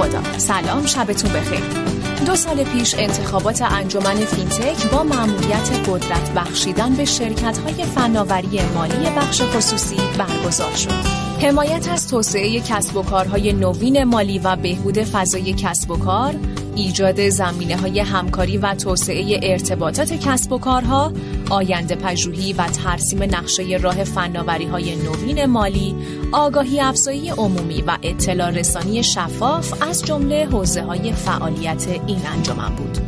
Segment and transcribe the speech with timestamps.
[0.00, 1.60] خدا سلام شبتون بخیر
[2.26, 9.10] دو سال پیش انتخابات انجمن فینتک با معمولیت قدرت بخشیدن به شرکت های فناوری مالی
[9.16, 10.90] بخش خصوصی برگزار شد.
[11.42, 16.34] حمایت از توسعه کسب و کارهای نوین مالی و بهبود فضای کسب و کار،
[16.76, 21.12] ایجاد زمینه های همکاری و توسعه ارتباطات کسب و کارها،
[21.50, 25.96] آینده پژوهی و ترسیم نقشه راه فناوری های نوین مالی،
[26.32, 32.98] آگاهی افزایی عمومی و اطلاع رسانی شفاف از جمله حوزه های فعالیت این انجمن بود.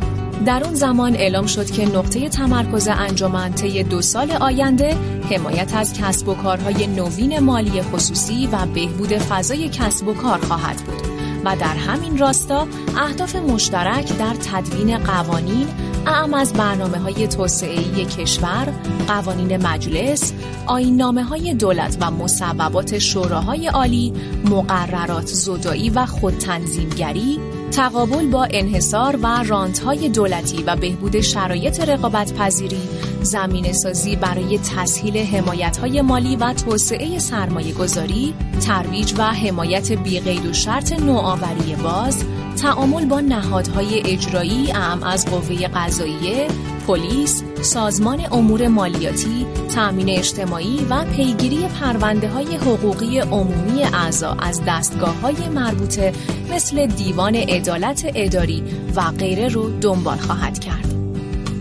[0.45, 4.97] در اون زمان اعلام شد که نقطه تمرکز انجمن طی دو سال آینده
[5.31, 10.77] حمایت از کسب و کارهای نوین مالی خصوصی و بهبود فضای کسب و کار خواهد
[10.77, 11.13] بود
[11.45, 15.67] و در همین راستا اهداف مشترک در تدوین قوانین
[16.07, 18.73] اعم از برنامه های توسعه کشور،
[19.07, 20.33] قوانین مجلس،
[20.65, 24.13] آین نامه های دولت و مصوبات شوراهای عالی،
[24.45, 27.39] مقررات زدایی و خودتنظیمگری،
[27.71, 32.81] تقابل با انحصار و رانتهای دولتی و بهبود شرایط رقابت پذیری،
[33.21, 40.45] زمین سازی برای تسهیل حمایت های مالی و توسعه سرمایه گذاری، ترویج و حمایت بیقید
[40.45, 42.25] و شرط نوآوری باز،
[42.63, 46.47] تعامل با نهادهای اجرایی اعم از قوه قضاییه،
[46.87, 55.15] پلیس، سازمان امور مالیاتی، تأمین اجتماعی و پیگیری پرونده های حقوقی عمومی اعضا از دستگاه
[55.21, 56.13] های مربوطه
[56.51, 58.63] مثل دیوان عدالت اداری
[58.95, 60.92] و غیره رو دنبال خواهد کرد.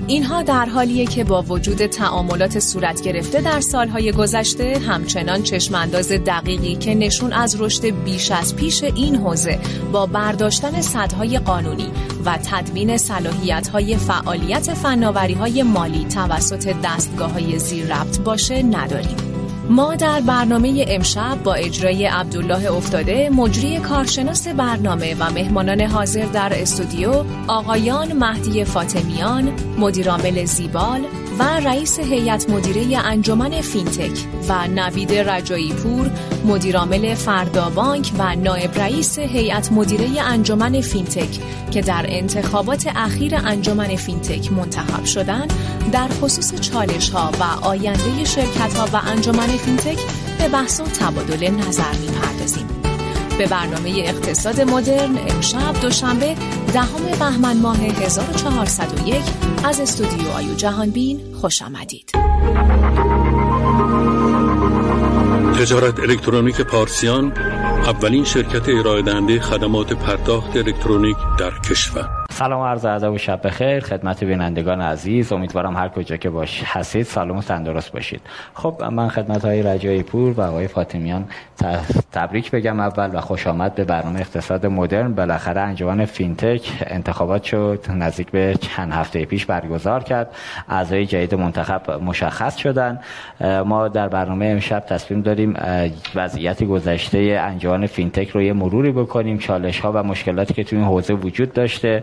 [0.07, 6.75] اینها در حالیه که با وجود تعاملات صورت گرفته در سالهای گذشته همچنان چشمانداز دقیقی
[6.75, 9.59] که نشون از رشد بیش از پیش این حوزه
[9.93, 11.89] با برداشتن صدهای قانونی
[12.25, 19.32] و تدوین صلاحیت‌های فعالیت فناوری‌های مالی توسط دستگاه‌های ذی‌ربط باشه نداریم.
[19.71, 26.53] ما در برنامه امشب با اجرای عبدالله افتاده مجری کارشناس برنامه و مهمانان حاضر در
[26.55, 31.01] استودیو آقایان مهدی فاطمیان مدیرعامل زیبال
[31.39, 36.11] و رئیس هیئت مدیره انجمن فینتک و نوید رجایی پور
[36.45, 43.97] مدیرعامل فردا بانک و نایب رئیس هیئت مدیره انجمن فینتک که در انتخابات اخیر انجمن
[43.97, 45.53] فینتک منتخب شدند
[45.93, 49.99] در خصوص چالش ها و آینده شرکت ها و انجمن فینتک
[50.39, 52.82] به بحث و تبادل نظر می‌پردازیم.
[53.39, 56.35] به برنامه اقتصاد مدرن امشب دوشنبه
[56.75, 59.23] دهم بهمن ماه 1401
[59.65, 62.13] از استودیو آیو جهانبین خوش آمدید.
[65.59, 67.33] تجارت الکترونیک پارسیان
[67.87, 73.81] اولین شرکت ارائه دهنده خدمات پرداخت الکترونیک در کشور سلام عرض ادب و شب بخیر
[73.81, 75.33] خدمت بینندگان عزیز.
[75.33, 78.21] امیدوارم هر کجا که باش هستید سلام و تندرست باشید.
[78.55, 81.25] خب من خدمت های رجایی پور و آقای فاطمیان
[82.13, 85.15] تبریک بگم اول و خوش آمد به برنامه اقتصاد مدرن.
[85.15, 90.35] بالاخره انجمن فینتک انتخابات شد نزدیک به چند هفته پیش برگزار کرد.
[90.69, 93.01] اعضای جدید منتخب مشخص شدن.
[93.65, 95.55] ما در برنامه امشب تصمیم داریم
[96.15, 100.87] وضعیت گذشته انجمن فینتک رو یه مروری بکنیم چالش ها و مشکلاتی که توی این
[100.87, 102.03] حوزه وجود داشته.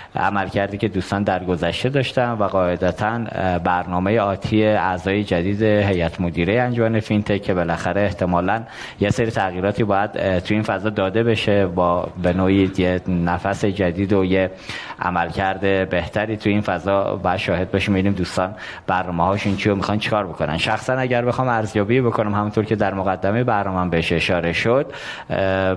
[0.15, 3.19] عملکردی که دوستان در گذشته داشتن و قاعدتا
[3.63, 8.63] برنامه آتی اعضای جدید هیئت مدیره انجمن فینتک که بالاخره احتمالا
[8.99, 14.13] یه سری تغییراتی باید تو این فضا داده بشه با به نوعی یه نفس جدید
[14.13, 14.51] و یه
[14.99, 17.93] عملکرد بهتری تو این فضا باید شاهد باشیم.
[17.93, 18.55] ببینیم دوستان
[18.87, 20.57] برنامه هاشون چی می‌خوان چیکار بکنن.
[20.57, 24.93] شخصا اگر بخوام ارزیابی بکنم همونطور که در مقدمه برنامه بهش اشاره شد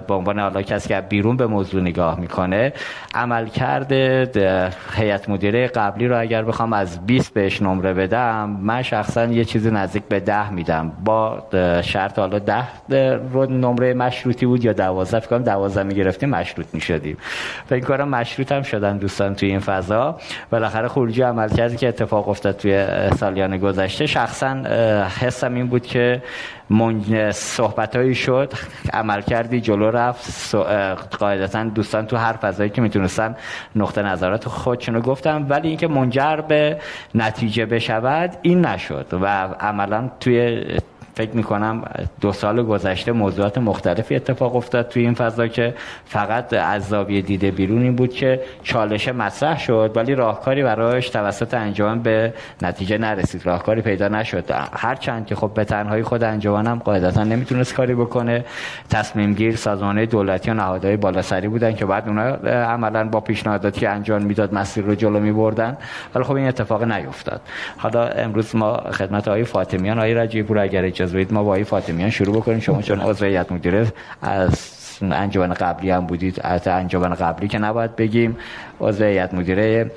[0.07, 2.73] به عنوان حالا کسی که بیرون به موضوع نگاه می‌کنه
[3.15, 4.24] عملکرد
[4.95, 9.71] هیئت مدیره قبلی رو اگر بخوام از 20 بهش نمره بدم من شخصا یه چیزی
[9.71, 10.93] نزدیک به 10 میدم.
[11.05, 11.43] با
[11.83, 17.17] شرط حالا 10 رو نمره مشروطی بود یا 12 فکر کنم 12 می‌گرفتیم مشروط می‌شدیم.
[17.67, 20.19] فکر کنم مشروط هم شدن دوستان توی این فضا.
[20.51, 22.87] بالاخره خروجی عمل کردی که اتفاق افتاد توی
[23.17, 24.07] سالیان گذشته.
[24.07, 24.55] شخصا
[25.21, 26.23] حسم این بود که
[27.33, 28.53] صحبت شد
[28.93, 30.55] عمل کردی جلو رفت
[31.19, 33.37] قاعدتا دوستان تو هر فضایی که می‌تونستن
[33.77, 36.81] نقطه نظرات خودشونو گفتم ولی اینکه منجر به
[37.15, 39.27] نتیجه بشود این نشد و
[39.61, 40.67] عملا توی
[41.15, 41.83] فکر می‌کنم
[42.21, 45.75] دو سال گذشته موضوعات مختلفی اتفاق افتاد توی این فضا که
[46.05, 51.55] فقط از زاویه دیده بیرون این بود که چالش مطرح شد ولی راهکاری برایش توسط
[51.55, 53.47] انجمن به نتیجه نرسید.
[53.47, 54.45] راهکاری پیدا نشد.
[54.73, 58.45] هرچند که خب به تنهایی خود انجمن هم قاعدتا نمی‌تونست کاری بکنه.
[58.91, 62.23] تصمیم گیر سازمان دولتی و نهادهای بالاسری بودن که بعد اونا
[62.75, 65.77] عملا با پیشنهاداتی که انجام می‌داد مسیر رو جلو میبردن.
[66.15, 67.41] ولی خب این اتفاق نیفتاد.
[67.77, 72.11] حالا امروز ما خدمت آقای فاطمیان آقای رجیپور اگر اجازه بدید ما با آقای فاطمیان
[72.11, 72.61] شروع بکنیم.
[72.61, 73.93] شما چون عضو هیئت مدیره
[74.23, 74.51] از
[75.03, 78.37] انجمن قبلی هم بودید از انجمن قبلی که نباید بگیم
[78.81, 79.91] عضو هیئت مدیره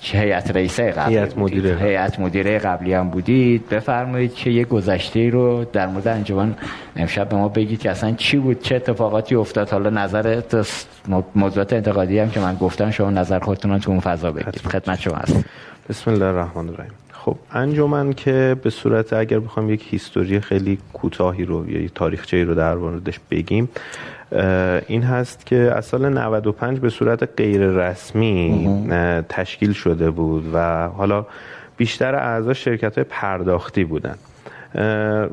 [0.00, 1.76] هیئت رئیسه قبلی هیئت مدیره.
[1.80, 3.68] هیئت مدیره قبلی هم بودید.
[3.68, 6.54] بفرمایید که یه گذشته رو در مورد انجمن
[6.96, 9.70] امشب به ما بگید که اصلا چی بود چه اتفاقاتی افتاد.
[9.70, 10.42] حالا نظر
[11.34, 14.56] موضوعات انتقادی هم که من گفتم شما نظر خودتون تو اون فضا بگید.
[14.56, 15.00] خدمت.
[15.00, 15.44] شما هست
[15.88, 17.03] بسم الله الرحمن الرحیم.
[17.24, 22.54] خب انجمن که به صورت اگر بخوام یک هیستوری خیلی کوتاهی رو یا تاریخچه‌ای رو
[22.54, 23.68] در موردش بگیم
[24.86, 28.68] این هست که از سال 95 به صورت غیر رسمی
[29.28, 31.26] تشکیل شده بود و حالا
[31.76, 34.14] بیشتر اعضا شرکت های پرداختی بودن.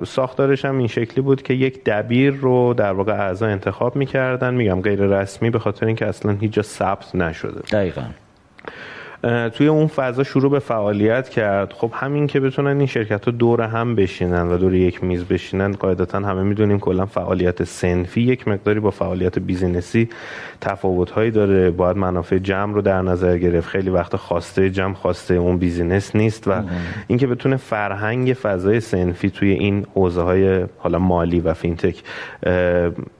[0.05, 4.53] ساختارش هم این شکلی بود که یک دبیر رو در واقع اعضا انتخاب می‌کردن.
[4.53, 8.01] میگم غیر رسمی به خاطر اینکه اصلا هیچ جا ثبت نشده دقیقا.
[9.53, 11.73] توی اون فضا شروع به فعالیت کرد.
[11.73, 15.71] خب همین که بتونن این شرکت ها دور هم بشینن و دور یک میز بشینن
[15.71, 20.09] قاعدتا همه می‌دونیم کلا فعالیت سنفی یک مقداری با فعالیت بیزینسی
[20.62, 21.71] تفاوت هایی داره.
[21.71, 23.68] باید منافع جمع رو در نظر گرفت.
[23.68, 26.51] خیلی وقت خواسته جمع خواسته اون business نیست و
[27.07, 32.03] اینکه بتونه فرهنگ فضای صنفی توی این حوزه های حالا مالی و فینتک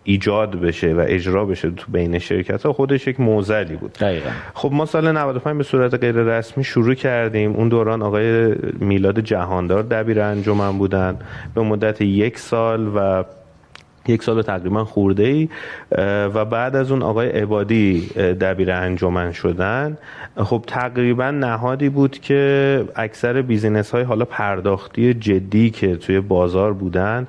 [0.04, 3.94] ایجاد بشه و اجرا بشه تو بین شرکت ها خودش یک معضلی بود.
[3.94, 4.30] دقیقا.
[4.54, 7.52] خب ما سال 95 به صورت غیر رسمی شروع کردیم.
[7.52, 11.18] اون دوران آقای میلاد جهاندار دبیر انجمن بودن.
[11.56, 13.24] به مدت یک سال و
[14.08, 15.50] یک سال تقریبا خورده ای
[16.34, 19.98] و بعد از اون آقای عبادی دبیر انجمن شدن.
[20.38, 27.28] خب تقریبا نهادی بود که اکثر business های حالا پرداختی جدی که توی بازار بودن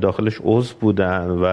[0.00, 1.38] داخلش عضو بودن.
[1.42, 1.44] و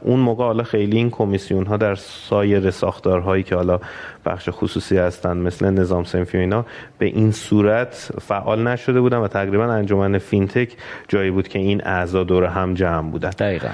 [0.00, 3.80] اون موقع حالا خیلی این کمیسیون ها در سایر ساختارهایی که حالا
[4.24, 6.66] بخش خصوصی هستن مثل نظام صنفی و اینا
[6.98, 10.76] به این صورت فعال نشده بودن و تقریبا انجمن فینتک
[11.08, 13.30] جایی بود که این اعضا دور هم جمع بودن.
[13.30, 13.68] دقیقا.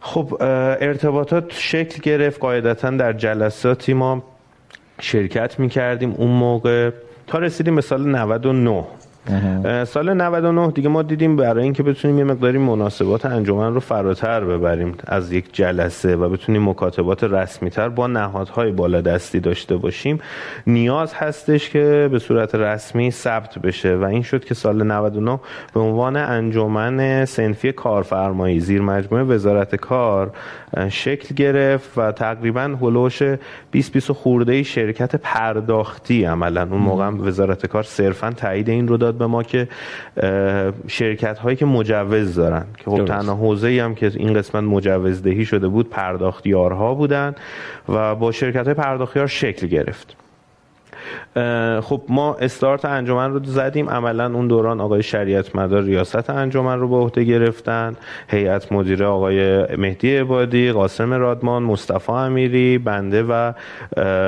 [0.00, 0.36] خب
[0.80, 2.40] ارتباطات شکل گرفت.
[2.40, 4.24] قاعدتا در جلساتی ما
[5.00, 6.90] شرکت می کردیم اون موقع.
[7.26, 8.84] تا رسیدیم به سال 99
[9.84, 14.94] سال 99 دیگه ما دیدیم برای اینکه بتونیم یه مقداری مناسبات انجمن رو فراتر ببریم
[15.06, 20.20] از یک جلسه و بتونیم مکاتبات رسمی تر با نهادهای بالا دستی داشته باشیم.
[20.66, 25.40] نیاز هستش که به صورت رسمی ثبت بشه و این شد که سال 99
[25.74, 30.32] به عنوان انجمن سنفی کارفرمایی زیر مجموعه وزارت کار
[30.88, 33.22] شکل گرفت و تقریبا هلوش
[33.70, 36.62] 20 20 خورده شرکت پرداختی عملا.
[36.62, 39.68] اون موقع وزارت کار صرفا تایید این رو داد به ما که
[40.86, 45.44] شرکت هایی که مجوز دارن که خب تنها حوزه ای هم که این قسمت مجوزدهی
[45.44, 47.34] شده بود پرداختیارها بودن
[47.88, 50.16] و با شرکت های پرداختیار شکل گرفت.
[51.80, 53.90] خب ما استارت انجمن رو زدیم.
[53.90, 57.96] عملا اون دوران آقای شریعت مدار ریاست انجمن رو به عهده گرفتن.
[58.28, 63.52] هیئت مدیره آقای مهدی عبادی قاسم رادمان مصطفی امیری بنده و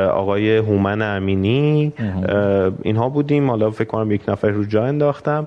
[0.08, 1.92] آقای هومن امینی.
[2.82, 3.50] اینها بودیم.
[3.50, 5.46] حالا فکر کنم یک نفر رو جا انداختم.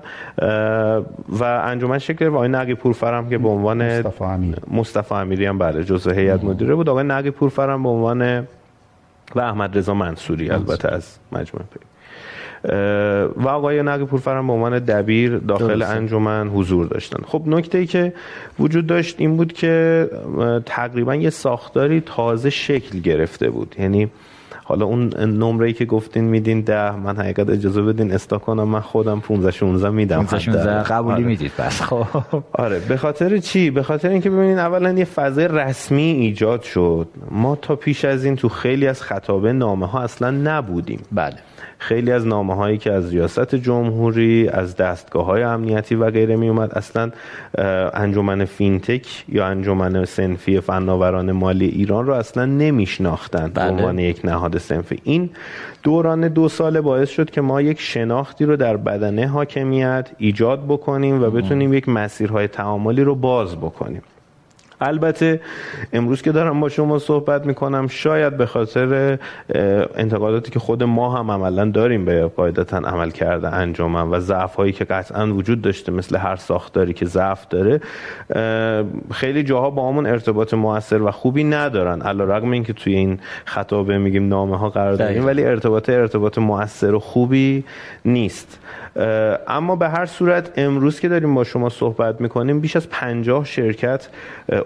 [1.28, 5.84] و انجمن شکل آقای نقی پورفرم که به عنوان مصطفی امیری مصطفی امیری هم بله
[5.84, 6.88] جزء هیئت مدیره بود.
[6.88, 8.46] آقای نقی پورفرم به عنوان
[9.34, 11.66] و احمد رضا منصوری البته از مجموعه
[13.36, 17.22] و آقای نقی پورفرم به عنوان دبیر داخل انجمن حضور داشتن.
[17.26, 18.12] خب نکته ای که
[18.58, 20.08] وجود داشت این بود که
[20.66, 23.76] تقریبا یه ساختاری تازه شکل گرفته بود.
[23.78, 24.10] یعنی
[24.68, 28.68] حالا اون نمره ای که گفتین میدین ده من حقیقت اجازه بدین استا کنم.
[28.68, 31.24] من خودم 15 16 میدم 15 16 قبولی آره.
[31.24, 31.82] می‌دید بس.
[31.82, 32.06] خب.
[32.52, 32.78] آره.
[32.88, 37.08] به خاطر چی؟ به خاطر اینکه ببینین اولا یه فضای رسمی ایجاد شد.
[37.30, 41.02] ما تا پیش از این تو خیلی از خطابه نامه ها اصلا نبودیم.
[41.12, 41.36] بله.
[41.78, 46.48] خیلی از نامه هایی که از ریاست جمهوری از دستگاه های امنیتی و غیره می
[46.48, 47.10] اومد اصلا
[47.94, 53.70] انجمن فینتک یا انجمن سنفی فناوران مالی ایران رو اصلا نمیشناختند به بله.
[53.70, 55.00] عنوان یک نهاد سنفی.
[55.04, 55.30] این
[55.82, 61.22] دوران دو ساله باعث شد که ما یک شناختی رو در بدنه حاکمیت ایجاد بکنیم
[61.22, 64.02] و بتونیم یک مسیرهای تعاملی رو باز بکنیم.
[64.80, 65.40] البته
[65.92, 69.18] امروز که دارم با شما صحبت می‌کنم شاید به خاطر
[69.96, 74.72] انتقاداتی که خود ما هم عملا داریم به قاعدتا عمل کرده انجامن و ضعف هایی
[74.72, 77.80] که قطعا وجود داشته مثل هر ساختاری که ضعف داره
[79.12, 82.02] خیلی جاها با همون ارتباط موثر و خوبی ندارن.
[82.02, 86.38] علا رقم این که توی این خطابه میگیم نامه ها قرار داریم ولی ارتباط ارتباط
[86.38, 87.64] موثر و خوبی
[88.04, 88.58] نیست.
[89.48, 94.08] اما به هر صورت امروز که داریم با شما صحبت می‌کنیم بیش از پنجاه شرکت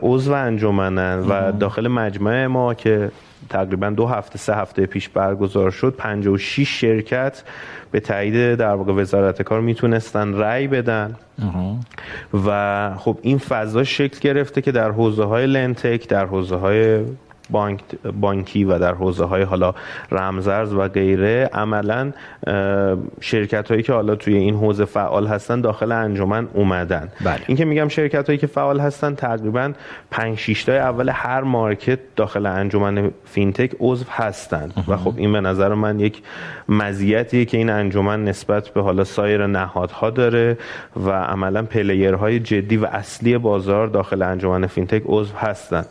[0.03, 3.11] عضو انجمنن و داخل مجمع ما که
[3.49, 7.43] تقریبا دو هفته سه هفته پیش برگزار شد 56 شرکت
[7.91, 11.17] به تایید در واقع وزارت کار می‌تونستن رأی بدن.
[12.47, 17.05] و خب این فضا شکل گرفته که در حوزه های لنتک در حوزه های
[17.53, 17.81] بانک
[18.21, 19.75] بانکی و در حوزه های حالا
[20.11, 22.13] رمزرز و غیره عملا
[23.21, 27.09] شرکت هایی که حالا توی این حوزه فعال هستن داخل انجمن اومدن.
[27.25, 27.41] بله.
[27.47, 29.73] این که میگم شرکت هایی که فعال هستن تقریبا
[30.11, 34.73] 5 6 اول هر market داخل انجمن فینتک عضو هستن.
[34.89, 36.23] و خب این به نظر من یک
[36.69, 40.59] مزیتیه که این انجمن نسبت به حالا سایر نهادها داره
[40.97, 45.85] و عملا player های جدی و اصلی بازار داخل انجمن فینتک عضو هستن.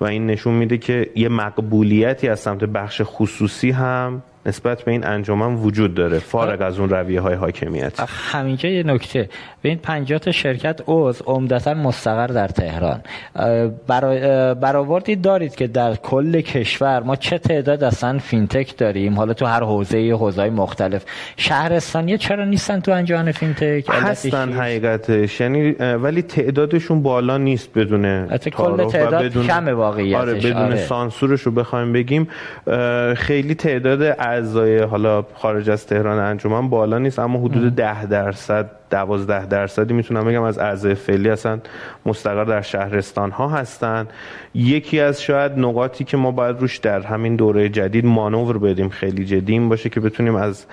[0.00, 5.06] و این نشون میده که یه مقبولیتی از سمت بخش خصوصی هم نسبت به این
[5.06, 6.18] انجمن وجود داره.
[6.18, 8.00] فارغ از اون رویه های حاکمیت
[8.32, 9.28] همینجا یه نکته.
[9.62, 13.00] به این 50 تا شرکت عضو عمدتا مستقر در تهران.
[14.54, 19.62] برآوردی دارید که در کل کشور ما چه تعداد اصلا فینتک داریم؟ حالا تو هر
[19.62, 21.04] حوزه حوزه مختلف.
[21.36, 28.88] شهرستانی چرا نیستن تو انجمن فینتک؟ هستن حقیقتش یعنی ولی تعدادشون بالا نیست بدون کل
[28.88, 29.46] تعداد بدون...
[29.46, 30.20] کم واقعیتش.
[30.20, 30.76] آره بدون آره.
[30.76, 32.28] سانسورش رو بخوایم بگیم
[33.14, 39.46] خیلی تعداد اعضای حالا خارج از تهران انجمن بالا نیست اما حدود ده درصد دوازده
[39.46, 41.62] درصدی می‌تونم بگم از اعضای فعلی هستن
[42.06, 44.08] مستقر در شهرستان ها هستن
[44.54, 49.24] یکی از شاید نقاطی که ما باید روش در همین دوره جدید مانور بدیم خیلی
[49.24, 50.66] جدی این باشه که بتونیم از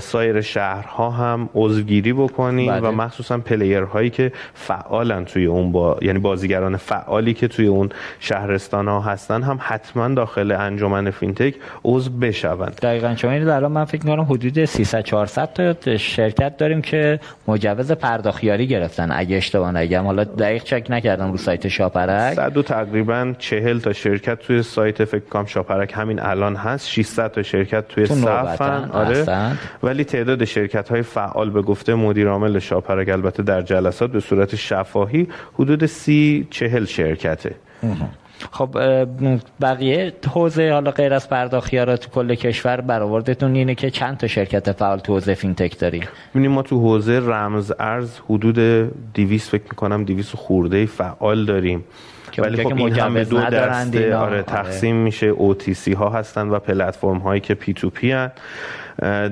[0.00, 2.90] سایر شهرها هم عضوگیری بکنیم و بله.
[2.90, 7.88] مخصوصا player هایی که فعالن توی اون با یعنی بازیگران فعالی که توی اون
[8.20, 14.06] شهرستان ها هستن هم حتما داخل انجمن فینتک عضو بشوند دقیقاً چون الان من فکر
[14.06, 17.20] می‌کنم حدود 300 400 تا شرکت داریم که
[17.62, 19.08] مجوز پرداختیاری گرفتن.
[19.12, 22.34] اگه اشتباه نگم حالا دقیق چک نکردم رو سایت شاپرک.
[22.34, 26.88] صد تقریبا 40 تا شرکت توی سایت فکر کنم شاپرک همین الان هست.
[26.88, 29.26] 600 تا شرکت توی صفن آره.
[29.82, 34.56] ولی تعداد شرکت های فعال به گفته مدیر عامل شاپرک البته در جلسات به صورت
[34.56, 37.54] شفاهی حدود 30 40 شرکته.
[38.50, 38.78] خب
[39.60, 44.72] بقیه حوزه حالا غیر از پرداختی تو کل کشور برآوردتون اینه که چند تا شرکت
[44.72, 48.58] فعال تو حوزه فینتک داریم ببینیم ما تو حوزه رمز ارز حدود
[49.14, 51.84] 200 فکر می‌کنم 200 خورده فعال داریم
[52.38, 55.04] ولی خب این همه دو دسته آره تقسیم آره.
[55.04, 58.30] میشه OTC ها هستن و پلتفرم هایی که P2P هن.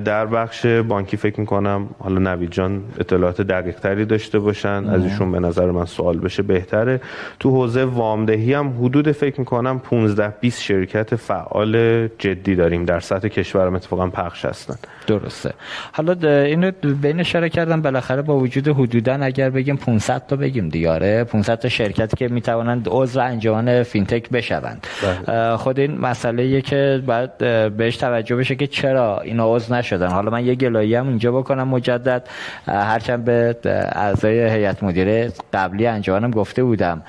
[0.05, 5.31] در بخش بانکی فکر می‌کنم حالا نوید جان اطلاعات دقیق تری داشته باشن از ایشون
[5.31, 7.01] به نظر من سوال بشه بهتره.
[7.39, 13.27] تو حوزه وامدهی هم حدود فکر می‌کنم 15 20 شرکت فعال جدی داریم در سطح
[13.27, 14.75] کشورم اتفاقا پخش هستن.
[15.07, 15.53] درسته.
[15.91, 21.23] حالا اینو بین اشاره کردم بالاخره با وجود حدودا اگر بگیم 500 تا بگیم دیگه
[21.23, 24.87] 500 تا شرکتی که می‌توانند عضو انجمن فینتک بشوند.
[25.27, 25.57] بله.
[25.57, 27.37] خود این مسئله که باید
[27.77, 30.07] بهش توجه بشه که چرا اینا عضو نشدن.
[30.07, 32.27] حالا من یه گلایه هم اینجا بکنم مجدد.
[32.67, 33.55] هرچند به
[33.95, 37.01] اعضای هیئت مدیره قبلی انجمنم گفته بودم.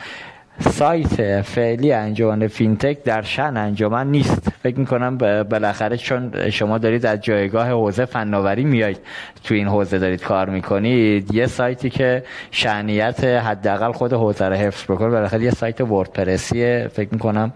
[0.61, 4.49] سایت فعلی انجمن فینتک در شأن انجمن نیست.
[4.63, 8.99] فکر می‌کنم بالاخره چون شما دارید از جایگاه حوزه فناوری میایید
[9.45, 14.85] تو این حوزه دارید کار می‌کنید یه سایتی که شأنیت حداقل خود حوزه رو حفظ
[14.85, 17.53] بکنه بالاخره یه سایت WordPress ی فکر می‌کنم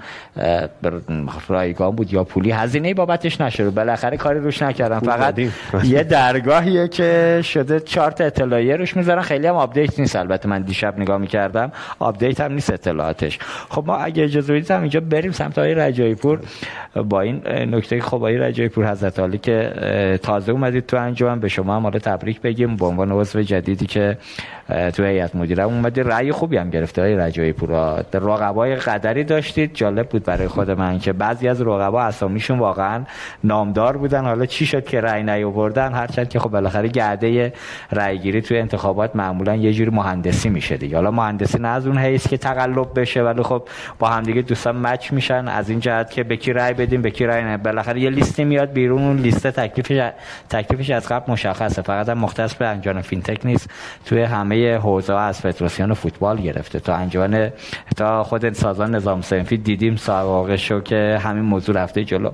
[1.48, 2.50] رایگان بود یا پولی.
[2.50, 4.98] هزینه بابتش نشده بالاخره کاری روش نکردم.
[4.98, 5.38] فقط
[5.84, 9.22] یه درگاهیه که شده چهار تا اطلاعیه روش می‌ذارن.
[9.22, 10.16] خیلی هم update نیست.
[10.16, 11.72] البته من دیشب نگاه می‌کردم.
[11.98, 12.85] update هم نیست.
[12.86, 13.38] اطلاعاتش.
[13.68, 16.40] خب ما اگه اجازه بدید هم اینجا بریم سمت های رجایی پور
[17.04, 19.72] با این نکته خب های رجایی پور حضرت عالی که
[20.22, 24.18] تازه اومدید تو انجام به شما هم حالا تبریک بگیم به عنوان عضو جدیدی که
[24.94, 26.02] تو هیئت مدیره اومدی.
[26.02, 29.74] رأی خوبی هم گرفته های رجایی پور رقبای قدری داشتید.
[29.74, 33.04] جالب بود برای خود من که بعضی از رقبا اسامیشون واقعا
[33.44, 34.24] نامدار بودن.
[34.24, 37.52] حالا چی شد که رأی نیاوردن؟ هرچند که خب بالاخره گرده
[37.92, 40.96] رأی گیری توی انتخابات معمولا یه جوری مهندسی میشه دیگه.
[40.96, 43.62] حالا مهندسی نه از اون حیث که تقلب بشه ولی خب
[43.98, 45.48] با همدیگه دوستان مچ میشن.
[45.48, 49.04] از این جهت که به کی بدیم به کی نه بالاخره یه لیستی میاد بیرون
[49.04, 50.10] اون لیست تکلیفش
[50.48, 51.82] تکلیفش از قبل مشخصه.
[51.82, 53.70] فقط هم مختص به انجام فینتک نیست.
[54.06, 56.80] توی همه حوزه از فدراسیون فوتبال گرفته.
[56.80, 57.50] تا انجام
[57.96, 62.30] تا خود سازمان نظام صنفی دیدیم سابقه شو که همین موضوع رفته جلو.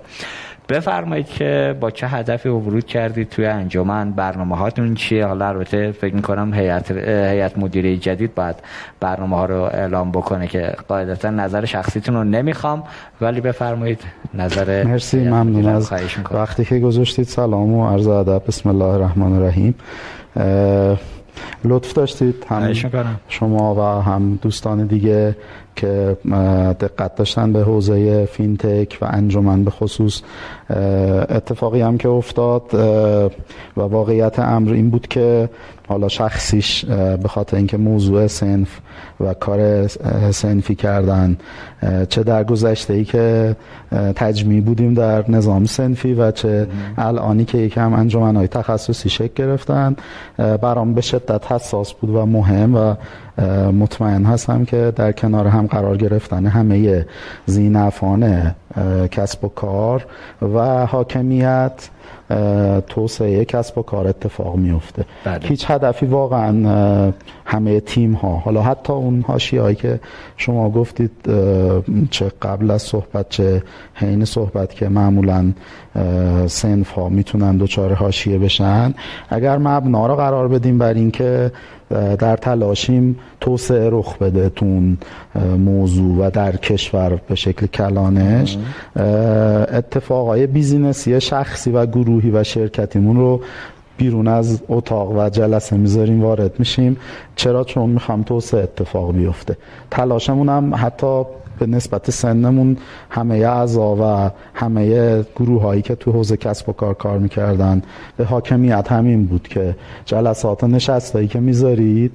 [0.73, 6.15] بفرمایید که با چه هدفی ورود کردید توی انجمن؟ برنامه هاتون چیه؟ حالا البته فکر
[6.15, 8.57] می‌کنم هیئت هیئت مدیره جدید باید
[9.01, 12.83] برنامه ها رو اعلام بکنه که قاعدتا نظر شخصیتون رو نمی‌خوام
[13.21, 14.01] ولی بفرمایید
[14.35, 15.93] نظر مرسی ممنون از
[16.31, 17.27] وقتی که گذاشتید.
[17.27, 18.43] سلام و عرض ادب.
[18.49, 19.75] بسم الله الرحمن الرحیم.
[21.65, 22.73] لطف داشتید هم
[23.29, 25.37] شما و هم دوستان دیگه
[25.77, 26.17] که
[26.81, 30.23] دقت داشتن به حوزه فینتک و انجمن به خصوص
[31.31, 32.75] اتفاقی هم که افتاد
[33.77, 35.49] و واقعیت امر این بود که
[35.93, 38.81] حالا شخصیش به خاطر اینکه موضوع سنف
[39.21, 39.87] و کار
[40.31, 41.37] سنفی کردن
[42.09, 43.57] چه در گذشته ای که
[44.17, 46.67] تجمیع بودیم در نظام سنفی و چه
[46.99, 49.97] الانی که یکم انجمن های تخصصی شکل گرفتن.
[50.37, 52.95] برام به شدت حساس بود و مهم و
[53.73, 57.07] مطمئن هستم که در کنار هم قرار گرفتن همه
[57.47, 58.55] زینفانه
[59.11, 60.07] کسب و کار
[60.55, 61.89] و حاکمیت
[62.89, 65.39] توسعه کسب و کار اتفاق میفته بله.
[65.43, 67.13] هیچ هدفی واقعا
[67.45, 70.01] همه تیم ها حالا حتی اون هاشی هایی که
[70.37, 71.11] شما گفتید
[72.11, 73.63] چه قبل از صحبت چه
[73.95, 75.53] حین صحبت که معمولا
[76.47, 78.95] سنف ها می‌تونن دوچاره هاشیه بشن.
[79.29, 81.53] اگر مبنا رو قرار بدیم بر اینکه
[82.19, 84.99] در تلاشیم توسعه رخ بده تون
[85.59, 88.59] موضوع و در کشور به شکل کلانش.
[89.73, 93.41] اتفاقای بیزینسی شخصی و گروهی و شرکتیمون رو
[93.97, 96.97] بیرون از اتاق و جلسه می‌ذاریم وارد میشیم.
[97.37, 99.57] چرا؟ چون می‌خوام توسعه اتفاق بیفته.
[99.91, 101.25] تلاشمون هم حتی
[101.63, 102.77] به نسبت سنمون
[103.11, 107.83] همه اعضا و همه گروه هایی که تو حوزه کسب و کار کار می‌کردن
[108.17, 112.13] به حاکمیت همین بود که جلسات نشستایی که می‌ذارید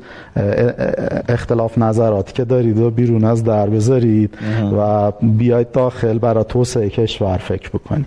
[1.30, 4.38] اختلاف نظراتی که دارید و بیرون از در بذارید
[4.78, 8.06] و بیاید داخل برای توسعه کشور فکر بکنید.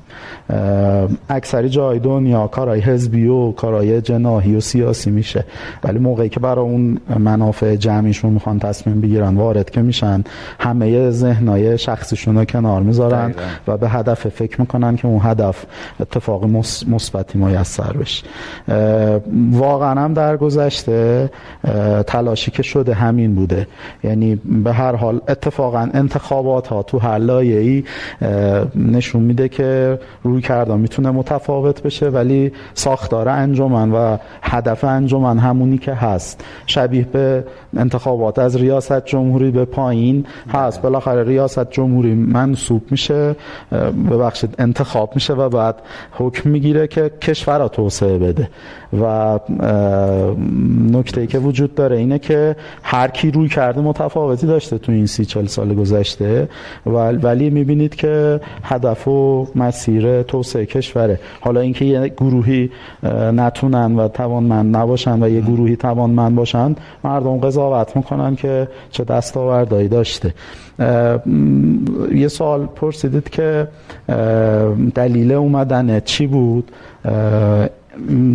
[1.28, 5.44] اکثری جای دنیا کارهای حزبی و کارهای جناهی و سیاسی میشه.
[5.84, 10.24] ولی موقعی که برای اون منافع جمعیشون می‌خوان تصمیم بگیرن وارد که میشن
[10.60, 13.34] همه ذهنای شخصیشون رو کنار می‌ذارن
[13.68, 15.64] و به هدف فکر می‌کنن که اون هدف
[16.00, 16.44] اتفاق
[16.88, 18.24] مثبتی میسر بشه.
[19.52, 21.30] واقعا هم در گذشته
[22.06, 23.66] تلاشی که شده همین بوده.
[24.04, 27.84] یعنی به هر حال اتفاقا انتخابات ها تو هر ای
[28.74, 35.78] نشون میده که روی کرده می‌تونه متفاوت بشه ولی ساختار انجمن و هدف انجمن همونی
[35.78, 36.44] که هست.
[36.66, 37.44] شبیه به
[37.76, 40.82] انتخابات از ریاست جمهوری به پایین هست.
[40.82, 43.36] بالاخره ریاست جمهوری منصوب میشه
[44.10, 45.74] ببخشید انتخاب میشه و بعد
[46.12, 48.48] حکم می‌گیره که کشور را توسعه بده.
[49.00, 49.38] و
[50.90, 55.06] نکته ای که وجود داره اینه که هر کی روی کرده متفاوتی داشته تو این
[55.06, 56.48] سی چل سال گذشته
[56.86, 61.20] ولی می‌بینید که هدف و مسیر توسعه کشوره.
[61.40, 62.70] حالا اینکه یه گروهی
[63.32, 69.88] نتونن و توانمند نباشن و یه گروهی توانمند باشن مردم قضاوت می‌کنن که چه دستاوردهایی
[69.88, 70.34] داشته.
[72.14, 73.68] یه سوال پرسیدید که
[74.94, 76.72] دلیل اومدن چی بود؟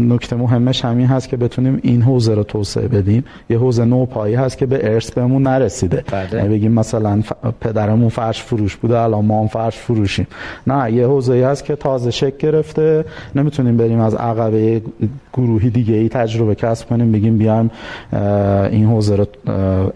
[0.09, 3.23] نکته مهمش همین هست که بتونیم این حوزه رو توسعه بدیم.
[3.49, 6.03] یه حوزه نوپایی هست که به ارث بهمون نرسیده.
[6.11, 6.27] بله.
[6.33, 7.23] یعنی بگیم مثلا
[7.61, 10.27] پدرمون فرش فروش بوده الان ما هم فرش فروشیم.
[10.67, 13.05] نه یه حوزه هست که تازه شکل گرفته.
[13.35, 14.81] نمی‌تونیم بریم از عقبه
[15.33, 17.71] گروهی دیگه ای تجربه کسب کنیم بگیم بیایم
[18.71, 19.25] این حوزه رو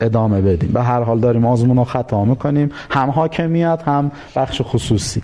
[0.02, 0.70] ادامه بدیم.
[0.74, 2.72] به هر حال داریم آزمون رو خطا می‌کنیم.
[2.90, 5.22] هم حاکمیت هم بخش خصوصی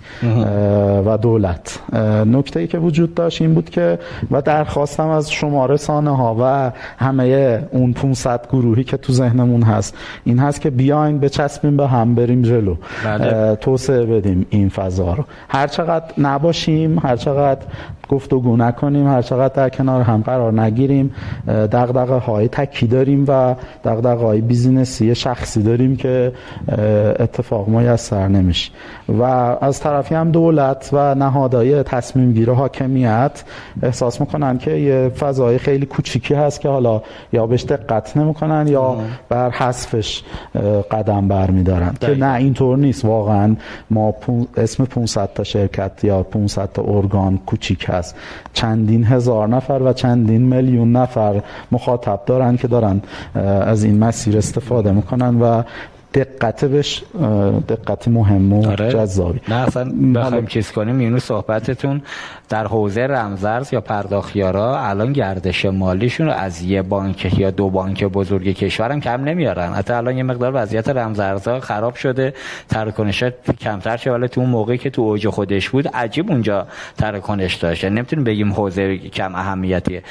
[1.06, 1.80] و دولت.
[2.26, 3.98] نکته ای که وجود داشت این بود که
[4.30, 9.96] و درخواستم از شما رسانه ها و همه اون 500 گروهی که تو ذهنمون هست.
[10.24, 12.76] این هست که بیاین بچسبیم به هم بریم جلو.
[13.04, 13.56] بله.
[13.56, 15.24] توسعه بدیم این فضا رو.
[15.48, 17.60] هر چقدر نباشیم هر چقدر
[18.08, 21.14] گفتگو نکنیم هر چقدر در کنار هم قرار نگیریم
[21.48, 26.32] دغدغه های تکی داریم و دغدغه های بیزینسی شخصی داریم که
[27.18, 28.72] اتفاق میسر نمیشه.
[29.08, 29.22] و
[29.60, 33.44] از طرفی هم دولت و نهادهای تصمیم گیر حاکمیت
[33.82, 38.96] احساس می‌کنن که یه فضای خیلی کوچیکی هست که حالا یا بهش دقت نمی‌کنن یا
[39.28, 40.22] بر حذفش
[40.90, 41.94] قدم برمیدارن.
[42.00, 43.04] که نه اینطور نیست.
[43.04, 43.56] واقعا
[43.90, 44.14] ما
[44.56, 48.16] اسم 500 تا شرکت یا 500 تا ارگان کوچیک هست
[48.52, 53.02] چندین هزار نفر و چندین میلیون نفر مخاطب دارن که دارن
[53.66, 55.62] از این مسیر استفاده می‌کنن و
[56.16, 57.02] دقت بهش
[57.68, 58.92] دقت مهم و آره.
[58.92, 59.40] جذابی.
[59.48, 62.02] نه اصلا بخوایم چیز کنیم اینو صحبتتون
[62.48, 68.04] در حوزه رمزرز یا پرداخیارا الان گردش مالیشون رو از یه بانک یا دو بانک
[68.04, 69.72] بزرگ کشورم کم نمیارن.
[69.72, 72.34] حتی الان یه مقدار وضعیت رمزارزها خراب شده
[72.68, 73.24] تراکنش
[73.60, 74.12] کمتر شده.
[74.12, 76.66] ولی تو اون موقعی که تو اوج خودش بود عجیب اونجا
[76.98, 77.84] تراکنش داشت.
[77.84, 80.02] یعنی نمی‌تونیم بگیم حوزه کم اهمیتیه.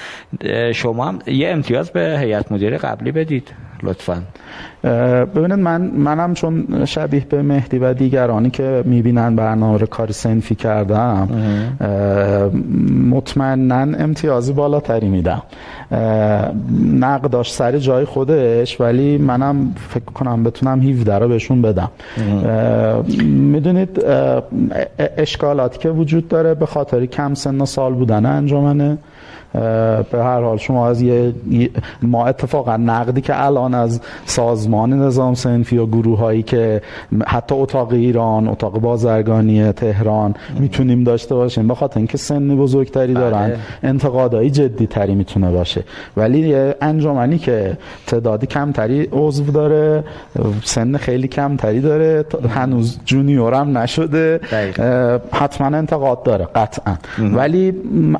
[0.74, 3.52] شما هم یه امتیاز به هیئت مدیره قبلی بدید.
[3.84, 4.22] لطفا.
[5.36, 10.56] ببینید من منم چون شبیه به مهدی و دیگرانی که می‌بینن برنامه رو کاری سنفی
[10.56, 11.30] کردم
[13.10, 15.42] مطمئنا امتیازی بالاتری میدم.
[17.00, 21.90] نقداش سر جای خودش ولی منم فکر کنم بتونم 17 رو بهشون بدم.
[23.24, 24.06] می‌دونید
[25.18, 28.98] اشکالاتی که وجود داره به خاطر کم سن و سال بودن انجامنه.
[30.12, 31.34] به هر حال شما از یه
[32.02, 36.82] ما اتفاقا نقدی که الان از سازمان نظام سنفی و گروه هایی که
[37.28, 43.24] حتی اتاق ایران اتاق بازرگانی تهران می‌تونیم داشته باشیم به خاطر اینکه سن بزرگتری بله.
[43.24, 45.84] دارن انتقادایی جدی تری می‌تونه باشه.
[46.18, 50.04] ولی یه انجمنی که تعدادی کمتری عضو داره
[50.64, 54.40] سن خیلی کمتری داره هنوز جونیور هم نشده
[55.32, 56.96] حتما انتقاد داره قطعا.
[57.20, 57.74] ولی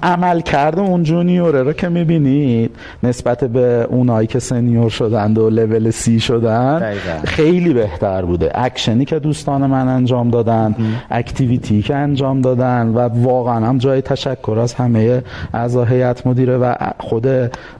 [0.04, 5.50] عمل کرده اون junior ه رو که می‌بینید نسبت به اونایی که senior شدند و
[5.50, 8.52] لول سی شدن خیلی بهتر بوده.
[8.56, 10.76] اکشنی که دوستان من انجام دادن
[11.12, 16.74] activity که انجام دادن و واقعا هم جای تشکر از همه اعضا هیئت مدیره و
[17.00, 17.28] خود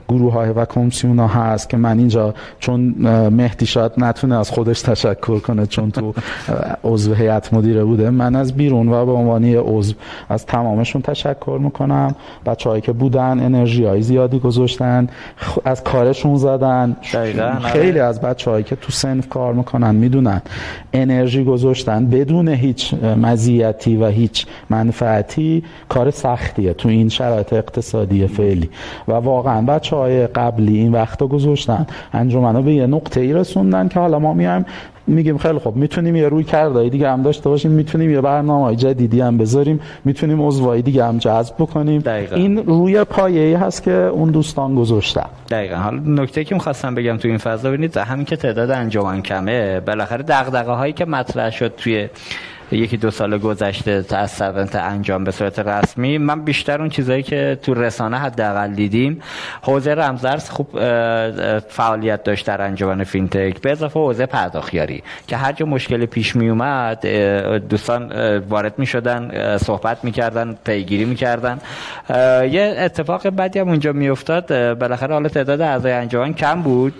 [0.08, 2.94] گروه ها و کمیسیون ها هست که من اینجا چون
[3.32, 6.14] مهدی شاید نتونه از خودش تشکر کنه چون تو
[6.84, 8.10] عضو هیئت مدیره بوده.
[8.10, 9.94] من از بیرون و به عنوان عضو
[10.28, 12.14] از تمامشون تشکر می‌کنم.
[12.46, 15.08] بچه‌هایی که بودن انرژی های زیادی گذاشتن
[15.64, 16.96] از کارشون زدن.
[17.62, 20.42] خیلی از بچه هایی که تو سنف کار می‌کنن می‌دونن.
[20.92, 28.70] انرژی گذاشتن بدون هیچ مزیتی و هیچ منفعتی کار سختیه تو این شرایط اقتصادی فعلی.
[29.08, 31.86] و واقعا بچه های قبلی این وقتا گذاشتن.
[32.12, 34.66] انجمنا به یه نقطه ای رسوندن که حالا ما میایم
[35.06, 39.20] میگیم خیلی خب می‌تونیم یه روی کرده دیگه هم داشته باشیم می‌تونیم یه برنامه جدیدی
[39.20, 42.00] هم بذاریم می‌تونیم عضوای دیگه هم جذب بکنیم.
[42.00, 42.36] دقیقا.
[42.36, 45.26] این روی پایه‌ای هست که اون دوستان گذاشتن.
[45.50, 45.76] دقیقا.
[45.76, 50.22] حالا نکته که می‌خواستم بگم تو این فضا ببینید همین که تعداد انجمن کمه بالاخره
[50.22, 52.08] دغدغه هایی که مطرح شد توی
[52.72, 56.18] یکی دو سال گذشته از سونت انجام به صورت رسمی.
[56.18, 59.22] من بیشتر اون چیزایی که تو رسانه حداقل دیدیم
[59.62, 60.68] حوزه رمزرز خوب
[61.68, 63.60] فعالیت داشت در انجمن فینتک.
[63.60, 67.06] به اضافه حوزه پرداختیاری که هر جا مشکل پیش می اومد
[67.68, 71.58] دوستان وارد می شدن صحبت می کردن پیگیری می کردن
[72.50, 76.94] یه اتفاق بدی هم اونجا می افتاد بالاخره حالا تعداد اعضای انجمن کم بود.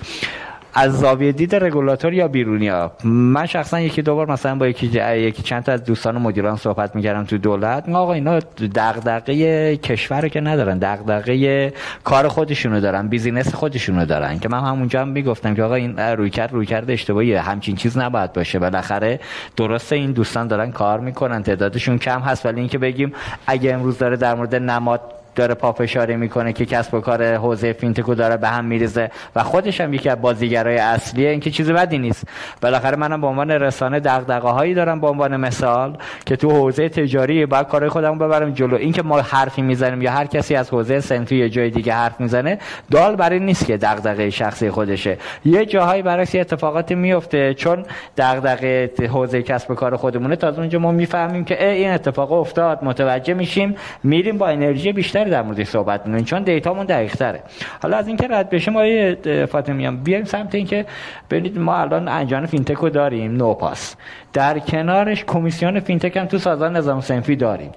[0.79, 4.87] از زاویه دید رگولاتور یا بیرونی ها؟ من شخصا یکی دو بار مثلا با یکی
[4.87, 7.89] یکی چند تا از دوستان و مدیران صحبت می‌کردم تو دولت.
[7.89, 8.39] آقا اینا
[8.75, 11.73] دغدغه کشور که ندارن دغدغه
[12.05, 14.39] کار خودشونو دارن business خودشونو دارن.
[14.39, 18.59] که من همونجا هم می‌گفتم که آقا این رویکرد رویکرد اشتباهی همچین چیز نباید باشه.
[18.59, 19.21] بالاخره
[19.57, 23.13] درسته این دوستان دارن کار می‌کنن تعدادشون کم هست ولی اینکه بگیم
[23.47, 25.01] اگه امروز داره در مورد نماد
[25.37, 29.81] داره پافشاری می‌کنه که کسب و کار حوزه فینتکو داره به هم میریزه و خودش
[29.81, 32.29] هم یکی از بازیگرای اصلیه این که چیز بدی نیست.
[32.63, 35.97] بالاخره منم به عنوان رسانه دغدغه هایی دارم به عنوان مثال
[36.27, 38.77] که تو حوزه تجاری باید کارهای خودمو ببرم جلو.
[38.77, 42.59] اینکه ما حرفی می‌زنیم یا هر کسی از حوزه سنفی یا جای دیگه حرف می‌زنه
[42.91, 45.19] دال برای نیست که دغدغه شخصی خودشه.
[45.45, 47.85] یه جاهایی برعکس اتفاقاتی میفته چون
[48.17, 50.37] دغدغه حوزه کسب و کار خودمونه.
[50.37, 55.43] تا اونجا ما می‌فهمیم که این اتفاق افتاد متوجه میشیم میریم با انرژی بیشتر در
[55.43, 57.43] مورد صحبت می‌کنیم چون دیتامون دقیق تره
[57.83, 60.87] حالا از اینکه رد ما فاطمیان بیایم سمت اینکه
[61.31, 63.97] ببینید ما الان انجمن فینتک رو داریم نوپاس
[64.33, 67.73] در کنارش کمیسیون فینتک هم تو سازمان نظام صنفی داریم.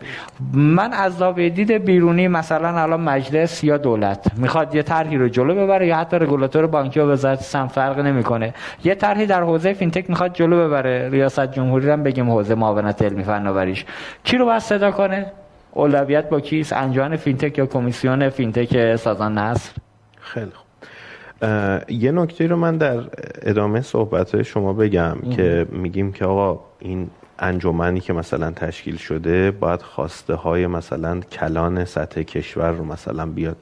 [0.54, 5.56] من از زاویه دید بیرونی مثلا الان مجلس یا دولت می‌خواد یه طرحی رو جلو
[5.56, 8.54] ببره یا حتی رگولاتور بانکی و وزارت سم فرق نمی‌کنه.
[8.84, 11.10] یه طرحی در حوزه فینتک می‌خواد جلو ببره.
[11.10, 13.86] ریاست جمهوری هم بگیم حوزه معاونت علمی فناوریش.
[14.24, 15.26] کی رو باید صدا کنه؟
[15.72, 19.72] اولویت با کیست؟ انجمن فینتک یا کمیسیون فینتک سازمان نصر؟
[20.20, 20.70] خیلی خوب.
[21.90, 23.00] یه نکته رو من در
[23.42, 29.82] ادامه صحبت شما بگم که میگیم که آقا این انجمنی که مثلا تشکیل شده باید
[29.82, 33.58] خواسته های مثلا کلان سطح کشور رو مثلا بیاد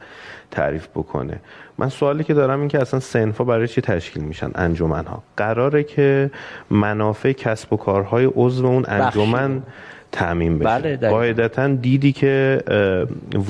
[0.51, 1.39] تعریف بکنه.
[1.77, 5.83] من سوالی که دارم این که اصلا سنفا برای چی تشکیل میشن انجمن ها قراره
[5.83, 6.31] که
[6.69, 9.63] منافع کسب و کارهای عضو اون انجمن
[10.11, 10.69] تعمین بشه.
[10.69, 12.61] بله قاعدتا دیدی که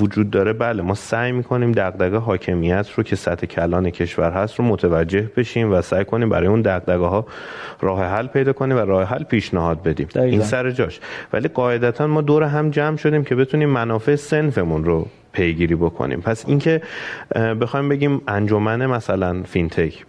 [0.00, 0.52] وجود داره.
[0.52, 5.72] بله ما سعی می‌کنیم دغدغه حاکمیت رو که سطح کلان کشور هست رو متوجه بشیم
[5.72, 7.26] و سعی کنیم برای اون دغدغه ها
[7.80, 10.06] راه حل پیدا کنیم و راه حل پیشنهاد بدیم.
[10.06, 10.30] دقیقا.
[10.30, 11.00] این سر جاش.
[11.32, 16.20] ولی قاعدتا ما دور هم جمع شدیم که بتونیم منافع سنفمون رو پیگیری بکنیم.
[16.20, 16.82] پس اینکه
[17.60, 20.04] بخوایم بگیم انجمن مثلا فینتک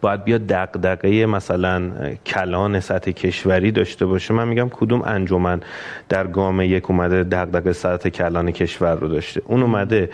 [0.00, 1.90] باید بیاد دقدقه مثلا
[2.26, 4.34] کلان سطح کشوری داشته باشه.
[4.34, 5.60] من میگم کدوم انجمن
[6.08, 9.42] در گام یک اومده دقدقه سطح کلان کشور رو داشته.
[9.44, 10.10] اون اومده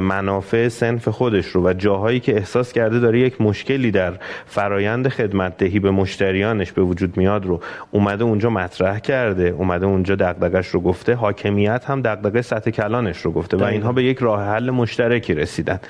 [0.00, 4.12] منافع سنف خودش رو و جاهایی که احساس کرده داره یک مشکلی در
[4.46, 7.60] فرایند خدمت دهی به مشتریانش به وجود میاد رو
[7.90, 13.32] اومده اونجا مطرح کرده اومده اونجا دغدغش رو گفته حاکمیت هم دغدغه سطح کلانش رو
[13.32, 15.80] گفته و اینها به یک راه حل مشترکی رسیدن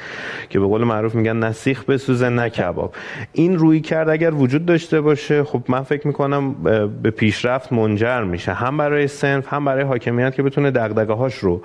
[0.50, 2.94] که به قول معروف میگن نه سیخ بسوزه نه کباب.
[3.32, 6.54] این روی کرد اگر وجود داشته باشه خب من فکر می‌کنم
[7.02, 8.52] به پیشرفت منجر میشه.
[8.52, 11.62] هم برای سنف هم برای حاکمیت که بتونه دغدغه هاش رو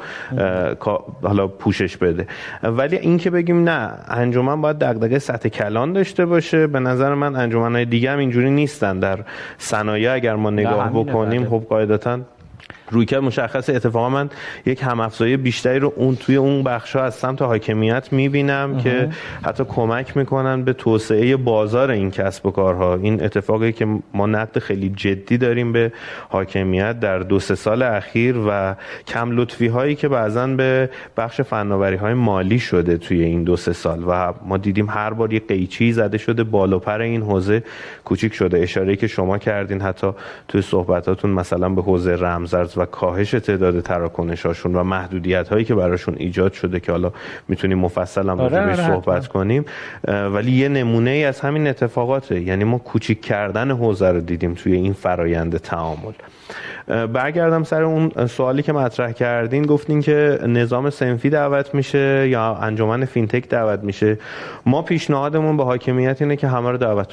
[1.22, 2.28] حالا پوشش بده.
[2.64, 6.68] ولی این که بگیم نه انجمن باید دغدغه سطح کلان داشته باشه.
[6.68, 9.00] به نظر من انجمن های دیگه هم اینجوری نیستن.
[9.00, 9.20] در
[9.58, 12.20] صنایع اگر ما نگاه بکنیم خب قاعدتا
[12.92, 14.30] رویکرد مشخص اتفاقا من
[14.66, 19.10] یک هم افزایی بیشتری رو اون توی اون بخش از سمت حاکمیت می‌بینم که
[19.44, 22.96] حتی کمک می‌کنن به توسعه بازار این کسب و کارها.
[22.96, 25.92] این اتفاقی که ما نقد خیلی جدی داریم به
[26.30, 28.76] حاکمیت در دو سه سال اخیر و
[29.08, 33.74] کم لطفی هایی که بعضا به بخش فناوری های مالی شده توی این دو سه
[33.74, 37.64] سال و ما دیدیم هر بار یه قیچی زده شده بالا پر این حوزه
[38.06, 38.60] کوچیک شده.
[38.60, 40.08] اشاره که شما کردین حتی
[40.48, 46.16] توی صحبتاتون مثلا به حوزه رمزارز و کاهش تعداد تراکنشاشون و محدودیت هایی که براشون
[46.18, 47.12] ایجاد شده که حالا
[47.48, 49.66] می‌تونیم مفصل هم آره, آره صحبت کنیم.
[50.08, 52.42] ولی یه نمونه ای از همین اتفاقاته.
[52.42, 56.12] یعنی ما کوچیک کردن حوزه رو دیدیم توی این فرایند تعامل.
[57.14, 59.66] برگردم سر اون سوالی که مطرح کردین.
[59.66, 64.18] گفتین که نظام صنفی دعوت میشه یا انجمن فینتک دعوت میشه.
[64.66, 67.08] ما پیشنهادمون به حاکمیت اینه که همه رو دعوت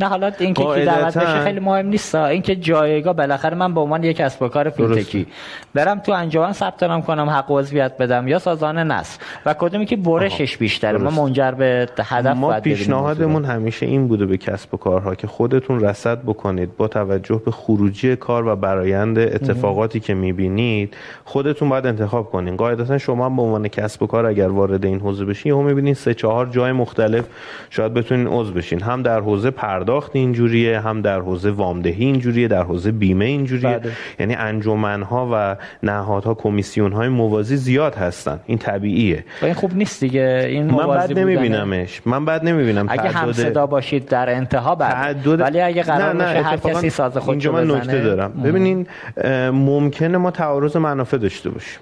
[0.00, 2.14] نه حالا اینکه کی دعوت بشه خیلی مهم نیست.
[2.14, 5.26] اینکه جایگاه بالاخره من به عنوان یک کسب و کار فینتکی
[5.74, 9.96] برم تو انجمن ثبت نام کنم حق عضویت بدم یا سازمان نصر و کدومی که
[9.96, 10.98] برشش بیشتره.
[10.98, 15.80] ما منجر به هدف ما پیشنهادمون همیشه این بوده به کسب و کارها که خودتون
[15.80, 22.30] رصد بکنید با توجه به خروجی کار و برایند اتفاقاتی که می‌بینید خودتون باید انتخاب
[22.30, 22.56] کنین.
[22.56, 26.14] قاعدتا شما به عنوان کسب و کار اگر وارد این حوزه بشین یهو می‌بینید سه
[26.14, 27.24] چهار جای مختلف
[27.70, 28.82] شاید بتونین عضو بشین.
[28.82, 33.78] هم در در حوزه پرداخت اینجوریه هم در حوزه وامدهی اینجوریه در حوزه بیمه اینجوریه.
[33.78, 33.92] بله.
[34.18, 38.40] یعنی انجمنها و نهادها کمیسیون های موازی زیاد هستن.
[38.46, 39.24] این طبیعیه.
[39.42, 40.46] و این خوب نیست دیگه.
[40.48, 42.00] این من بعد نمیبینمش.
[42.06, 46.42] من بعد نمی‌بینم اگه هم صدا باشید در انتها بعد ولی اگه قرار نه نه
[46.42, 48.32] هر کسی ساز خودشو من نکته دارم.
[48.44, 48.86] ببینین
[49.50, 51.80] ممکنه ما تعارض منافع داشته باشیم.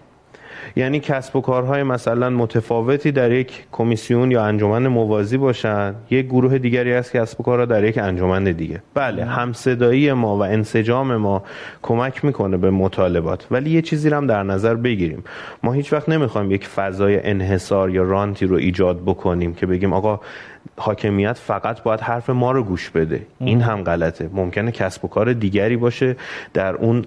[0.79, 6.59] یعنی کسب و کارهای مثلا متفاوتی در یک کمیسیون یا انجمن موازی باشن یک گروه
[6.59, 8.83] دیگری از کسب و کارها در یک انجمن دیگه.
[8.95, 11.43] بله همصدایی ما و انسجام ما
[11.83, 13.47] کمک می‌کنه به مطالبات.
[13.51, 15.25] ولی یه چیزی هم در نظر بگیریم.
[15.63, 20.21] ما هیچ وقت نمی‌خوایم یک فضای انحصار یا رانتی رو ایجاد بکنیم که بگیم آقا
[20.77, 23.27] حاکمیت فقط باید حرف ما رو گوش بده.
[23.41, 24.31] این هم غلطه.
[24.33, 26.17] ممکنه کسب و کار دیگری باشه
[26.55, 27.05] در اون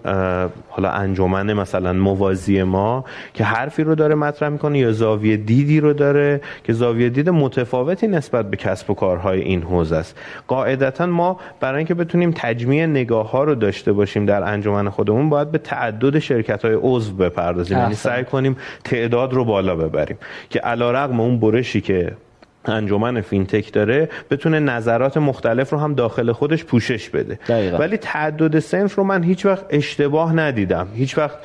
[0.69, 5.93] حالا انجمن مثلا موازی ما که حرفی رو داره مطرح می‌کنه یا زاویه دیدی رو
[5.93, 10.17] داره که زاویه دید متفاوتی نسبت به کسب و کارهای این حوزه است.
[10.47, 15.51] قاعدتا ما برای اینکه بتونیم تجمیع نگاه ها رو داشته باشیم در انجمن خودمون باید
[15.51, 17.77] به تعدد شرکت های عضو بپردازیم.
[17.77, 20.17] یعنی سعی کنیم تعداد رو بالا ببریم.
[20.49, 22.11] که علیرغم اون برشی که
[22.65, 27.39] انجمن فینتک داره بتونه نظرات مختلف رو هم داخل خودش پوشش بده.
[27.47, 27.77] دقیقا.
[27.77, 30.87] ولی تعدد سنف رو من هیچ وقت اشتباه ندیدم.
[30.95, 31.37] هیچ وقت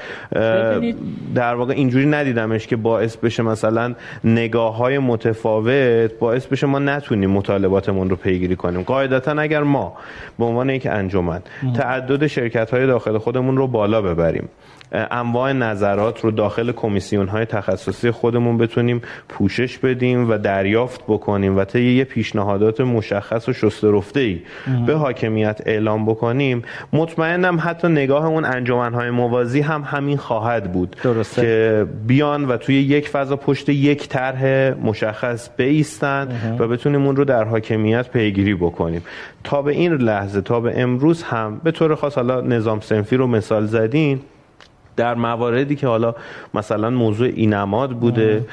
[1.34, 7.30] در واقع اینجوری ندیدمش که باعث بشه مثلا نگاه های متفاوت باعث بشه ما نتونیم
[7.30, 8.82] مطالباتمون رو پیگیری کنیم.
[8.82, 9.96] قاعدتا اگر ما
[10.38, 11.40] به عنوان یک انجمن
[11.76, 14.48] تعدد شرکت های داخل خودمون رو بالا ببریم
[14.94, 21.64] انواع نظرات رو داخل کمیسیون های تخصصی خودمون بتونیم پوشش بدیم و دریافت بکنیم و
[21.64, 24.40] طی یه پیشنهادات مشخص و شسته رفته ای
[24.86, 30.96] به حاکمیت اعلام بکنیم مطمئنم حتی نگاه اون انجمن های موازی هم همین خواهد بود
[31.02, 31.42] درسته.
[31.42, 34.44] که بیان و توی یک فضا پشت یک طرح
[34.82, 39.02] مشخص بیستن و بتونیم اون رو در حاکمیت پیگیری بکنیم.
[39.44, 43.26] تا به این لحظه تا به امروز هم به طور خاص حالا نظام سنفی رو
[43.26, 44.20] مثال زدین
[44.96, 46.14] در مواردی که حالا
[46.54, 48.46] مثلا موضوع اینماد بوده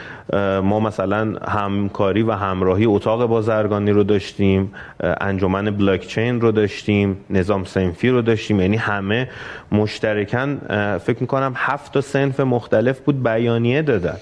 [0.64, 7.64] ما مثلا همکاری و همراهی اتاق بازرگانی رو داشتیم انجمن بلاک چین رو داشتیم نظام
[7.64, 8.62] سنفی رو داشتیم.
[8.62, 9.30] یعنی همه
[9.72, 10.58] مشترکن
[10.98, 14.18] فکر می‌کنم هفت تا سنف مختلف بود بیانیه دادن.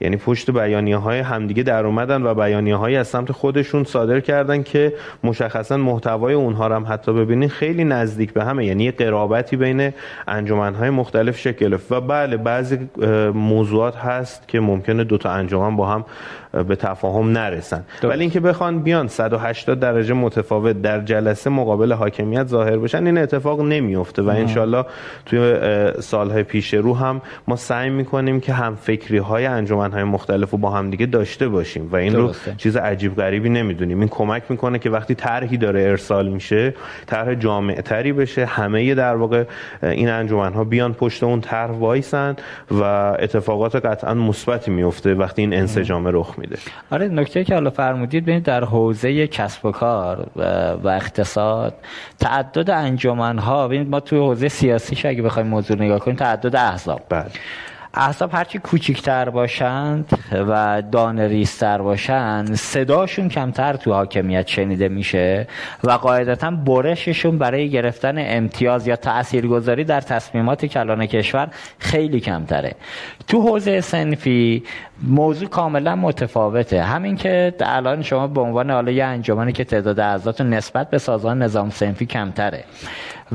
[0.00, 4.62] یعنی پشت بیانیه های همدیگه در اومدن و بیانیه های از سمت خودشون صادر کردن
[4.62, 4.92] که
[5.24, 8.66] مشخصا محتوای اونها رو هم حتی ببینین خیلی نزدیک به همه.
[8.66, 9.92] یعنی قرابتی بین
[10.28, 12.78] انجمن های مختلف شکل و بله بعضی
[13.34, 16.04] موضوعات هست که ممکنه دو تا انجمن با هم
[16.52, 17.84] به تفاهم نرسن.
[18.02, 23.60] ولی اینکه بخوان بیان 180 درجه متفاوت در جلسه مقابل حاکمیت ظاهر بشن این اتفاق
[23.60, 24.84] نمیفته و انشالله
[25.26, 25.58] توی
[26.00, 30.58] سالهای پیش رو هم ما سعی می‌کنیم که هم فکری های انجمن های مختلف رو
[30.58, 32.50] با هم دیگه داشته باشیم و این درسته.
[32.50, 34.00] رو چیز عجیب غریبی نمی‌دونیم.
[34.00, 36.74] این کمک می‌کنه که وقتی طرحی داره ارسال میشه
[37.06, 39.44] طرح جامع تری بشه همه در واقع
[39.82, 42.36] این انجمن ها بیان پشت اون طرح وایسن
[42.70, 42.82] و
[43.18, 46.58] اتفاقات قطعا مثبتی میفته وقتی این انسجام رخ میده.
[46.90, 50.26] آره نکته که حالا فرمودید ببینید در حوزه کسب و کار
[50.84, 51.74] و اقتصاد
[52.18, 57.02] تعدد انجمن ها ببینید ما توی حوزه سیاسیش اگه بخوایم موضوع نگاه کنیم تعدد احزاب.
[57.08, 57.30] بله.
[57.94, 65.46] احزاب هرچی کوچیکتر باشند و دانریستر باشند صداشون کمتر تو حاکمیت شنیده میشه
[65.84, 71.48] و قاعدتا برششون برای گرفتن امتیاز یا تاثیرگذاری در تصمیمات کلان کشور
[71.78, 72.72] خیلی کمتره.
[73.28, 74.62] تو حوزه سنفی
[75.02, 76.82] موضوع کاملا متفاوته.
[76.82, 81.42] همین که الان شما به عنوان حالا یه انجمنی که تعداد اعضاتون نسبت به سازمان
[81.42, 82.64] نظام سنفی کمتره.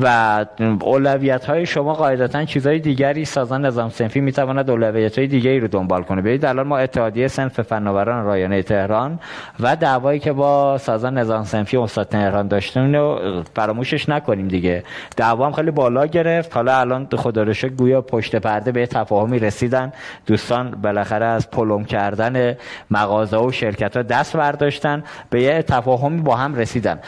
[0.02, 0.46] و
[0.82, 6.04] اولویت های شما قاعدتا چیزهای دیگری سازمان نظام سنفی می‌تواند اولویت های دیگری رو دنبال
[6.04, 6.22] کنه.
[6.22, 9.20] ببینید الان ما اتحادیه سنف فناوران رایانه تهران
[9.60, 13.20] و دعوایی که با سازمان نظام سنفی استاد تهران داشتیم رو
[13.56, 14.84] فراموشش نکنیم دیگه.
[15.18, 16.54] دعوا هم خیلی بالا گرفت.
[16.56, 19.94] حالا الان خدا رو گویا پشت پرده به تفاهمی رسیدن.
[20.28, 22.56] دوستان بالاخره از پلم کردن
[22.92, 25.04] مغازه و شرکت ها دست برداشتن.
[25.30, 27.00] به یه تفاهمی با هم رسیدن.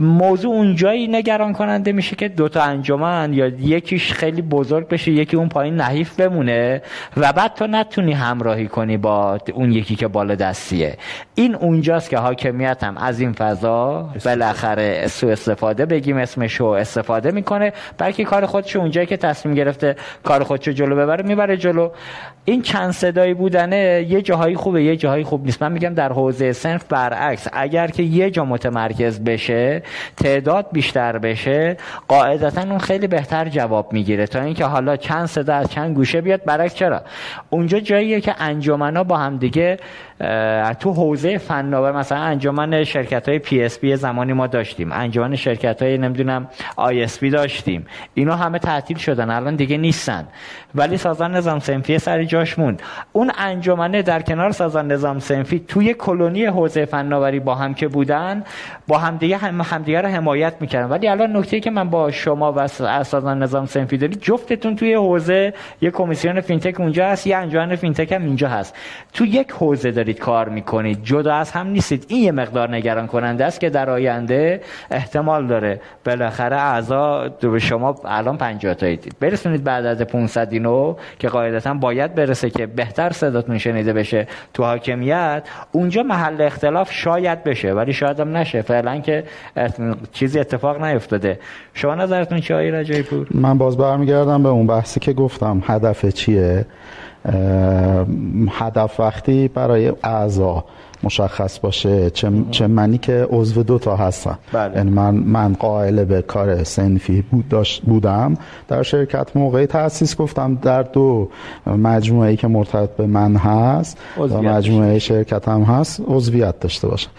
[0.00, 5.48] موضوع اونجایی نگران کننده میشه دو تا انجمن یا یکیش خیلی بزرگ بشه یکی اون
[5.48, 6.82] پایین نحیف بمونه
[7.16, 10.96] و بعد تو نتونی همراهی کنی با اون یکی که بالا دستیه.
[11.34, 17.72] این اونجاست که حاکمیت هم از این فضا بالاخره سو استفاده بگیم اسمشو استفاده می‌کنه
[17.98, 21.90] بلکه کار خودشو اونجایی که تصمیم گرفته کار خودشو جلو ببره می‌بره جلو.
[22.46, 25.62] این چند صدایی بودنه یه جاهایی خوبه یه جاهایی خوب نیست.
[25.62, 29.82] من میگم در حوزه سنف برعکس اگر که یه جا متمرکز بشه
[30.16, 31.76] تعداد بیشتر بشه
[32.08, 34.26] قاعدتا اون خیلی بهتر جواب می‌گیره.
[34.26, 37.02] تا اینکه حالا چند صدا از چند گوشه بیاد برعکس چرا؟
[37.50, 39.78] اونجا جاییه که انجمنا با هم دیگه
[40.80, 46.48] تو حوزه فناوری مثلا انجمن شرکت های PSP زمانی ما داشتیم انجمن شرکت های نمی‌دونم
[46.76, 47.86] ISP داشتیم.
[48.14, 50.26] اینا همه تعطیل شدن الان دیگه نیستن.
[50.74, 52.82] ولی سازمان نظام صنفی سر جاش موند.
[53.12, 58.44] اون انجمنه در کنار سازمان نظام صنفی توی colony حوزه فناوری با هم که بودن
[58.88, 60.88] با همدیگه هم همدیگه رو حمایت می‌کردن.
[60.88, 65.54] ولی الان نکته که من با شما و سازمان نظام صنفی داری جفتتون توی حوزه
[65.80, 68.74] یه کمیسیون فینتک اونجا هست یه انجمن فینتک هم اینجا هست.
[69.12, 71.04] تو یک حوزه دارید کار می‌کنید.
[71.04, 72.06] جدا از هم نیستید.
[72.08, 75.80] این یه مقدار نگران کننده است که در آینده احتمال داره.
[76.04, 79.16] بالاخره اعضا به شما الان 50 تایید.
[79.20, 84.64] برسونید بعد از 500 اینو که قاعدتا باید برسه که بهتر صداتون شنیده بشه تو
[84.64, 88.62] حاکمیت اونجا محل اختلاف شاید بشه ولی شاید هم نشه.
[88.62, 89.24] فعلا که
[90.12, 91.38] چیزی اتفاق نیفتاده.
[91.74, 95.62] شما نظرتون چیه آقای رجایی پور من باز برمیگردم به اون بحثی که گفتم.
[95.66, 96.66] هدف چیه؟
[98.50, 100.64] هدف وقتی برای اعضا
[101.04, 102.10] مشخص باشه.
[102.10, 104.76] چه, چه منی که عضو دو تا هستم بله.
[104.76, 108.34] یعنی من من قائل به کار سنفی بود داشت بودم.
[108.68, 111.28] در شرکت موقعی تاسیس گفتم در دو
[111.66, 117.10] مجموعه ای که مرتبط به من هست و مجموعه شرکت هم هست عضویت داشته باشم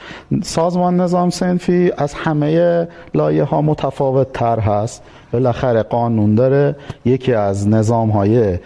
[0.43, 5.03] سازمان نظام سنفی از همه لایه ها متفاوت تر هست.
[5.31, 6.75] بالاخره قانون داره.
[7.05, 8.57] یکی از نظام های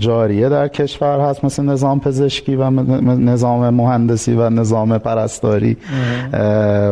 [0.00, 2.70] جاریه در کشور هست مثل نظام پزشکی و
[3.16, 5.76] نظام مهندسی و نظام پرستاری.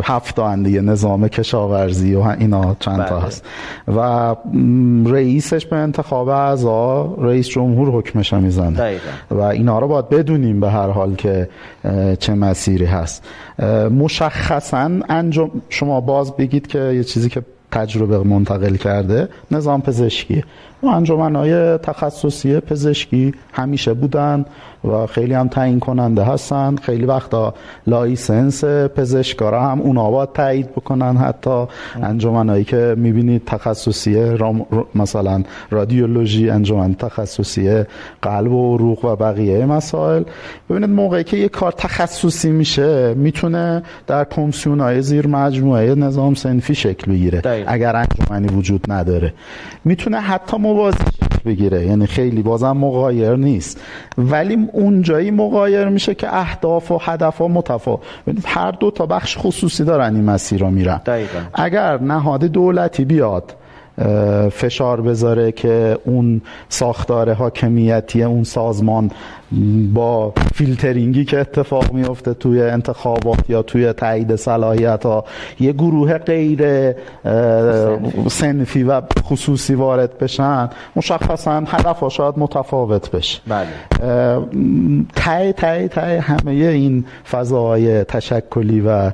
[0.03, 3.27] هفت تا دیگه نظام کشاورزی و اینا چند تا بله.
[3.27, 3.45] هست.
[3.89, 4.35] و
[5.07, 8.97] رئیسش به انتخاب اعضا رئیس جمهور حکمش می‌زنه.
[9.31, 11.49] و اینا رو باید بدونیم به هر حال که
[12.19, 13.25] چه مسیری هست.
[13.99, 20.45] مشخصا انجمن شما باز بگید که یه چیزی که تجربه منتقل کرده نظام پزشکی
[20.89, 24.45] انجمن های تخصصی پزشکی همیشه بودن
[24.85, 26.77] و خیلی هم تعیین کننده هستن.
[26.77, 27.55] خیلی وقتا
[27.87, 31.65] license پزشکا را هم اونا باید تایید بکنن حتی.
[32.03, 34.37] انجمنایی که می‌بینید تخصصی
[34.95, 37.85] مثلا رادیولوژی انجمن تخصصی
[38.23, 40.23] قلب و عروق و بقیه مسائل.
[40.71, 46.75] ببینید موقعی که یه کار تخصصی میشه می‌تونه در کمیسیون های زیر مجموعه نظام سنفی
[46.75, 47.65] شکل بگیره.
[47.67, 49.35] اگر انجمنی وجود نداره.
[49.85, 50.99] می‌تونه حتی موازی
[51.45, 51.87] بگیره.
[51.87, 53.81] یعنی خیلی بازم مقایر نیست.
[54.19, 58.01] ولی اونجایی مقایر میشه که اهداف و هدف ها متفاوت
[58.45, 61.01] هر دو تا بخش خصوصی دارن این مسیر رو میرن.
[61.55, 63.55] اگر نهاد دولتی بیاد
[64.51, 69.11] فشار بذاره که اون ساختار حاکمیتی اون سازمان
[69.95, 75.25] با فیلترینگی که اتفاق میفته توی انتخابات یا توی تایید صلاحیت ها
[75.61, 76.93] یه گروه غیر
[78.29, 83.41] سنفی و خصوصی وارد بشن مشخصا هدف ها شاید متفاوت بشه.
[83.49, 83.69] بله.
[85.17, 89.11] تای تای تای همه این فضاهای تشکلی و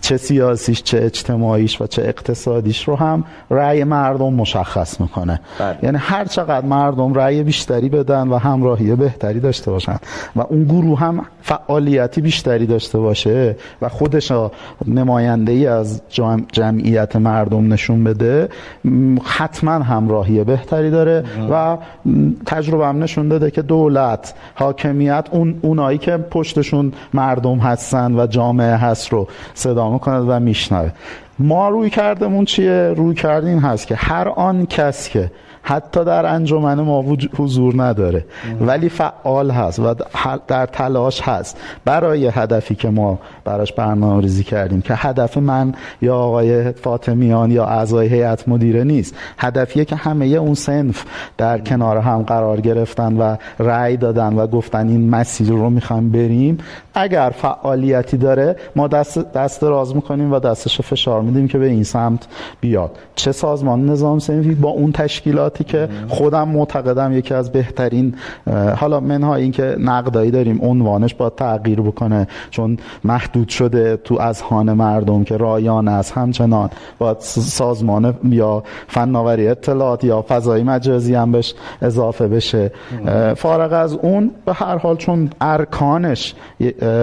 [0.00, 5.40] چه سیاسیش چه اجتماعیش و چه اقتصادیش رو هم رأی مردم مشخص می‌کنه.
[5.58, 5.78] بله.
[5.82, 9.98] یعنی هر چقدر مردم رأی بیشتری بدن و همراهی بهتری داشته باشن.
[10.36, 14.32] و اون گروه هم فعالیتی بیشتری داشته باشه و خودش
[14.86, 16.02] نماینده ای از
[16.52, 18.48] جمعیت مردم نشون بده
[19.24, 21.76] حتما همراهی بهتری داره و
[22.46, 28.76] تجربه هم نشون داده که دولت حاکمیت اون اونایی که پشتشون مردم هستن و جامعه
[28.76, 30.90] هست رو صدا می‌کنه و میشنوه.
[31.38, 35.30] ما روی کردمون چیه؟ روی کردین هست که هر آن کس که
[35.68, 37.04] حتی در انجمن ما
[37.36, 38.24] حضور نداره.
[38.60, 39.94] ولی فعال هست و
[40.48, 41.56] در تلاش هست.
[41.84, 47.64] برای هدفی که ما براش برنامه ریزی کردیم که هدف من یا آقای فاطمیان یا
[47.64, 49.14] اعضای هیئت مدیره نیست.
[49.38, 51.04] هدفیه که همه اون سنف
[51.36, 56.58] در کنار هم قرار گرفتن و رأی دادن و گفتن این مسیر رو می‌خوایم بریم.
[56.98, 61.84] اگر فعالیتی داره ما دست دست راز می‌کنیم و دستش فشار میدیم که به این
[61.84, 62.26] سمت
[62.60, 62.90] بیاد.
[63.14, 68.14] چه سازمان نظام سنفی با اون تشکیلاتی که خودم معتقدم یکی از بهترین
[68.76, 75.24] حالا منها اینکه نقدایی داریم عنوانش با تغییر بکنه چون محدود شده تو اذهان مردم
[75.24, 76.12] که رایان است.
[76.12, 82.72] همچنان با سازمان یا فناوری اطلاعات یا فضای مجازی هم بهش اضافه بشه.
[83.36, 86.34] فارغ از اون به هر حال چون ارکانش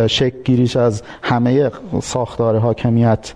[0.08, 1.72] شکل گیریش از همه
[2.02, 3.34] ساختار حاکمیت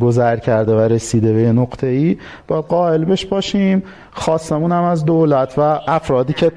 [0.00, 2.16] گذر کرده و رسیده به نقطه ای
[2.48, 3.82] با قائل بش باشیم
[4.12, 6.52] خواستمون هم از دولت و افرادی که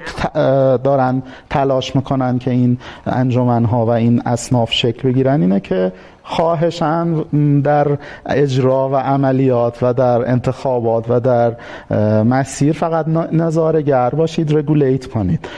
[0.84, 5.92] دارن تلاش می‌کنن که این انجمن ها و این اصناف شکل بگیرن اینه که
[6.22, 7.12] خواهشن
[7.60, 11.56] در اجرا و عملیات و در انتخابات و در
[12.22, 15.48] مسیر فقط نظارگر باشید رگولیت کنید.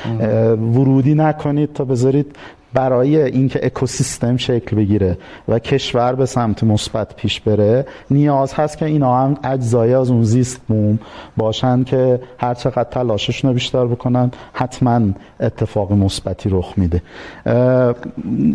[0.74, 2.36] ورودی نکنید تا بذارید
[2.76, 5.18] برای اینکه اکوسیستم شکل بگیره
[5.48, 10.22] و کشور به سمت مثبت پیش بره نیاز هست که اینا هم اجزایی از اون
[10.22, 10.98] زیست بوم
[11.36, 15.00] باشن که هر چقدر تلاششون رو بیشتر بکنن حتما
[15.40, 17.02] اتفاق مثبتی رخ میده.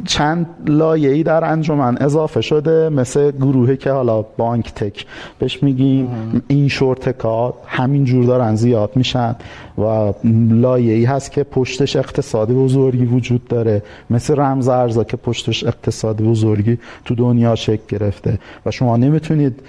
[0.05, 5.05] چند لایه‌ای در انجمن اضافه شده مثل گروهی که حالا بانک تک
[5.39, 6.09] بهش میگیم
[6.47, 9.35] این شورتکا همین جور دارن زیاد میشن.
[9.81, 10.13] و
[10.51, 13.83] لایه‌ای هست که پشتش اقتصادی بزرگی وجود داره.
[14.09, 18.39] مثل رمز ارزا که پشتش اقتصاد بزرگی تو دنیا شکل گرفته.
[18.65, 19.59] و شما نمی‌تونید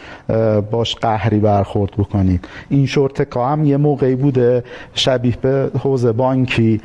[0.70, 2.44] باش قهری برخورد بکنید.
[2.68, 6.80] این شورتکا هم یه موقعی بوده شبیه به حوزه بانکی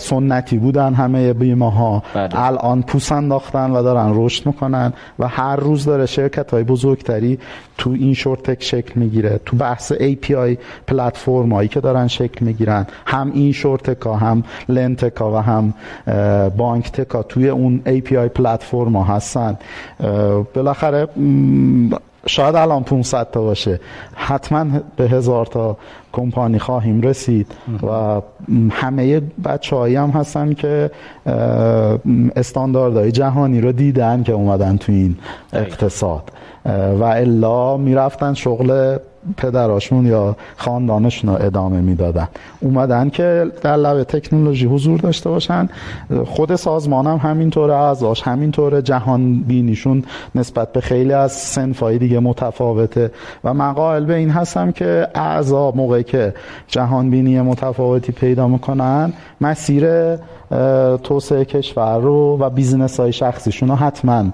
[0.00, 2.28] سنتی بودن همه بیمه ها بله.
[2.32, 7.38] الان پوس انداختن و دارن رشد می‌کنن و هر روز داره شرکت های بزرگتری
[7.78, 9.40] تو این شورتک شکل می‌گیره.
[9.46, 10.56] تو بحث API
[10.86, 15.74] پلتفرم هایی که دارن شکل می‌گیرن هم این شورتکا هم لنتکا و هم
[16.56, 19.58] بانک تکا توی اون API پلتفرم ها هستن.
[20.54, 21.08] بالاخره
[22.26, 23.80] شاید الان 500 تا باشه.
[24.14, 25.76] حتما به هزار تا
[26.12, 27.46] کمپانی خواهیم رسید
[27.82, 28.20] و
[28.70, 30.90] همه بچه هایی هم هستن که
[32.36, 35.16] استانداردهای جهانی رو دیدن که اومدن تو این
[35.52, 36.22] اقتصاد.
[37.00, 38.96] و الا می‌رفتن شغل
[39.36, 42.28] پدراشون یا خاندانشون رو ادامه می‌دادن.
[42.60, 45.68] اومدن که در لب تکنولوژی حضور داشته باشن.
[46.26, 48.82] خود سازمان هم همینطوره اعضاش همینطوره.
[48.82, 50.04] جهان بینیشون
[50.34, 53.10] نسبت به خیلی از سنفای دیگه متفاوته.
[53.44, 56.34] و من بر این هستم که اعضا موقعی که
[56.68, 60.16] جهان بینی متفاوتی پیدا می‌کنن مسیر
[60.96, 64.24] توسعه کشور رو و business های شخصیشون رو حتما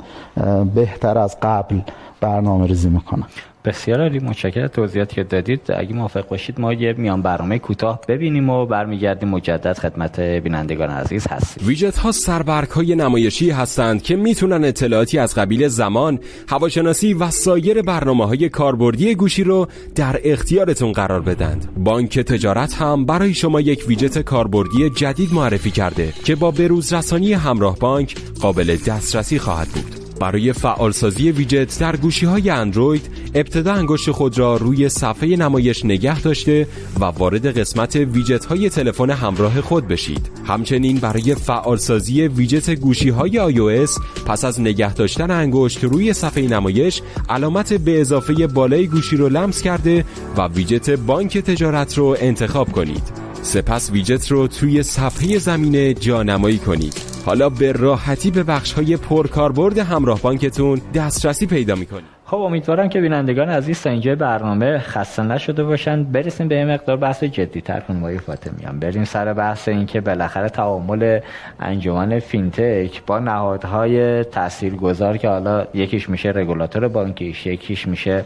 [0.75, 1.81] بهتر از قبل
[2.21, 3.27] برنامه ریزی می‌کنن.
[3.65, 5.61] بسیار عالی متشکرم توضیحاتی که دادید.
[5.77, 9.29] اگه موافق باشید ما یه میان برنامه کوتاه ببینیم و برمیگردیم.
[9.29, 11.69] مجدد خدمت بینندگان عزیز هستیم.
[11.69, 17.83] ویجت ها سربرگ های نمایشی هستند که می‌تونن اطلاعاتی از قبیل زمان هواشناسی و سایر
[17.83, 23.85] برنامه های کاربردی گوشی رو در اختیارتون قرار بدند بانک تجارت هم برای شما یک
[23.89, 30.02] ویجت کاربردی جدید معرفی کرده که با بروز رسانی همراه بانک قابل دسترسی خواهد بود.
[30.23, 36.21] برای فعالسازی ویجت در گوشی های اندروید ابتدا انگشت خود را روی صفحه نمایش نگه
[36.21, 36.67] داشته
[37.01, 40.31] و وارد قسمت ویجت های تلفن همراه خود بشید.
[40.45, 47.03] همچنین برای فعالسازی ویجت گوشی های iOS پس از نگه داشتن انگشت روی صفحه نمایش
[47.29, 50.05] علامت به اضافه بالای گوشی رو لمس کرده
[50.37, 53.32] و ویجت بانک تجارت رو انتخاب کنید.
[53.43, 57.13] سپس ویجت رو توی صفحه زمینه جانمایی کنید.
[57.27, 63.01] حالا به راحتی به بخش های پرکاربرد همراه بانکتون دسترسی پیدا می‌کنید خب امیدوارم که
[63.01, 68.19] بینندگان عزیز تا اینجا برنامه خسته نشده باشن برسیم به مقدار بحث جدی تر کنیم
[68.19, 71.21] فاطمیان بریم سر بحث این که بالاخره تعامل
[71.61, 78.25] انجمن فینتک با نهادهای تاثیرگذار که حالا یکیش میشه رگولاتور بانکیش یکیش میشه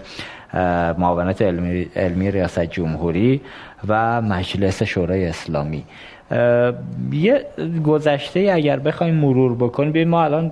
[0.99, 3.41] معاونت علمی, علمی ریاست جمهوری
[3.89, 5.85] و مجلس شورای اسلامی.
[7.12, 7.45] یه
[7.87, 10.51] گذشته اگر بخوایم مرور بکنیم ببین ما الان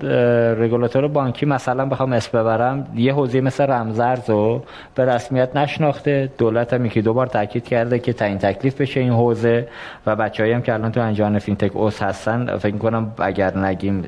[0.61, 4.63] رگولاتور بانکی مثلا بخوام اسم ببرم یه حوزه مثل رمزارز رو
[4.95, 9.13] به رسمیت نشناخته دولت هم یکی دو بار تاکید کرده که تعیین تکلیف بشه این
[9.13, 9.69] حوزه
[10.07, 14.07] و بچه‌ای هم که الان تو انجمن فین‌تک عضو هستن فکر کنم اگر نگیم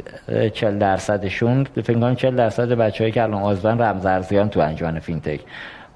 [0.53, 5.41] 40 درصدشون فکر کنم 40 درصد بچه‌ای که الان عضون رمزارزی‌ان تو انجمن فین‌تک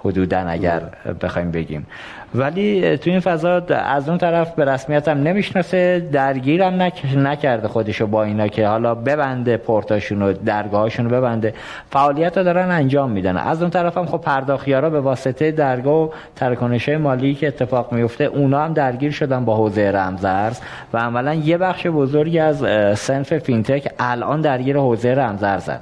[0.05, 0.83] حدودا اگر
[1.23, 1.87] بخوایم بگیم.
[2.35, 8.25] ولی تو این فضا از اون طرف به رسمیت هم نمی‌شناسه درگیرم نکرده خودشو با
[8.25, 11.55] اینا که حالا ببنده پورتاشون و درگاهاشون رو ببنده.
[11.91, 13.37] فعالیت رو دارن انجام میدن.
[13.37, 18.25] از اون طرف هم خب پرداخت‌یارا به واسطه درگاه و ترکنش مالی که اتفاق میفته
[18.25, 20.61] اونا هم درگیر شدن با حوزه رمزارز
[20.93, 22.65] و عملا یه بخش بزرگی از
[22.99, 25.81] سنف فینتک الان درگیر حوزه رمزارزن.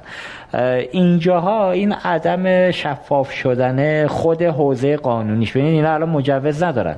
[0.91, 5.51] اینجاها این عدم شفاف شدن خود حوزه قانونیش.
[5.51, 6.95] ببینید اینا الان مجوز ندارن.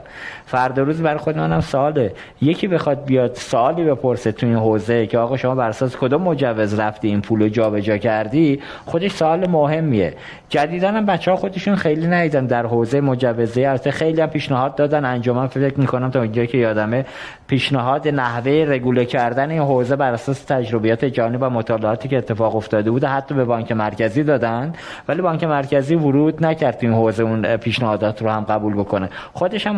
[0.51, 5.17] فردا روز برای خود منم سواله یکی بخواد بیاد سوالی بپرسه تو این حوزه که
[5.17, 10.13] آقا شما بر اساس کدوم مجوز رفتی این پولو جابجا کردی؟ خودش سوال مهمیه.
[10.49, 13.61] جدیدا هم بچه ها خودشون خیلی نیدن در حوزه مجوزه.
[13.61, 15.05] البته خیلی هم پیشنهاد دادن.
[15.05, 17.05] انجمن فکر می‌کنم تا اونجایی که یادمه
[17.47, 22.91] پیشنهاد نحوه رگوله کردن این حوزه بر اساس تجربیات جانی و مطالعاتی که اتفاق افتاده
[22.91, 24.73] بوده حتی به بانک مرکزی دادن.
[25.07, 29.09] ولی بانک مرکزی ورود نکرد این حوزه اون پیشنهادات رو هم قبول بکنه.
[29.33, 29.75] خودش هم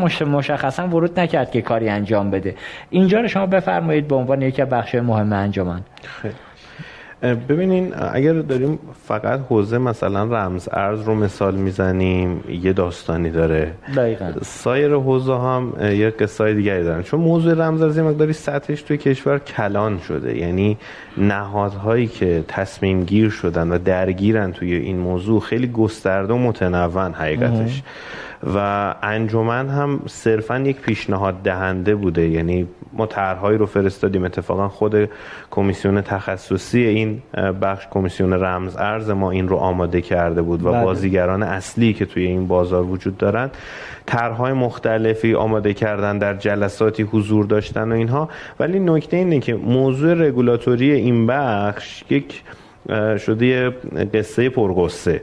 [0.64, 2.55] مشخصا ورود نکرد که کاری انجام بده.
[2.89, 5.82] اینجا رو شما بفرمایید به عنوان یکی بخش مهم انجمن.
[6.03, 6.34] خیلی.
[7.49, 13.72] ببینین اگر داریم فقط حوزه مثلا رمز ارز رو مثال می‌زنیم یه داستانی داره.
[13.95, 14.32] دقیقا.
[14.41, 17.01] سایر حوزه هم یه قصه دیگری دارن.
[17.01, 20.38] چون موضوع رمز ارز مقداری سطحش توی کشور کلان شده.
[20.38, 20.78] یعنی
[21.18, 27.82] نهادهایی که تصمیم گیر شدن و درگیرن توی این موضوع خیلی گسترده و متنوع حقیقتش.
[28.56, 32.28] و انجمن هم صرفا یک پیشنهاد دهنده بوده.
[32.28, 34.24] یعنی ما طرحهایی رو فرستادیم.
[34.24, 35.10] اتفاقا خود
[35.52, 37.22] کمیسیون تخصصی این
[37.62, 40.84] بخش کمیسیون رمز ارز ما این رو آماده کرده بود و بله.
[40.84, 43.50] بازیگران اصلی که توی این بازار وجود دارن
[44.06, 48.30] طرحهای مختلفی آماده کردن در جلساتی حضور داشتن و اینها.
[48.60, 52.41] ولی نکته اینه که موضوع رگولاتوری این بخش یک
[53.18, 53.70] شده
[54.14, 55.22] قصه پرقصه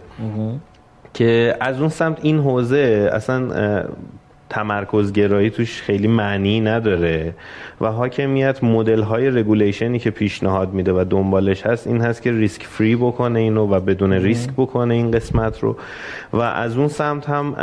[1.14, 3.84] که از اون سمت این حوزه اصلا
[4.50, 7.34] تمرکز گرایی توش خیلی معنی نداره
[7.80, 12.62] و حاکمیت مدل های رگولیشنی که پیشنهاد میده و دنبالش هست این هست که ریسک
[12.62, 15.76] فری بکنه اینو و بدون ریسک بکنه این قسمت رو
[16.32, 17.54] و از اون سمت هم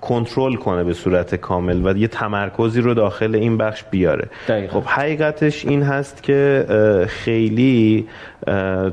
[0.00, 4.28] کنترل کنه به صورت کامل و یه تمرکزی رو داخل این بخش بیاره.
[4.68, 6.66] خب حقیقتش این هست که
[7.08, 8.06] خیلی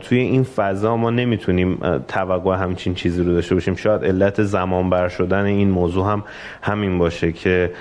[0.01, 1.78] توی این فضا ما نمی‌تونیم
[2.08, 3.76] توقع همچین چیزی رو داشته باشیم.
[3.76, 6.24] شاید علت زمان بر شدن این موضوع هم
[6.62, 7.72] همین باشه که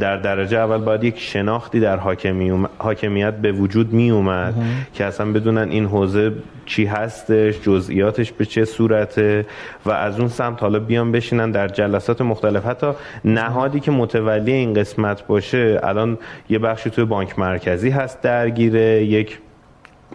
[0.00, 1.96] در درجه اول باید یک شناختی در
[2.78, 4.54] حاکمیت به وجود می اومد
[4.94, 6.32] که اصلا بدونن این حوزه
[6.66, 9.46] چی هستش جزئیاتش به چه صورته
[9.86, 12.66] و از اون سمت حالا بیان بشینن در جلسات مختلف.
[12.66, 12.92] حتی
[13.24, 16.18] نهادی که متولی این قسمت باشه الان
[16.48, 19.38] یه بخشی توی بانک مرکزی هست درگیره یک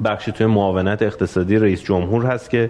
[0.03, 2.69] بخشی توی معاونت اقتصادی رئیس جمهور هست که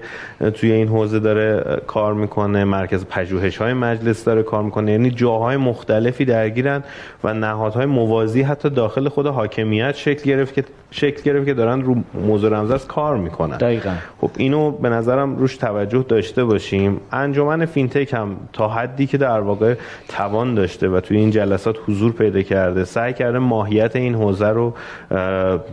[0.54, 4.92] توی این حوزه داره کار می‌کنه مرکز پژوهش های مجلس داره کار می‌کنه.
[4.92, 6.84] یعنی جاهای مختلفی درگیرن
[7.24, 11.96] و نهادهای موازی حتی داخل خود حاکمیت شکل گرفت که شکل گرفت که دارن رو
[12.14, 13.58] موضوع رمزرز کار می‌کنن.
[13.58, 13.94] دقیقا.
[14.22, 17.02] خب اینو به نظرم روش توجه داشته باشیم.
[17.12, 19.76] انجمن فینتک هم تا حدی که در واقع
[20.08, 24.74] توان داشته و توی این جلسات حضور پیدا کرده سعی کرده ماهیت این حوزه رو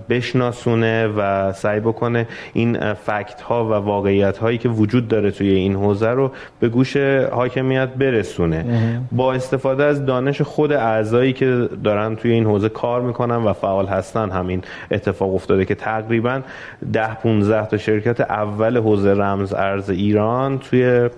[0.09, 5.51] بشناسونه و و سعی بکنه این فکت ها و واقعیت هایی که وجود داره توی
[5.51, 6.30] این حوزه رو
[6.61, 6.97] به گوش
[7.32, 8.64] حاکمیت برسونه.
[9.12, 13.86] با استفاده از دانش خود اعضایی که دارن توی این حوزه کار می‌کنن و فعال
[13.86, 16.40] هستن همین اتفاق افتاده که تقریبا
[16.93, 21.11] ده 15 تا شرکت اول حوزه رمز ارز ایران توی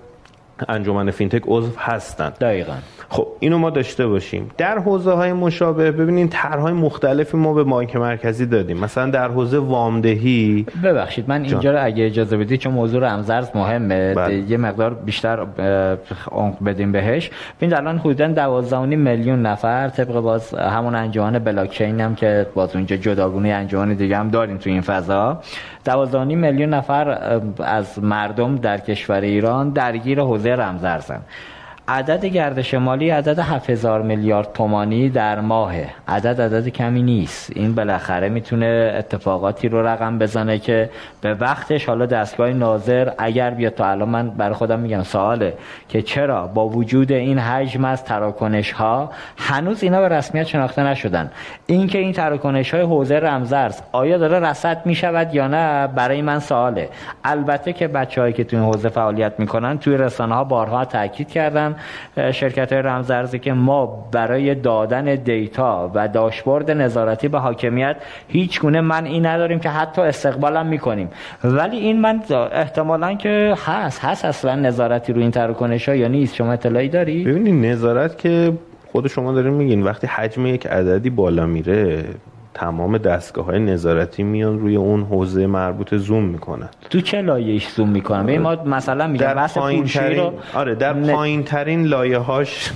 [0.68, 2.32] انجمن فینتک عضو هستن.
[2.40, 2.74] دقیقا.
[3.14, 4.50] خب اینو ما داشته باشیم.
[4.58, 8.78] در حوزه های مشابه ببینید طرحهای مختلفی ما به بانک مرکزی دادیم.
[8.78, 10.66] مثلا در حوزه وامدهی.
[10.84, 14.34] ببخشید من اینجا رو اگه اجازه بدید چون موضوع رمزارز مهمه بله.
[14.34, 15.46] یه مقدار بیشتر
[16.32, 17.30] عمق بدیم بهش.
[17.56, 22.76] ببینید الان حدودا 12.5 میلیون نفر طبق باز همون انجمن بلاک چین هم که باز
[22.76, 25.40] اونجا جداگونه انجمن دیگه هم داریم تو این فضا.
[25.88, 31.20] 12.5 میلیون نفر از مردم در کشور ایران درگیر حوزه رمزارزن.
[31.88, 35.74] عدد گردش مالی عدد 7000 میلیارد تومانی در ماه
[36.08, 37.52] عدد عدد کمی نیست.
[37.56, 43.74] این بالاخره می‌تونه اتفاقاتی رو رقم بزنه که به وقتش حالا دستگاه ناظر اگر بیاد.
[43.74, 45.54] تا الان من برای خودم میگم سواله
[45.88, 51.30] که چرا با وجود این حجم از تراکنش ها هنوز اینا به رسمیت شناخته نشدن.
[51.66, 56.88] اینکه این تراکنش های حوزه رمزارز آیا داره رصد می‌شود یا نه برای من سواله.
[57.24, 61.73] البته که بچه‌هایی که تو این حوزه فعالیت می‌کنن توی رسانه ها بارها تاکید کردن
[62.32, 67.96] شرکت های رمزارزی که ما برای دادن دیتا و داشبورد نظارتی به حاکمیت
[68.28, 71.08] هیچ گونه من این نداریم که حتی استقبالم می‌کنیم.
[71.44, 72.20] ولی این من
[72.52, 77.24] احتمالا که هست هست اصلا نظارتی رو این تراکنش ها یا نیست؟ شما اطلاعی داری؟
[77.24, 78.52] ببینید نظارت که
[78.92, 82.04] خود شما دارین میگین وقتی حجم یک عددی بالا میره
[82.54, 86.68] تمام دستگاه های نظارتی میان روی اون حوزه مربوط زوم می‌کنن.
[86.90, 88.38] تو چه لایهش زوم می‌کنن؟ آره.
[88.38, 91.12] ما مثلا میگم در پایین ترین رو آره در ن...
[91.12, 92.72] پایین ترین لایه هاش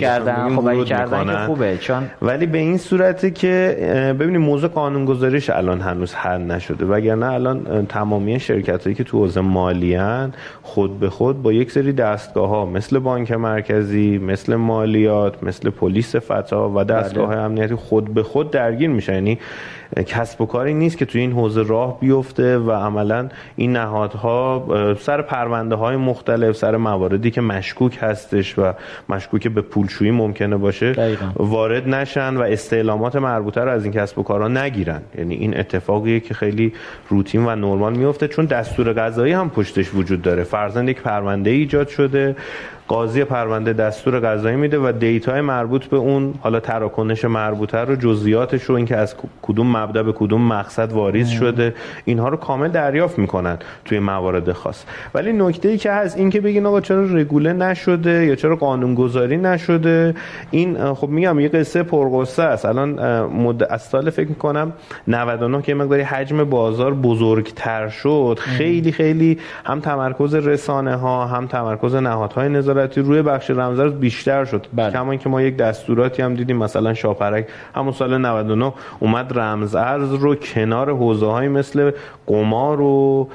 [0.00, 3.76] کردن خب کردن که خوبه چون ولی به این صورتی که
[4.20, 6.84] ببینید موضوع قانون گذاریش الان هنوز حل نشده.
[6.84, 9.98] وگرنه الان تمامی شرکت هایی که تو حوزه مالی
[10.62, 16.16] خود به خود با یک سری دستگاه ها مثل بانک مرکزی مثل مالیات مثل پلیس
[16.16, 17.38] فتا و دستگاه بله.
[17.38, 19.15] امنیتی خود به خود درگیر میشن.
[19.16, 19.38] یعنی
[20.06, 24.66] کسب و کاری نیست که توی این حوزه راه بیفته و عملا این نهادها
[25.00, 28.72] سر پرونده های مختلف سر مواردی که مشکوک هستش و
[29.08, 31.26] مشکوک به پولشویی ممکنه باشه دقیقا.
[31.36, 35.02] وارد نشن و استعلامات مربوطه رو از این کسب و کارها نگیرن.
[35.18, 36.72] یعنی این اتفاقیه که خیلی
[37.08, 40.44] روتین و نرمال میفته چون دستور قضایی هم پشتش وجود داره.
[40.44, 42.36] فرزند یک پرونده ایجاد شده.
[42.88, 48.62] قاضی پرونده دستور قضایی میده و دیتای مربوط به اون حالا تراکنش مربوطه رو جزئیاتش
[48.62, 51.74] رو اینکه از کدوم مبدا به کدوم مقصد واریز شده
[52.04, 54.84] اینها رو کامل دریافت می‌کنن توی موارد خاص.
[55.14, 59.36] ولی نکته ای که هست این که بگین آقا چرا رگوله نشده یا چرا قانونگذاری
[59.36, 60.14] نشده
[60.50, 62.64] این خب میگم یه قصه پرقصه است.
[62.64, 63.62] الان مد...
[63.62, 64.72] از سال فکر می‌کنم
[65.08, 68.38] 99 که مقداری حجم بازار بزرگتر شد.
[68.40, 74.66] خیلی خیلی هم تمرکز رسانه ها هم تمرکز نهادهای نظارتی روی بخش رمزارز بیشتر شد
[74.74, 74.92] بله.
[74.92, 80.12] کما که ما یک دستوراتی هم دیدیم مثلا شاپرک همون سال 99 اومد رمز ارز
[80.12, 81.90] رو کنار حوزه های مثل
[82.26, 83.28] قمار و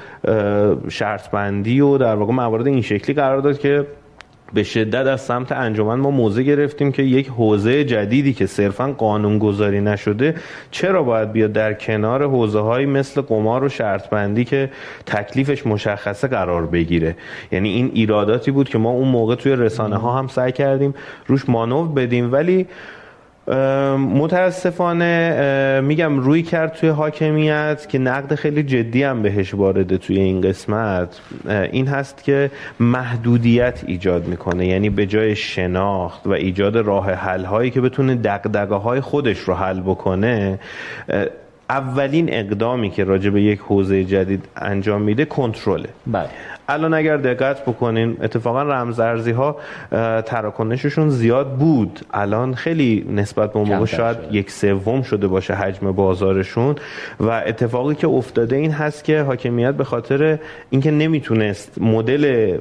[0.88, 3.86] شرط بندی و در واقع موارد این شکلی قرار داد که
[4.54, 9.38] به شدت از سمت انجمن ما موضع گرفتیم که یک حوزه جدیدی که صرفا قانون
[9.38, 10.34] گذاری نشده
[10.70, 14.70] چرا باید بیاد در کنار حوزه های مثل قمار و شرط بندی که
[15.06, 17.16] تکلیفش مشخصه قرار بگیره؟
[17.52, 20.94] یعنی این ایراداتی بود که ما اون موقع توی رسانه ها هم سعی کردیم
[21.26, 22.66] روش مانور بدیم ولی
[23.98, 30.40] متاسفانه میگم روی کرد توی حاکمیت که نقد خیلی جدی هم بهش وارده توی این
[30.40, 31.20] قسمت
[31.72, 34.66] این هست که محدودیت ایجاد می‌کنه.
[34.66, 39.54] یعنی به جای شناخت و ایجاد راه حل هایی که بتونه دقدقه های خودش رو
[39.54, 40.58] حل بکنه
[41.70, 45.88] اولین اقدامی که راجع به یک حوزه جدید انجام میده کنترله.
[46.06, 46.28] بله.
[46.68, 49.56] الان اگر دقت بکنین اتفاقا رمزارزی ها
[50.22, 52.00] تراکنششون زیاد بود.
[52.14, 56.74] الان خیلی نسبت به اون موقع شاید یک سوم شده باشه حجم بازارشون.
[57.20, 60.38] و اتفاقی که افتاده این هست که حاکمیت به خاطر
[60.70, 62.56] اینکه نمی‌تونست مدل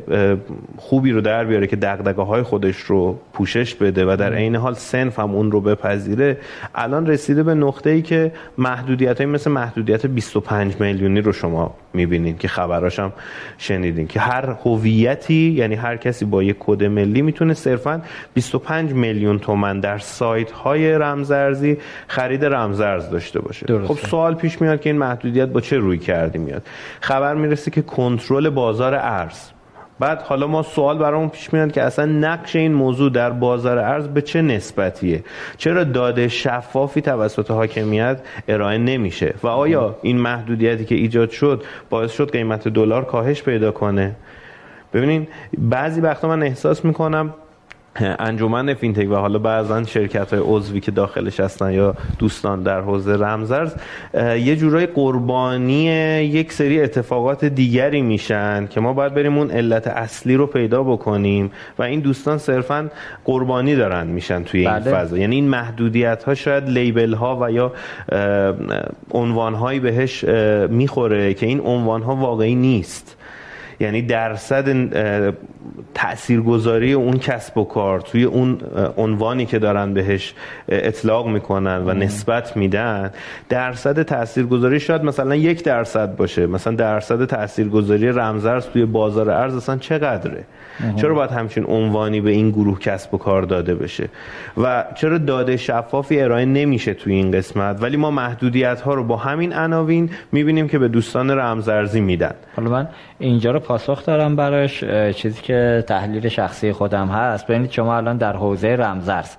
[0.78, 4.74] خوبی رو در بیاره که دغدغه های خودش رو پوشش بده و در عین حال
[4.74, 6.38] سنف هم اون رو بپذیره
[6.76, 12.40] الان رسیده به نقطه ای که محدودیت های مثل محدودیت 25 میلیونی رو شما می‌بینید
[12.40, 13.14] که خبراش هم
[13.58, 18.02] شنیدین که هر هویتی یعنی هر کسی با یک کد ملی می‌تونه صرفا
[18.34, 21.78] 25 میلیون تومن در سایت های رمزارزی
[22.08, 23.94] خرید رمزارز داشته باشه درسته.
[23.94, 26.68] خب سوال پیش میاد که این محدودیت با چه روی کردی میاد
[27.02, 29.50] خبر می‌رسه که کنترل بازار ارز
[30.02, 34.08] بعد حالا ما سوال برامون پیش میاد که اصلا نقش این موضوع در بازار ارز
[34.08, 35.24] به چه نسبتیه؟
[35.58, 42.12] چرا داده شفافی توسط حاکمیت ارائه نمیشه؟ و آیا این محدودیتی که ایجاد شد باعث
[42.12, 44.16] شد قیمت دلار کاهش پیدا کنه؟
[44.94, 45.28] ببینین
[45.58, 47.34] بعضی وقتا من احساس می‌کنم
[47.96, 53.16] انجمن فینتک و حالا بعضا شرکت های عضوی که داخلش هستن یا دوستان در حوزه
[53.16, 53.76] رمزرز
[54.14, 55.84] یه جورای قربانی
[56.24, 61.52] یک سری اتفاقات دیگری میشن که ما باید بریم اون علت اصلی رو پیدا بکنیم
[61.80, 62.90] و این دوستان صرفا
[63.26, 64.92] قربانی دارن میشن توی این بله.
[64.92, 67.74] فضا یعنی این محدودیت ها شاید لیبل ها و یا
[69.12, 70.24] عنوان هایی بهش
[70.70, 73.18] می‌خوره که این عنوان ها واقعی نیست
[73.82, 74.68] یعنی درصد
[75.94, 78.58] تاثیرگذاری اون کسب و کار توی اون
[78.98, 80.34] عنوانی که دارن بهش
[80.70, 83.12] اطلاق می‌کنن و نسبت میدن
[83.50, 86.48] درصد تاثیرگذاری شاید مثلا یک درصد باشه.
[86.48, 90.44] مثلا درصد تاثیرگذاری رمزارز توی بازار ارز اصلا چقدره؟
[90.96, 94.10] چرا باید همچین عنوانی به این گروه کسب و کار داده بشه؟
[94.58, 99.18] و چرا داده شفافی ارائه نمیشه توی این قسمت؟ ولی ما محدودیت ها رو با
[99.18, 102.34] همین عناوین می‌بینیم که به دوستان رمزارزی میدن.
[102.56, 102.88] حالا من
[103.22, 104.84] اینجا رو پاسخ دارم براش
[105.16, 107.48] چیزی که تحلیل شخصی خودم هست.
[107.48, 109.36] ببینید شما الان در حوزه رمزارز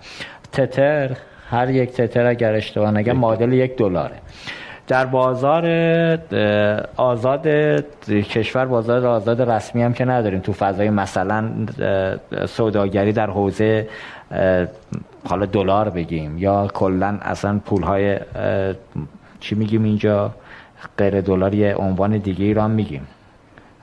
[0.53, 1.11] تتر
[1.51, 4.15] هر یک تتر اگر اشتباه نگم معادل یک دلاره.
[4.89, 5.67] در بازار
[6.97, 7.47] آزاد
[8.09, 10.41] کشور بازار آزاد رسمی هم که نداریم.
[10.41, 11.51] تو فضای مثلا
[12.47, 13.89] سوداگری در حوزه
[15.29, 18.19] حالا دلار بگیم یا کلا اصلا پول های
[19.41, 20.31] چی میگیم اینجا؟
[20.99, 23.07] غیر دلار یه عنوان دیگه ایران میگیم.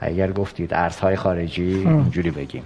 [0.00, 2.62] اگر گفتید ارزهای خارجی اینجوری بگیم.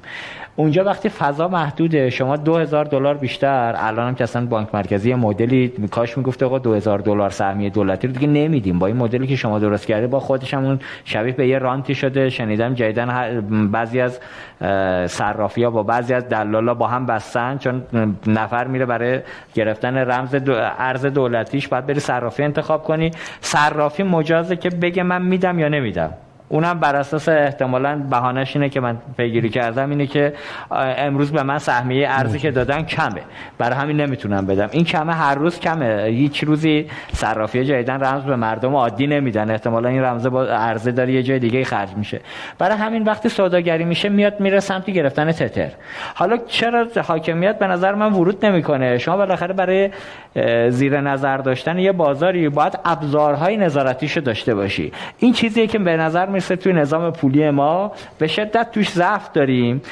[0.56, 3.74] اونجا وقتی فضا محدوده شما 2000 دلار بیشتر.
[3.78, 8.12] الان هم که اصلا بانک مرکزی مدلی کاش می‌گفت آقا 2000 دلار سهمیه دولتی رو
[8.12, 8.78] دیگه نمیدیم.
[8.78, 12.30] با این مدلی که شما درست کردی با خودش همون شبیه به یه رانتی شده.
[12.30, 13.40] شنیدم جدیدن
[13.72, 14.20] بعضی از
[15.10, 17.58] صرافی ها با بعضی از دلالا با هم بستن.
[17.58, 17.82] چون
[18.26, 19.20] نفر میره برای
[19.54, 20.36] گرفتن رمز
[20.78, 23.10] ارز دولتیش بعد بری صرافی انتخاب کنی.
[23.40, 26.10] صرافی مجازه که بگه من میدم یا نمیدم.
[26.48, 30.32] اونم بر اساس احتمالا بهانش اینه که من پیگیری کردم اینه که
[30.70, 33.20] امروز به من سهمیه ارزی که دادن کمه.
[33.58, 34.68] برای همین نمی‌تونم بدم.
[34.72, 36.04] این کمه هر روز کمه.
[36.04, 39.50] هیچ روزی صرافی جدیدن رمز به مردم عادی نمیدن.
[39.50, 42.20] احتمالا این رمز با ارزه داره یه جای دیگه خرج میشه.
[42.58, 45.70] برای همین وقتی سوداگری میشه میاد میره سمت گرفتن تتر.
[46.14, 49.90] حالا چرا حاکمیت به نظر من ورود نمی‌کنه؟ شما بالاخره برای
[50.70, 54.92] زیر نظر داشتن یه بازاری باید ابزارهای نظارتیشو داشته باشی.
[55.18, 57.92] این چیزیه که به نظر می‌رسه توی نظام پولی ما.
[58.18, 59.82] به شدت توش ضعف داریم.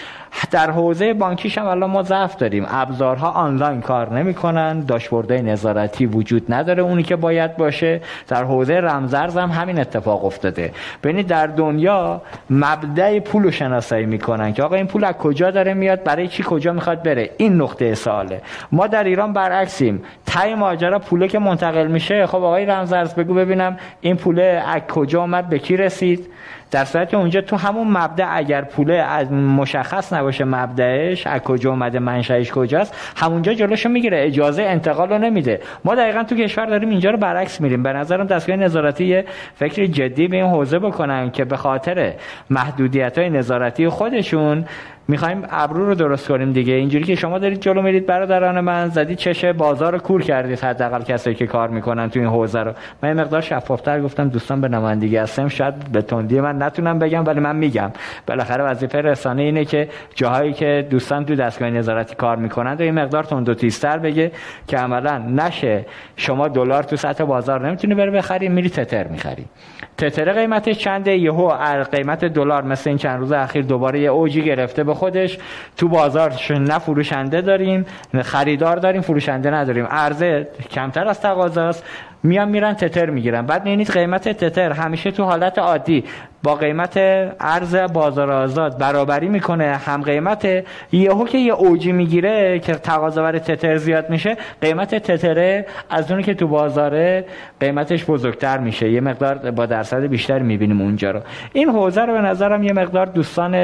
[0.50, 2.66] در حوزه بانکیش هم الان ما ضعف داریم.
[2.68, 8.00] ابزارها آنلاین کار نمی‌کنن داشبوردهای نظارتی وجود نداره اونی که باید باشه.
[8.28, 10.72] در حوزه رمزرز هم همین اتفاق افتاده.
[11.02, 16.04] ببینید در دنیا مبدع پول شناسایی می‌کنن که آقا این پول از کجا داره میاد
[16.04, 18.40] برای چی کجا می‌خواد بره؟ این نقطه ساله
[18.72, 20.02] ما در ایران برعکسیم.
[20.26, 25.20] تای ماجرا پوله که منتقل میشه خب آقای رمزرز بگو ببینم این پوله از کجا
[25.20, 26.26] اومد به کی رسید؟
[26.72, 31.98] در صورتی اونجا تو همون مبدا اگر پوله از مشخص نباشه مبدعش از کجا اومده
[31.98, 35.60] منشأش کجاست همونجا جلوشو می‌گیره اجازه انتقال رو نمیده.
[35.84, 37.82] ما دقیقا تو کشور داریم اینجا رو برعکس میریم.
[37.82, 42.12] به نظرم دستگاه نظارتی یه فکر جدی به این حوزه بکنن که به خاطر
[42.50, 44.64] محدودیت های نظارتی خودشون
[45.08, 46.74] می‌خوایم ابرو رو درست کنیم دیگه.
[46.74, 51.02] اینجوری که شما دارید جلو میرید برادران من زدید چشه بازار رو کور کردید حداقل
[51.02, 52.72] کسایی که کار می‌کنن تو این حوزه رو.
[53.02, 55.48] من یه مقدار شفافتر گفتم دوستان به نمایندگی هستم.
[55.48, 57.90] شاید به تندی من نتونم بگم ولی من میگم.
[58.26, 62.94] بالاخره وظیفه رسانه اینه که جاهایی که دوستان تو دستگاه نظارتی کار می‌کنن و این
[62.94, 64.32] مقدار تند و تیزتر بگه
[64.66, 65.86] که عملا نشه.
[66.16, 69.44] شما دلار تو سطح بازار نمی‌تونی بره بخری میری تتر می‌خری.
[70.02, 71.48] تتر قیمتش چنده؟ یهو
[71.84, 75.38] قیمت دلار مثل این چند روز اخیر دوباره یه اوجی گرفته به خودش.
[75.76, 79.86] تو بازار نه فروشنده داریم نه خریدار داریم فروشنده نداریم.
[79.86, 81.84] عرضه کمتر از تقاضاست.
[82.22, 83.46] میان میرن تتر می‌گیرن.
[83.46, 86.04] بعد می‌بینید قیمت تتر همیشه تو حالت عادی.
[86.42, 86.96] با قیمت
[87.40, 93.40] ارز بازار آزاد برابری می‌کنه هم قیمت یهو که یه اوجی می‌گیره که تقاضا برای
[93.40, 97.24] تتر زیاد میشه قیمت تتره از اونی که تو بازاره
[97.60, 98.90] قیمتش بزرگتر میشه.
[98.90, 101.20] یه مقدار با درصد بیشتر می‌بینیم اونجا رو.
[101.52, 103.54] این حوزه رو به نظرم یه مقدار دوستان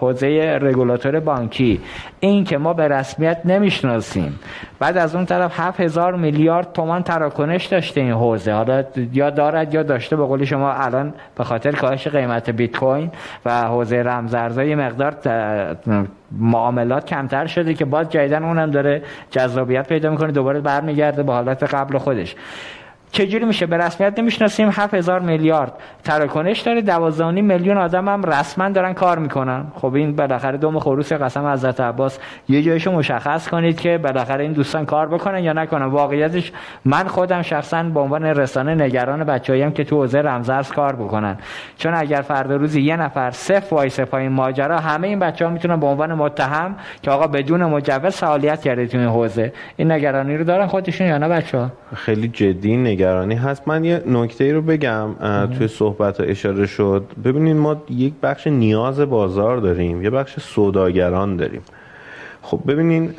[0.00, 1.80] حوزه رگولاتور بانکی
[2.20, 4.38] این که ما به رسمیت نمی‌شناسیم.
[4.78, 8.52] بعد از اون طرف 7000 میلیارد تومان تراکنش داشته این حوزه.
[8.52, 13.10] حالا یا دارد یا داشته به قول شما الان به خاطر کاهش قیمت بیت کوین
[13.44, 15.16] و حوزه رمزارزها یه مقدار
[16.32, 21.62] معاملات کمتر شده که باز جدیدن اونم داره جذابیت پیدا می‌کنه دوباره برمیگرده به حالت
[21.74, 22.36] قبل خودش.
[23.12, 24.68] چجوری میشه؟ به رسمیت نمی‌شناسیم.
[24.72, 25.72] 7000 میلیارد.
[26.04, 26.80] تراکنش داره.
[26.80, 29.64] 12 میلیون آدم هم رسما دارن کار می‌کنن.
[29.74, 32.18] خب این بالاخره دوم خروس قسم حضرت عباس.
[32.48, 35.86] یه جایشو مشخص کنید که بالاخره این دوستان کار بکنن یا نکنن.
[35.86, 36.52] واقعیتش
[36.84, 41.38] من خودم شخصا به عنوان رسانه نگران بچه‌ایم که تو حوزه رمزارز کار بکنن.
[41.78, 45.86] چون اگر فردا روزی یه نفر صاف وایسه پای ماجرا همه این بچه‌ها می‌تونن به
[45.86, 49.52] عنوان متهم که آقا بدون مجوز فعالیت کرده تو این حوزه.
[49.76, 53.68] این نگرانی رو دارن خودشون یا نه بچه‌ها؟ خیلی جدی نگرانی هست.
[53.68, 55.08] من یه نکته ای رو بگم
[55.58, 57.04] توی صحبت ها اشاره شد.
[57.24, 61.62] ببینید ما یک بخش نیاز بازار داریم یه بخش سوداگران داریم.
[62.42, 63.14] خب ببینین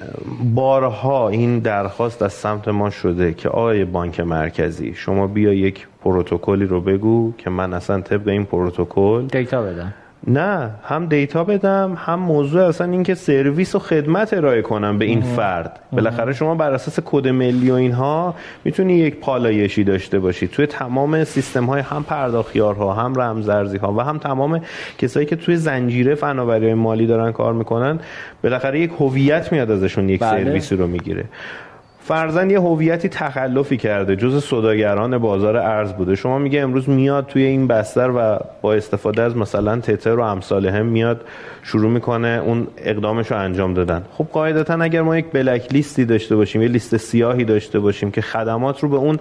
[0.55, 6.65] بارها این درخواست از سمت ما شده که آقای بانک مرکزی شما بیا یک پروتکلی
[6.65, 9.93] رو بگو که من اصلا طبق این پروتکل data بدم.
[10.27, 15.21] نه هم دیتا بدم هم موضوع اصلا اینکه سرویس و خدمت ارائه کنم به این
[15.21, 15.79] فرد.
[15.91, 20.47] بالاخره شما بر اساس کد ملی و اینها می‌تونی یک پالایشی داشته باشی.
[20.47, 24.61] توی تمام سیستم های هم پرداخیارها هم رمزارزی ها و هم تمام
[24.97, 27.99] کسایی که توی زنجیره فناوری مالی دارن کار می‌کنن
[28.43, 30.43] بالاخره یک هویت میاد ازشون یک بله.
[30.43, 31.25] سرویسی رو می‌گیره.
[32.09, 36.15] فرزن یه هویتی تخلفی کرده جز صداگران بازار ارز بوده.
[36.15, 40.65] شما میگه امروز میاد توی این بستر و با استفاده از مثلا تتر و امثال
[40.65, 41.21] هم میاد
[41.63, 44.03] شروع می‌کنه اون اقدامش رو انجام دادن.
[44.13, 48.21] خب قاعدتا اگر ما یک بلک لیستی داشته باشیم یه لیست سیاهی داشته باشیم که
[48.21, 49.19] خدمات رو به اون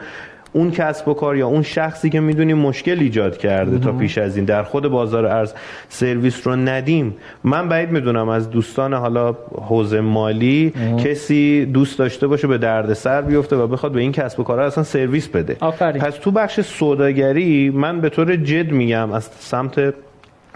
[0.52, 4.36] اون کسب و کار یا اون شخصی که می‌دونیم مشکل ایجاد کرده تا پیش از
[4.36, 4.44] این.
[4.44, 5.52] در خود بازار ارز
[5.88, 7.16] سرویس رو ندیم.
[7.44, 9.36] من بعید می‌دونم از دوستان حالا
[9.68, 10.72] حوزه مالی
[11.04, 14.60] کسی دوست داشته باشه به درد سر بیفته و بخواد به این کسب و کار
[14.60, 15.56] اصلا سرویس بده.
[15.60, 16.02] آفرین.
[16.02, 19.94] پس تو بخش سوداگری من به طور جد میگم از سمت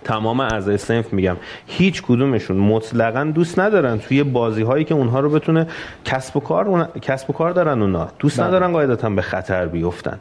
[0.05, 1.37] تمام اعضای سنف میگم
[1.67, 5.67] هیچ کدومشون مطلقا دوست ندارن توی بازی هایی که اونها رو بتونه
[6.05, 8.47] کسب و کار کسب و کار دارن اونا دوست بله.
[8.47, 10.19] ندارن قاعدتا به خطر بیفتن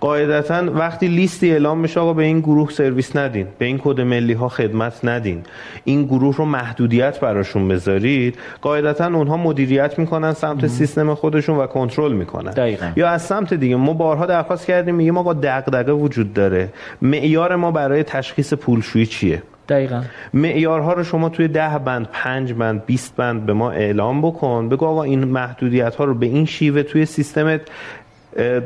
[0.00, 4.32] قاعدتا وقتی لیستی اعلام بشه آقا به این گروه سرویس ندین به این کد ملی
[4.32, 5.42] ها خدمت ندین.
[5.84, 8.38] این گروه رو محدودیت براشون بذارید.
[8.62, 12.50] قاعدتا اونها مدیریت می‌کنن سمت سیستم خودشون و کنترل می‌کنن.
[12.50, 12.92] دقیقا.
[12.96, 16.68] یا از سمت دیگه ما بارها درخواست کردیم میگیم آقا دغدغه وجود داره.
[17.02, 20.02] معیار ما برای تشخیص پولشویی چیه؟ دقیقا.
[20.34, 24.68] معیارها رو شما توی ده بند پنج بند 20 بند به ما اعلام بکن.
[24.68, 27.60] بگو آقا این محدودیت ها رو به این شیوه توی سیستمت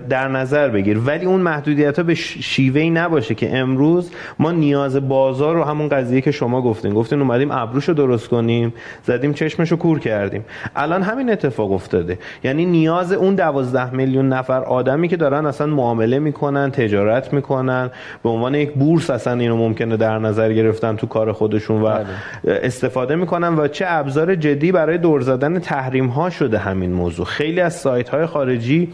[0.09, 0.99] در نظر بگیر.
[0.99, 6.21] ولی اون محدودیت ها به شیوهی نباشه که امروز ما نیاز بازار رو همون قضیه
[6.21, 6.95] که شما گفتین.
[6.95, 10.45] گفتین اومدیم ابروش رو درست کنیم زدیم چشمش رو کور کردیم.
[10.77, 12.19] الان همین اتفاق افتاده.
[12.45, 17.91] یعنی نیاز اون دوازده میلیون نفر آدمی که دارن اصلا معامله می‌کنن تجارت می‌کنن
[18.23, 22.07] به عنوان یک بورس اصلا اینو ممکنه در نظر گرفتن تو کار خودشون و بله.
[22.45, 27.27] استفاده می‌کنن و چه ابزار جدی برای دور زدن تحریم ها شده همین موضوع.
[27.27, 28.89] خیلی از سایت های خارجی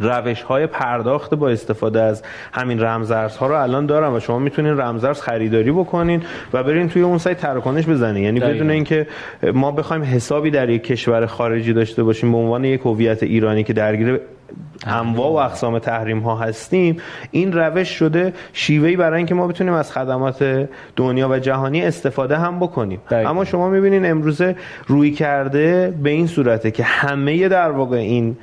[0.00, 2.22] روش های پرداخت با استفاده از
[2.52, 6.22] همین رمزارزها رو الان دارن و شما می‌تونین رمزارز خریداری بکنین
[6.52, 8.24] و برین توی اون سایت تراکنش بزنین.
[8.24, 9.06] یعنی بدون اینکه
[9.54, 13.72] ما بخوایم حسابی در یک کشور خارجی داشته باشیم به عنوان یک هویت ایرانی که
[13.72, 14.20] درگیر
[14.86, 16.96] انواع و اقسام تحریم ها هستیم
[17.30, 22.60] این روش شده شیوهی برای اینکه ما بتونیم از خدمات دنیا و جهانی استفاده هم
[22.60, 23.00] بکنیم.
[23.10, 28.36] اما شما می‌بینین امروزه روی کرده به این صورته که همه در واقع این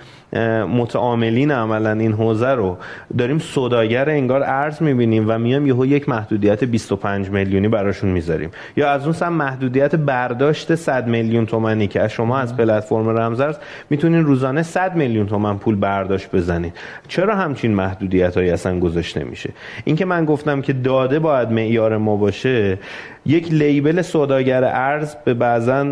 [0.78, 2.78] متعاملین عملا این حوزه رو
[3.17, 8.49] داریم سوداگر انگار ارز می‌بینیم و میام یهو یک محدودیت 25 میلیونی براشون می‌ذاریم.
[8.78, 13.55] یا از اون سم محدودیت برداشت 100 میلیون تومانی که شما از پلتفرم رمزارز
[13.89, 16.73] می‌تونین روزانه 100 میلیون تومن پول برداشت بزنید.
[17.07, 19.49] چرا همچین محدودیت هایی اصلا گذاشته میشه؟
[19.84, 22.80] اینکه من گفتم که داده باید معیار ما باشه
[23.28, 25.86] یک لیبل سوداگر ارز به بعضا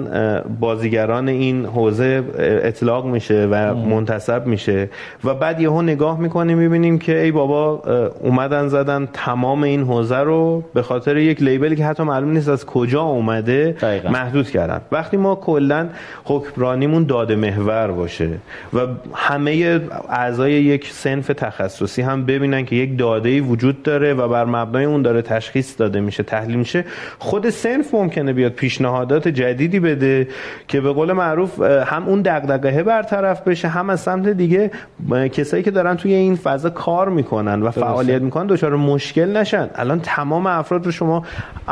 [0.59, 4.89] بازیگران این حوزه اطلاق میشه و منتصب میشه
[5.23, 7.83] و بعد یهو نگاه می‌کنیم می‌بینیم که ای بابا
[8.21, 12.65] اومدن زدن تمام این حوزه رو به خاطر یک لیبلی که حتی معلوم نیست از
[12.65, 13.75] کجا اومده
[14.09, 14.81] محدود کردن.
[14.91, 15.89] وقتی ما کلا
[16.23, 18.29] حکمرانیمون داده محور باشه
[18.73, 18.79] و
[19.13, 24.85] همه اعضای یک سنف تخصصی هم ببینن که یک داده وجود داره و بر مبنای
[24.85, 26.85] اون داره تشخیص داده میشه تحلیل میشه
[27.25, 30.27] خود سنف ممکنه بیاد پیشنهادات جدیدی بده
[30.67, 34.71] که به قول معروف هم اون دغدغه برطرف بشه هم از سمت دیگه
[35.33, 39.69] کسایی که دارن توی این فضا کار می‌کنن و فعالیت می‌کنن دچار مشکل نشن.
[39.75, 41.23] الان تمام افراد رو شما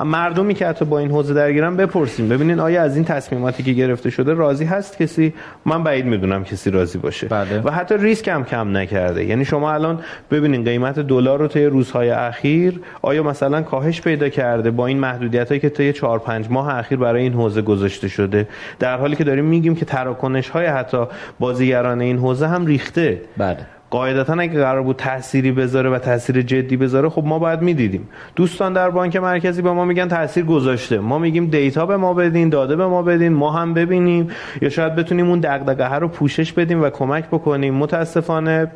[0.06, 4.10] مردمی که حتی با این حوزه درگیرن بپرسیم ببینین آیا از این تصمیماتی که گرفته
[4.10, 5.34] شده راضی هست کسی؟
[5.66, 7.28] من بعید می‌دونم کسی راضی باشه.
[7.28, 7.62] بله.
[7.64, 9.26] و حتی ریسک هم کم نکرده.
[9.26, 10.00] یعنی شما الان
[10.32, 15.43] ببینین قیمت دلار رو طی روزهای اخیر آیا مثلا کاهش پیدا کرده با این محدودیت
[15.48, 18.48] هایی که طی 4 5 ماه اخیر برای این حوزه گذاشته شده
[18.80, 21.06] در حالی که داریم میگیم که تراکنش های حتی
[21.40, 23.22] بازیگران این حوزه هم ریخته.
[23.38, 23.58] بله.
[23.90, 28.10] قاعدتا اگه قرار بود تأثیری بذاره و تاثیر جدی بذاره خب ما باید می‌دیدیم.
[28.36, 31.00] دوستان در بانک مرکزی به ما میگن تاثیر گذاشته.
[31.00, 34.28] ما میگیم دیتا به ما بدین داده به ما بدین ما هم ببینیم.
[34.62, 37.74] یا شاید بتونیم اون دغدغه رو پوشش بدیم و کمک بکنیم.
[37.74, 38.72] متاسفانه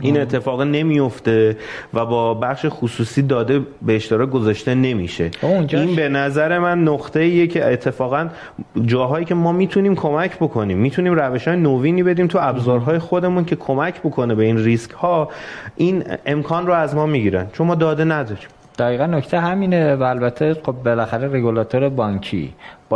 [0.00, 1.56] این اتفاق نمیفته
[1.94, 5.30] و با بخش خصوصی داده به اشتراک گذاشته نمیشه.
[5.42, 8.28] این به نظر من نقطه ایه که اتفاقا
[8.84, 13.56] جاهایی که ما می‌تونیم کمک بکنیم می‌تونیم روش های نوینی بدیم تو ابزارهای خودمون که
[13.56, 15.28] کمک بکنه به این ریسک ها
[15.76, 17.46] این امکان رو از ما می‌گیرن.
[17.52, 18.48] چون ما داده نداریم.
[18.78, 22.52] دقیقا نکته همینه و البته خب بالاخره رگولاتور بانکی.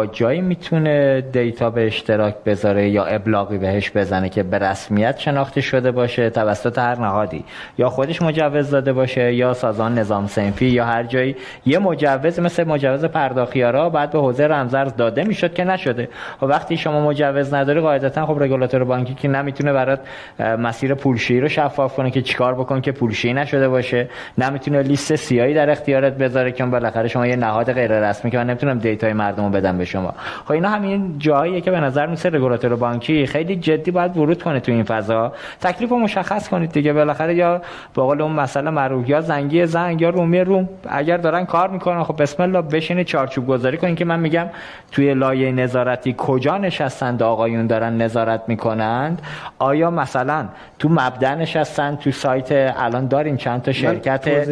[0.06, 5.90] جایی می‌تونه دیتا به اشتراک بذاره یا ابلاغی بهش بزنه که به رسمیت شناخته شده
[5.90, 7.44] باشه توسط هر نهادی.
[7.78, 11.36] یا خودش مجوز داده باشه یا سازمان نظام سنفی یا هر جایی.
[11.66, 16.08] یه مجوز مثل مجوز پرداخیارا بعد به حوزه رمزارز داده می‌شد که نشده.
[16.42, 20.00] و وقتی شما مجوز نداری قاعدتا خب رگولاتور بانکی که نمی‌تونه برات
[20.40, 24.08] مسیر پولشویی رو شفاف کنه که چیکار بکن که پولشویی نشده باشه.
[24.38, 28.46] نمی‌تونه لیست سیاهی در اختیارت بذاره که بالاخره شما یه نهاد غیر رسمی که من
[28.46, 30.14] نمی‌تونم data ی مردم رو بدم به شما.
[30.44, 34.60] خب اینا همین جاییه که به نظر میرسه رگولاتور بانکی خیلی جدی باید ورود کنه
[34.60, 35.32] تو این فضا.
[35.60, 36.92] تکلیف رو مشخص کنید دیگه.
[36.92, 37.62] بالاخره یا
[37.94, 40.68] به قول اون مسئله معروف یا زنگی زنگ یا رومی روم.
[40.88, 44.46] اگر دارن کار می‌کنن خب بسم الله بشینید چارچوب گذاری کنید که من میگم
[44.92, 49.22] توی لایه نظارتی کجا نشستند آقایون دارن نظارت می‌کنند؟
[49.58, 54.44] آیا مثلا تو مبدا نشستن تو سایت الان داریم چند تا شرکت؟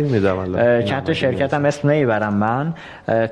[0.84, 2.74] چند تا شرکت هم اسم نمی‌برم من.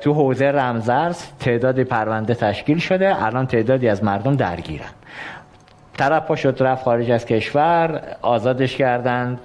[0.01, 3.23] تو حوزه رمزرز تعداد پرونده تشکیل شده.
[3.25, 4.89] الان تعدادی از مردم درگیرن.
[5.97, 9.39] طرف پا شد رفت خارج از کشور آزادش کردن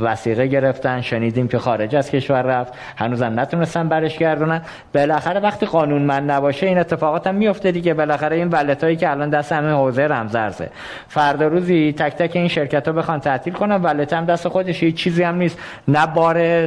[0.00, 2.72] وسیقه گرفتن شنیدیم که خارج از کشور رفت.
[2.96, 4.62] هنوزم نتونستن برش گردونن.
[4.94, 7.94] بالاخره وقتی قانون من نباشه این اتفاقات هم میفته دیگه.
[7.94, 10.68] بالاخره این ولتایی که الان دست همه حوزه رمزرزه
[11.08, 13.82] فردا روزی تک تک این شرکت ها بخوان تعطیل کنن.
[13.82, 15.58] ولت هم دست خودش هیچ چیزی هم نیست.
[15.88, 16.66] نه بار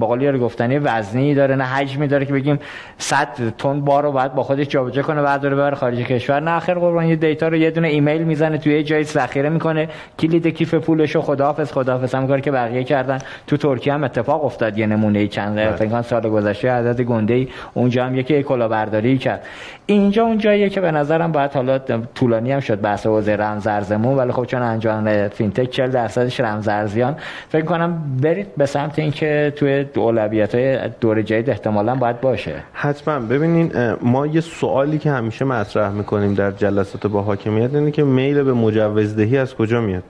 [0.00, 2.58] بقولی رو گفتنی وزنی داره نه حجمی داره که بگیم
[2.98, 6.40] 100 تن بار رو باید با خودش جابجا کنه بعد بره بره خارج کشور.
[6.40, 8.53] نه آخر قربان یه دیتا رو یه دونه ایمیل می‌زنه.
[8.54, 9.88] می‌زنه توی جایی ذخیره می‌کنه.
[10.18, 13.18] کلید کیف پولشو خداحافظ خداحافظ هم کاری که بقیه کردن.
[13.46, 15.76] تو ترکیه هم اتفاق افتاد یه نمونه چند بله.
[15.76, 17.48] فکر سال گذشته عدد گنده ای.
[17.74, 19.42] اونجا هم یکی کلاهبرداری کرد.
[19.86, 21.78] اینجا اون جاییه که به نظرم باید حالا
[22.14, 24.16] طولانی هم شد بحث حوزه رمزارزمون.
[24.16, 27.16] ولی خب چون انجام فینتک 40 درصدش رمزارزیان.
[27.48, 32.54] فکر کنم برید به سمت اینکه توی اولویت های دور جدید احتمالا باید باشه.
[32.72, 33.18] حتما.
[33.18, 38.43] ببینین ما یه سوالی که همیشه مطرح می‌کنیم در جلسات با حاکمیت اینه که میل
[38.44, 40.02] به مجوزدهی از کجا میاد؟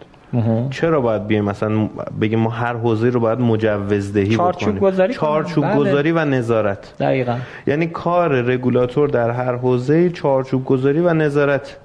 [0.71, 1.89] چرا باید بیایم؟ مثلا
[2.21, 4.79] بگیم ما هر حوزه رو باید مجوزدهی بکنیم.
[4.79, 5.77] گذاری چارچوب بله.
[5.77, 6.95] گذاری و نظارت.
[7.01, 7.37] دقیقا.
[7.67, 11.77] یعنی کار رگولاتور در هر حوزه چارچوب گذاری و نظارت.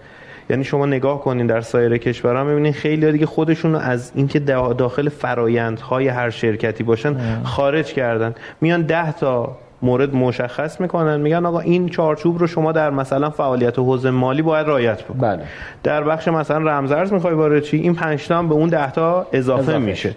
[0.49, 6.07] یعنی شما نگاه کنین در سایر کشورها می‌بینین خیلی دیگه خودشون از اینکه داخل فرایندهای
[6.07, 8.35] هر شرکتی باشن خارج کردن.
[8.61, 13.79] میان ده تا مورد مشخص می‌کنن میگن آقا این چارچوب رو شما در مثلا فعالیت
[13.79, 15.21] حوزه مالی باید رعایت بکنید.
[15.21, 15.43] بله.
[15.83, 19.61] در بخش مثلا رمزارز می‌خوای وارد چی؟ این 5 تا به اون 10 تا اضافه,
[19.61, 20.15] اضافه میشه.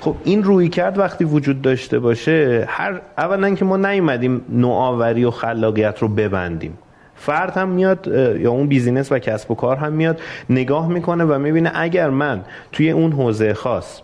[0.00, 5.30] خب این روی کرد وقتی وجود داشته باشه هر اولا که ما نیومدیم نوآوری و
[5.30, 6.78] خلاقیت رو ببندیم.
[7.14, 8.06] فرد هم میاد
[8.40, 12.40] یا اون بیزینس و کسب و کار هم میاد نگاه می‌کنه و می‌بینه اگر من
[12.72, 14.00] توی اون حوزه خاص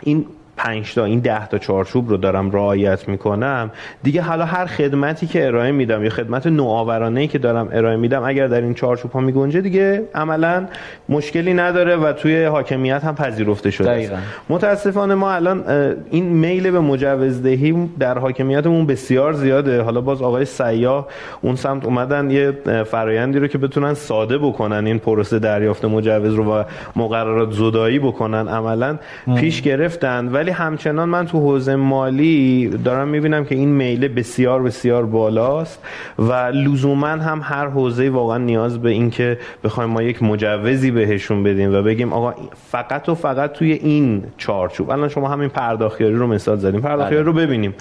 [0.00, 0.26] این
[0.64, 3.70] 5 تا این 10 تا چارچوب رو دارم رعایت می‌کنم.
[4.02, 8.24] دیگه حالا هر خدمتی که ارائه میدم یا خدمت نوآورانه ای که دارم ارائه میدم
[8.24, 10.66] اگر در این چارچوب ها میگنجه دیگه عملا
[11.08, 14.12] مشکلی نداره و توی حاکمیت هم پذیرفته شده است.
[14.48, 15.64] متاسفانه ما الان
[16.10, 19.82] این میل به مجوزدهی در حاکمیتمون بسیار زیاده.
[19.82, 21.08] حالا باز آقای سیاه
[21.40, 22.52] اون سمت اومدن یه
[22.84, 26.64] فرایندی رو که بتونن ساده بکنن این پروسه دریافت مجوز رو و
[26.96, 28.98] مقررات زدایی بکنن عملا
[29.36, 30.28] پیش گرفتن.
[30.28, 35.82] ولی همچنان من تو حوزه مالی دارم می‌بینم که این میله بسیار بسیار بالاست
[36.18, 41.42] و لزوما هم هر حوزه واقعا نیاز به این که بخوایم ما یک مجوزی بهشون
[41.42, 42.34] بدیم و بگیم آقا
[42.70, 44.90] فقط و فقط توی این چارچوب.
[44.90, 46.80] الان شما همین پرداختیاری رو مثال زدیم.
[46.80, 47.74] پرداختیاری رو ببینیم.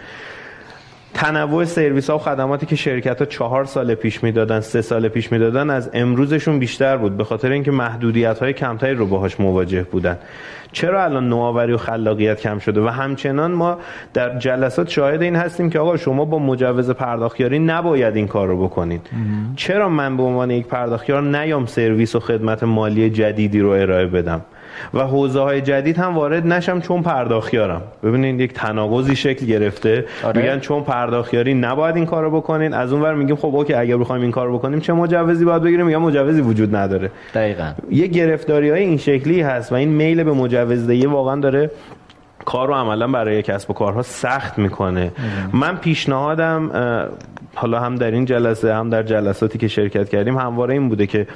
[1.14, 5.32] تنوع سرویس ها و خدماتی که شرکت ها چهار سال پیش می‌دادن سه سال پیش
[5.32, 10.18] می‌دادن از امروزشون بیشتر بود به خاطر اینکه محدودیت های کمتری رو باهاش مواجه بودن.
[10.72, 13.78] چرا الان نوآوری و خلاقیت کم شده؟ و همچنان ما
[14.14, 18.64] در جلسات شاهد این هستیم که آقا شما با مجوز پرداختیاری نباید این کار رو
[18.64, 19.02] بکنید.
[19.56, 24.42] چرا من به عنوان یک پرداختیار نیام سرویس و خدمت مالی جدیدی رو ارائه بدم؟
[24.94, 30.06] و حوزه های جدید هم وارد نشم چون پرداخیارم ببینید یک تناقضی شکل گرفته.
[30.24, 30.42] آره.
[30.42, 32.74] میگن چون پرداخیاری نباید این کارو بکنین.
[32.74, 36.00] از اونور میگیم خب اوکی اگر بخوایم این کارو بکنیم چه مجوزی باید بگیریم؟ یا
[36.00, 37.12] مجوزی وجود نداره.
[37.34, 37.72] دقیقاً.
[37.92, 41.72] یه گرفتاری های این شکلی هست و این میل به مجوزدهی واقعا داره
[42.46, 45.12] کار رو عملا برای کسب و کارها سخت می‌کنه.
[45.54, 46.72] من پیشنهادم
[47.56, 51.28] حالا هم در این جلسه هم در جلساتی که شرکت کردیم همواره این بوده که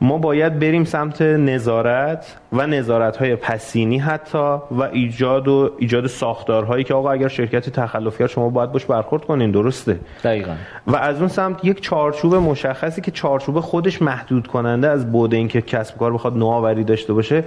[0.00, 6.84] ما باید بریم سمت نظارت و نظارت های پسینی حتی و ایجاد و ایجاد ساختارهایی
[6.84, 10.52] که آقا اگر شرکت تخلف کرد شما باید باش برخورد کنین درسته؟ دقیقا.
[10.86, 15.60] و از اون سمت یک چارچوب مشخصی که چارچوب خودش محدود کننده از بود اینکه
[15.60, 17.44] کسب کار بخواد نوآوری داشته باشه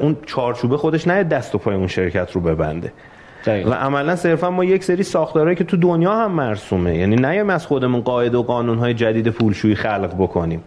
[0.00, 2.92] اون چارچوب خودش نه دست و پای اون شرکت رو ببنده.
[3.46, 7.66] و عملا صرفا ما یک سری ساختارهایی که تو دنیا هم مرسومه یعنی نیایم از
[7.66, 10.62] خودمون قاعده و قانونهای جدید پولشویی خلق بکنیم.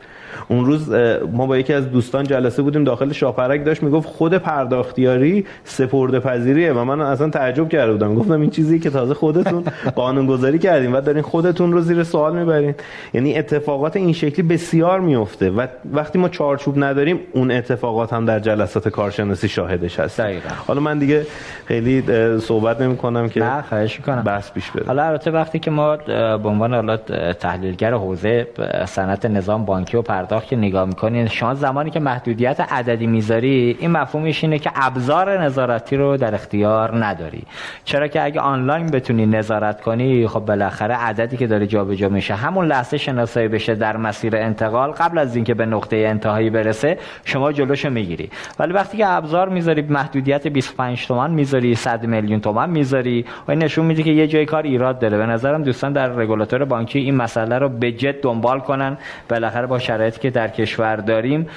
[0.47, 0.93] اون روز
[1.31, 6.73] ما با یکی از دوستان جلسه بودیم داخل شاپرک داشت می‌گفت خود پرداختیاری سپرده پذیریه
[6.73, 8.15] و من اصلا تعجب کرده بودم.
[8.15, 9.63] گفتم این چیزی که تازه خودتون
[9.95, 12.75] قانون گذاری کردیم و دارین خودتون رو زیر سوال می‌برین.
[13.13, 18.39] یعنی اتفاقات این شکلی بسیار میفته و وقتی ما چارچوب نداریم اون اتفاقات هم در
[18.39, 20.21] جلسات کارشناسی شاهدش هست.
[20.67, 21.25] حالا من دیگه
[21.65, 22.03] خیلی
[22.39, 24.85] صحبت نمی کنم که نه خواهش کنم بس پیش بره.
[24.87, 25.95] حالا البته وقتی که ما
[26.37, 26.97] به عنوان حالا
[27.33, 28.47] تحلیلگر حوزه
[28.85, 33.91] صنعت نظام بانکی و پرداخت که نگاه می‌کنین شما زمانی که محدودیت عددی می‌ذاری این
[33.91, 37.43] مفهومش اینه که ابزار نظارتی رو در اختیار نداری.
[37.83, 42.65] چرا که اگه آنلاین بتونی نظارت کنی خب بالاخره عددی که داره جابجا میشه همون
[42.65, 47.89] لحظه شناسایی بشه در مسیر انتقال قبل از اینکه به نقطه انتهایی برسه شما جلوشو
[47.89, 48.29] می‌گیری.
[48.59, 53.63] ولی وقتی که ابزار می‌ذاری محدودیت 25 تومن می‌ذاری 100 میلیون تومن می‌ذاری و این
[53.63, 55.17] نشون میده که یه جای کار ایراد داره.
[55.17, 58.97] به نظرم دوستان در رگولاتور بانکی این مسئله رو به جد دنبال کنن.
[59.29, 61.47] بالاخره با شرایطی که در کشور داریم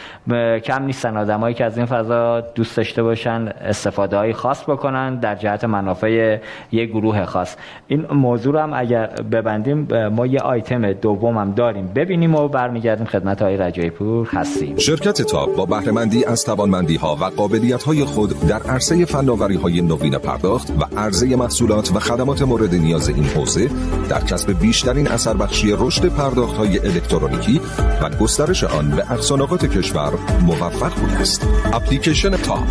[0.65, 5.35] کم نیستن آدمایی که از این فضا دوست داشته باشن استفاده های خاص بکنن در
[5.35, 6.39] جهت منافع
[6.73, 7.57] یک گروه خاص.
[7.87, 11.87] این موضوع هم اگر ببندیم ما یه آیتم دوم هم داریم.
[11.95, 14.77] ببینیم و برمیگردیم خدمت های رجای پور هستیم.
[14.77, 19.81] شرکت تاپ با بهره‌مندی از توانمندی ها و قابلیت های خود در عرصه فناوری های
[19.81, 23.69] نوین پرداخت و عرضه محصولات و خدمات مورد نیاز این حوزه
[24.09, 27.61] در کسب بیشترین اثر بخشی رشد پرداخت های الکترونیکی
[28.03, 31.47] و گسترش آن به اقصی نقاط کشور موفق بوده است.
[31.73, 32.69] اپلیکیشن تاپ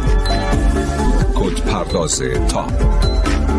[1.35, 2.71] کد پرداز تاپ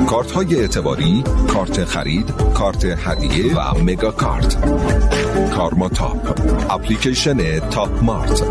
[0.06, 4.56] کارت های اعتباری، کارت خرید، کارت هدیه و مگا کارت.
[5.50, 8.42] کارما تاپ اپلیکیشن تاپ مارت.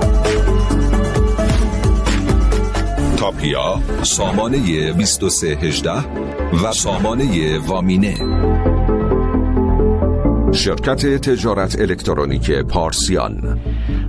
[3.17, 5.91] تاپیا سامانه 2318
[6.63, 8.17] و سامانه وامینه.
[10.55, 13.59] شرکت تجارت الکترونیک پارسیان.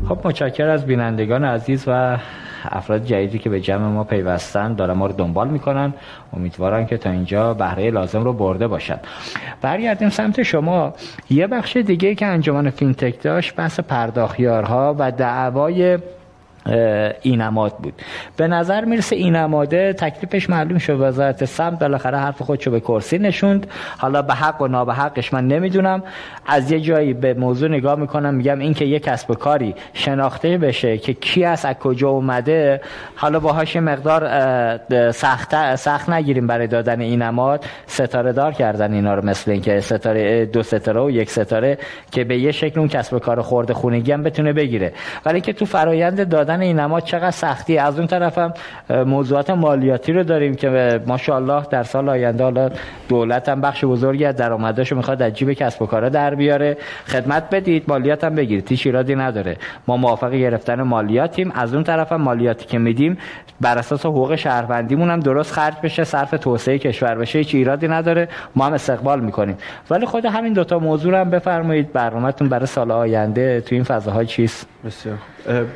[0.08, 2.18] خب متشکر از بینندگان عزیز و
[2.64, 5.94] افراد جدیدی که به جمع ما پیوستن دارن ما رو دنبال می‌کنن.
[6.32, 8.98] امیدوارم که تا اینجا بهره لازم رو برده باشن.
[9.62, 10.94] برگردیم سمت شما.
[11.30, 15.98] یه بخش دیگه که انجمن فینتک داشت بحث پرداخیارها و دعوای
[17.22, 18.02] اینماد بود.
[18.36, 21.78] به نظر می‌رسه اینماده تکلیفش معلوم شد وزارت سمت.
[21.78, 23.66] بالاخره حرف خودشو به کرسی نشوند.
[23.98, 26.02] حالا به حق و نابه حقش من نمی‌دونم.
[26.46, 31.12] از یه جایی به موضوع نگاه می‌کنم میگم اینکه یه کسب کاری شناخته بشه که
[31.12, 32.80] کی از از کجا اومده.
[33.16, 34.30] حالا باهاش مقدار
[35.12, 40.62] سخت سخت نگیریم برای دادن اینماد ستاره دار کردن اینا رو مثل اینکه ستاره دو
[40.62, 41.78] ستاره و یک ستاره
[42.10, 44.92] که به یه شکل اون کسب کار خورده خونگی هم بتونه بگیره.
[45.26, 47.78] ولی که تو فرایند دادن این اینما چقدر سختی.
[47.78, 48.54] از اون طرف هم
[48.90, 52.70] موضوعات مالیاتی رو داریم که ماشاءالله در سال آینده حالا
[53.08, 56.76] دولت هم بخش بزرگی از درآمداشو می‌خواد از جیب کسب و کارا در بیاره.
[57.06, 58.68] خدمت بدید مالیات هم بگیرید.
[58.68, 59.56] هیچ ایرادی نداره.
[59.86, 61.52] ما موافق گرفتن مالیاتیم.
[61.54, 63.18] از اون طرف هم مالیاتی که میدیم
[63.60, 67.38] بر اساس حقوق شهروندیمون هم درست خرج بشه صرف توسعه کشور بشه.
[67.38, 68.28] هیچ ایرادی نداره.
[68.56, 69.56] ما هم استقبال می‌کنیم.
[69.90, 71.92] ولی خود همین دوتا موضوع هم بفرمایید.
[71.92, 75.18] برنامهتون برای سال آینده تو این فضاها چیست؟ بسیار.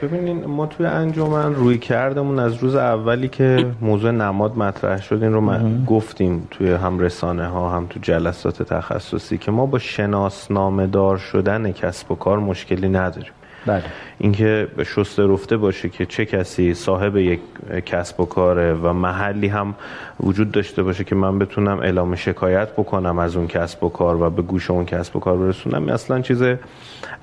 [0.03, 5.33] ببینین ما توی انجمن روی کردمون از روز اولی که موضوع نماد مطرح شد این
[5.33, 10.87] رو ما گفتیم توی هم رسانه ها هم تو جلسات تخصصی که ما با شناسنامه
[10.87, 13.33] دار شدن کسب و کار مشکلی نداریم.
[13.67, 13.83] بله.
[14.19, 17.41] اینکه شسته رفته باشه که چه کسی صاحب یک
[17.87, 19.75] کسب و کاره و محلی هم
[20.21, 24.31] وجود داشته باشه که من بتونم اعلام شکایت بکنم از اون کسب و کار و
[24.31, 26.43] به گوش اون کسب و کار برسونم اصلا چیز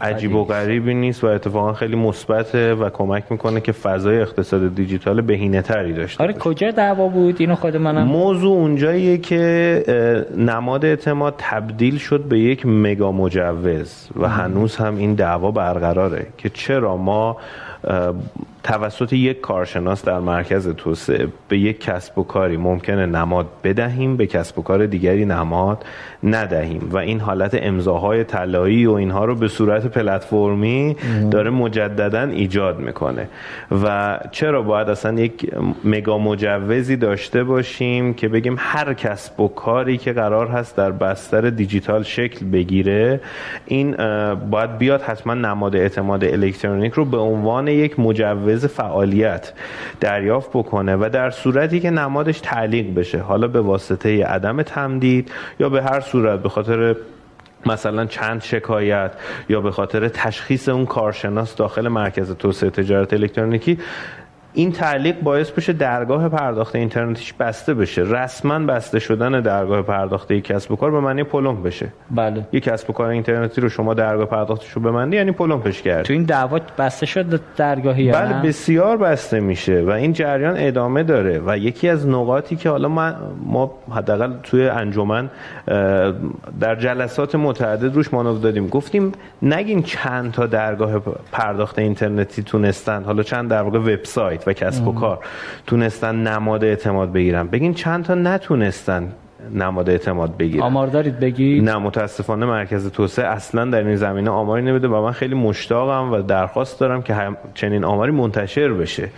[0.02, 5.22] عجیب و غریبی نیست و اتفاقا خیلی مثبته و کمک می‌کنه که فضای اقتصاد دیجیتال
[5.22, 11.36] بهینه تری داشته آره کجا دعوا بود؟ اینو خود منم موضوع اونجاییه که نماد اعتماد
[11.38, 17.38] تبدیل شد به یک مگا مجوز و هنوز هم این دعوا برقراره که چرا ما
[18.68, 24.28] توسط یک کارشناس در مرکز توسعه به یک کسب و کاری ممکنه نماد بدهیم به
[24.28, 25.86] کسب و کار دیگری نماد
[26.24, 26.90] ندهیم.
[26.92, 30.96] و این حالت امضاهای طلایی و اینها رو به صورت پلتفرمی
[31.32, 33.28] داره مجددا ایجاد می‌کنه.
[33.84, 35.52] و چرا باید اصلا یک
[35.84, 41.50] مگا مجوزی داشته باشیم که بگیم هر کسب و کاری که قرار هست در بستر
[41.50, 43.22] دیجیتال شکل بگیره
[43.66, 43.96] این
[44.52, 49.54] باید بیاد حتما نماد اعتماد الکترونیک رو به عنوان یک مجوز فعالیت
[50.00, 55.70] دریافت بکنه و در صورتی که نمادش تعلیق بشه حالا به واسطه عدم تمدید یا
[55.70, 56.96] به هر صورت به خاطر
[57.66, 59.12] مثلا چند شکایت
[59.50, 63.78] یا به خاطر تشخیص اون کارشناس داخل مرکز توسعه تجارت الکترونیکی
[64.58, 68.02] این تعلیق باعث بشه درگاه پرداخت اینترنتیش بسته بشه.
[68.02, 71.88] رسما بسته شدن درگاه پرداخت یک کسب و کار به معنی پلم بشه.
[72.12, 72.48] بله.
[72.52, 76.14] یک کسب و کار اینترنتی رو شما درگاه پرداختش رو معنی یعنی پلمپش کرد تو
[76.14, 81.58] این دعوا بسته شد درگاهی بله بسیار بسته میشه و این جریان ادامه داره و
[81.58, 83.14] یکی از نقاطی که حالا ما
[83.46, 85.30] ما حداقل توی انجمن
[86.60, 88.68] در جلسات متعدد روش مانور دادیم.
[88.68, 89.12] گفتیم
[89.42, 91.00] نگین چند تا درگاه
[91.32, 93.04] پرداخت اینترنتی تونستن.
[93.04, 94.47] حالا چند در واقع وبسایت.
[94.48, 95.20] و کسب و کار.
[95.68, 97.48] تونستن نماد اعتماد بگیرن.
[97.48, 99.12] بگین چند تا نتونستن.
[99.54, 104.62] نماد اعتماد بگیرن آمار دارید بگی نه متاسفانه مرکز توسعه اصلا در این زمینه آماری
[104.64, 107.16] نمیده و من خیلی مشتاقم و درخواست دارم که
[107.54, 109.10] چنین آماری منتشر بشه.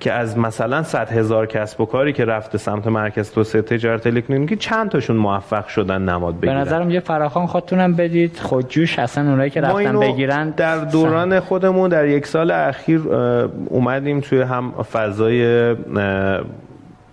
[0.00, 4.56] که از مثلا 100 هزار کسب و کاری که رفته سمت مرکز توسعه تجارت الکترونیکی
[4.56, 8.38] چند تاشون موفق شدن نماد بگیرن؟ به نظرم یه فراخوان خودتونم بدید.
[8.38, 13.00] خودجوش اصلا اونایی که رفتن بگیرن در دوران خودمون در یک سال اخیر
[13.68, 15.74] اومدیم توی هم فضای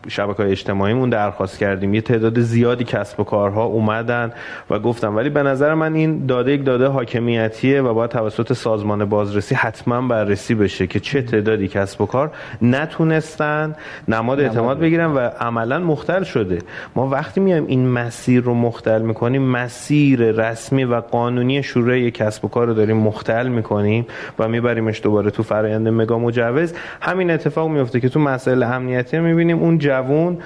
[0.08, 1.94] شبکه های اجتماعیمون درخواست کردیم.
[1.94, 4.32] یه تعداد زیادی کسب و کارها اومدن
[4.70, 9.06] و گفتم ولی به نظر من این داده یک داده حاکمیتیه و باید توسط سازمان
[9.06, 12.32] بازرسی حتما بررسی بشه که چه تعدادی کسب و کار
[12.62, 13.76] نتونستن
[14.08, 15.04] نماد اعتماد بگیرن.
[15.14, 16.60] و عملا مختل شده.
[16.96, 22.48] ما وقتی میایم این مسیر رو مختل می‌کنیم مسیر رسمی و قانونی شورای کسب و
[22.48, 24.06] کار رو داریم مختل می‌کنیم
[24.40, 29.60] و میبریمش دوباره تو فرآیند مگا مجوز همین اتفاق میفته که تو مسائل امنیتی می‌بینیم
[29.60, 30.38] اون جوون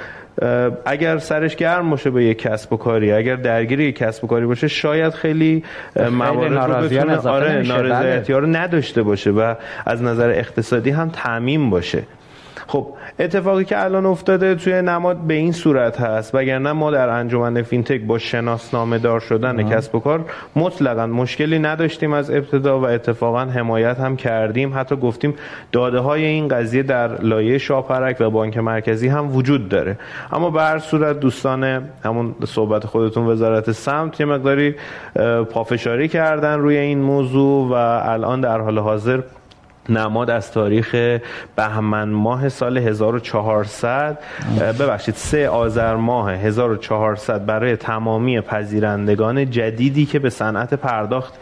[0.85, 4.45] اگر سرش گرم باشه به یک کسب و کاری اگر درگیر یک کسب و کاری
[4.45, 5.63] باشه شاید خیلی
[6.11, 9.55] موارد رو بتونه آره نارضایتی ها رو نداشته باشه و
[9.85, 12.03] از نظر اقتصادی هم تعمیم باشه.
[12.67, 12.87] خب
[13.19, 18.01] اتفاقی که الان افتاده توی نماد به این صورت هست وگرنه ما در انجمن فینتک
[18.01, 19.71] با شناسنامه دار شدن آه.
[19.71, 20.25] کسب و کار
[20.55, 25.33] مطلقا مشکلی نداشتیم از ابتدا و اتفاقا حمایت هم کردیم حتی گفتیم
[25.71, 29.97] داده های این قضیه در لایه شاپرک و بانک مرکزی هم وجود داره
[30.31, 34.75] اما به هر صورت دوستان همون صحبت خودتون وزارت سمت یه مقداری
[35.49, 37.73] پافشاری کردن روی این موضوع و
[38.11, 39.21] الان در حال حاضر
[39.89, 41.19] نماد از تاریخ
[41.55, 44.19] بهمن ماه سال 1400
[44.79, 51.33] ببخشید سه آذر ماه 1400 برای تمامی پذیرندگان جدیدی که به صنعت پرداخت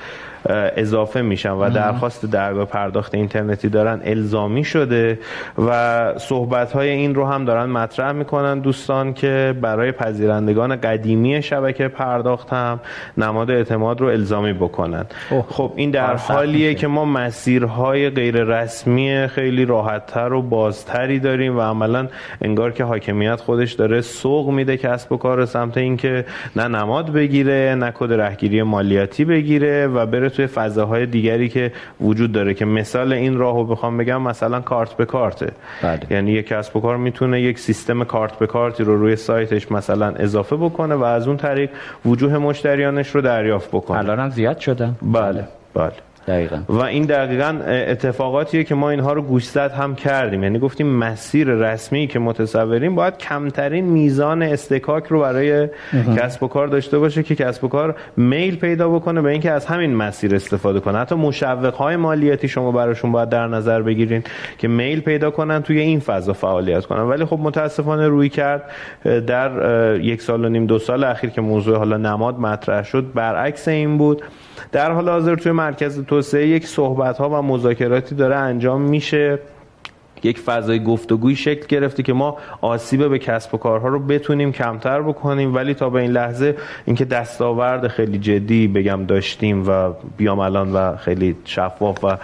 [0.49, 5.19] اضافه میشن و درخواست درگاه پرداخت اینترنتی دارن الزامی شده
[5.67, 11.87] و صحبت های این رو هم دارن مطرح می‌کنن دوستان که برای پذیرندگان قدیمی شبکه
[11.87, 12.79] پرداخت هم
[13.17, 15.05] نماد اعتماد رو الزامی بکنن.
[15.49, 21.61] خب این در حالیه که ما مسیرهای غیر رسمی خیلی راحتتر و بازتری داریم و
[21.61, 22.07] عملا
[22.41, 27.75] انگار که حاکمیت خودش داره سوق میده کسب و کار سمت اینکه نه نماد بگیره
[27.79, 31.71] نه کد رهگیری مالیاتی بگیره و بره توی فضاهای دیگری که
[32.01, 35.51] وجود داره که مثال این راهو بخوام بگم مثلا کارت به کارته.
[35.83, 35.99] بله.
[36.09, 40.13] یعنی یک کسب و کار می‌تونه یک سیستم کارت به کارتی رو روی سایتش مثلا
[40.27, 41.69] اضافه بکنه و از اون طریق
[42.05, 43.97] وجوه مشتریانش رو دریافت بکنه.
[43.97, 44.95] الان هم زیاد شدن.
[45.01, 45.43] بله.
[45.73, 46.04] بله.
[46.27, 46.59] دقیقا.
[46.69, 50.43] و این دقیقا اتفاقاتیه که ما اینها رو گوشزد هم کردیم.
[50.43, 55.67] یعنی گفتیم مسیر رسمی که متصوریم باید کمترین میزان استکاک رو برای
[56.17, 59.65] کسب و کار داشته باشه که کسب و کار میل پیدا بکنه به اینکه از
[59.65, 60.97] همین مسیر استفاده کنه.
[60.97, 64.23] حتی مشوق های مالیاتی شما براشون باید در نظر بگیرین
[64.57, 67.01] که میل پیدا کنن توی این فضا فعالیت کنن.
[67.01, 68.63] ولی خب متاسفانه روی کرد
[69.03, 69.51] در
[70.01, 73.97] یک سال و نیم دو سال اخیر که موضوع حالا نماد مطرح شد برعکس این
[73.97, 74.23] بود.
[74.71, 79.39] در حال حاضر توی مرکز توسعه یک صحبت ها و مذاکراتی داره انجام میشه.
[80.23, 85.01] یک فضای گفتگوی شکل گرفته که ما آسیب به کسب و کارها رو بتونیم کمتر
[85.01, 85.55] بکنیم.
[85.55, 86.55] ولی تا به این لحظه
[86.85, 92.17] اینکه دستاورد خیلی جدی بگم داشتیم و بیام الان و خیلی شفاف و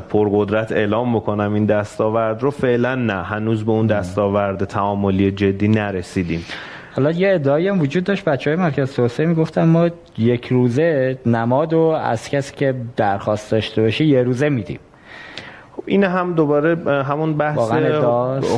[0.00, 3.22] پرقدرت اعلام بکنم این دستاورد رو فعلا نه.
[3.22, 6.44] هنوز به اون دستاورد تعاملی جدی نرسیدیم.
[6.96, 11.74] حالا یه ادعایی هم وجود داشت بچه های مرکز توسعه می‌گفتن ما یک روزه نماد
[11.74, 14.78] و از کسی که درخواست داشته باشه یه روزه میدیم.
[15.86, 17.72] این هم دوباره همون بحث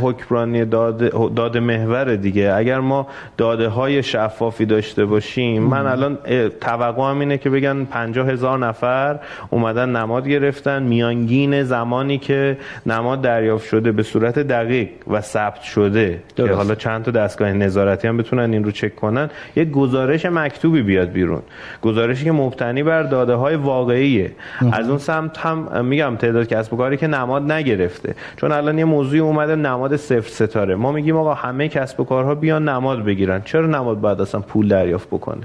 [0.02, 2.52] حکمرانی داده, داده محور دیگه.
[2.56, 6.18] اگر ما داده های شفافی داشته باشیم من الان
[6.60, 9.18] توقعم اینه که بگن پنجاه هزار نفر
[9.50, 10.82] اومدن نماد گرفتن.
[10.82, 16.50] میانگین زمانی که نماد دریافت شده به صورت دقیق و ثبت شده درست.
[16.50, 20.82] که حالا چند تا دستگاه نظارتی هم بتونن این رو چک کنن یک گزارش مکتوبی
[20.82, 21.42] بیاد بیرون.
[21.82, 24.32] گزارشی که مبتنی بر داده های واقعیه
[24.72, 28.14] از اون سمت هم میگم تعداد کسب و کاری که نماد نگرفته.
[28.36, 30.74] چون الان یه موضوعی اومده نماد صفر ستاره.
[30.74, 33.42] ما میگیم آقا همه کسب و کارها بیان نماد بگیرن.
[33.44, 35.42] چرا نماد باید اصلا پول دریافت بکنه؟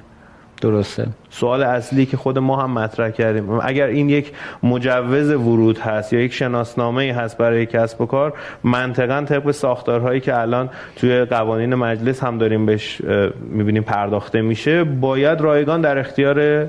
[0.61, 1.07] درسته.
[1.30, 3.49] سوال اصلی که خود ما هم مطرح کردیم.
[3.49, 4.31] اگر این یک
[4.64, 8.34] مجوز ورود هست یا یک شناسنامه هست برای کسب و کار
[8.64, 13.02] منطقا طبق ساختارهایی که الان توی قوانین مجلس هم داریم بهش
[13.41, 16.68] می‌بینیم پرداخته میشه باید رایگان در اختیار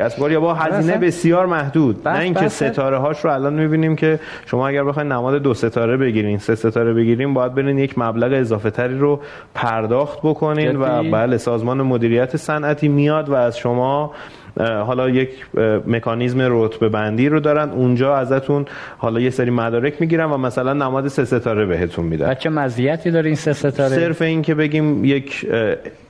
[0.00, 2.08] کسب یا با هزینه بسیار محدود.
[2.08, 6.38] نه اینکه ستاره هاش رو الان می‌بینیم که شما اگر بخواید نماد دو ستاره بگیرین
[6.38, 9.20] سه ستاره بگیرین باید برین یک مبلغ اضافه تری رو
[9.54, 14.12] پرداخت بکنین و بله سازمان مدیریت صنعتی میاد و از شما
[14.58, 15.30] حالا یک
[15.86, 17.70] مکانیزم رتبه بندی رو دارن.
[17.70, 18.64] اونجا ازتون
[18.98, 22.34] حالا یه سری مدارک می‌گیرن و مثلا نماد سه ستاره بهتون میدن.
[22.34, 25.46] چه مزیتی داره این سه ستاره؟ صرف این که بگیم یک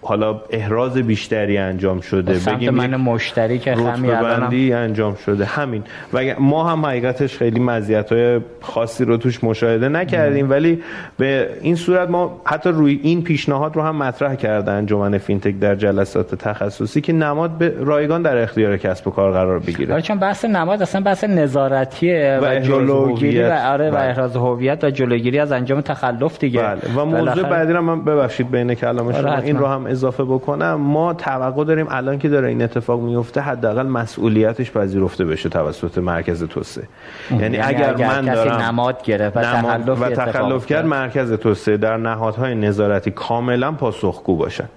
[0.03, 2.33] حالا احراز بیشتری انجام شده.
[2.47, 5.45] بگیم من مشتری که بندی انجام شده.
[5.45, 5.83] همین.
[6.12, 10.83] و ما هم حقیقتش خیلی مزیت های خاصی رو توش مشاهده نکردیم ولی
[11.19, 15.75] به این صورت ما حتی روی این پیشنهاد رو هم مطرح کرده انجمن فینتک در
[15.75, 20.02] جلسات تخصصی که نماد به رایگان در اختیار کسب و کار قرار بگیره.
[20.02, 24.02] چون بحث نماد اصلا بحث نظارتیه و, و جلوگیری و آره و بله.
[24.02, 26.62] احراز هویت و جلوگیری از انجام تخلف دیگه.
[26.62, 26.81] بله.
[26.97, 30.74] و موضوع بعدی رو من ببخشید بین کلام شما این رو هم اضافه بکنم.
[30.74, 36.44] ما توقع داریم الان که داره این اتفاق میفته حداقل مسئولیتش پذیرفته بشه توسط مرکز
[36.44, 36.85] توسعه.
[37.31, 41.77] یعنی, یعنی اگر, اگر من دارم نماد گرفت و تخلف, و تخلف کرد مرکز توسعه
[41.77, 44.69] در نهادهای نظارتی کاملا پاسخگو باشن.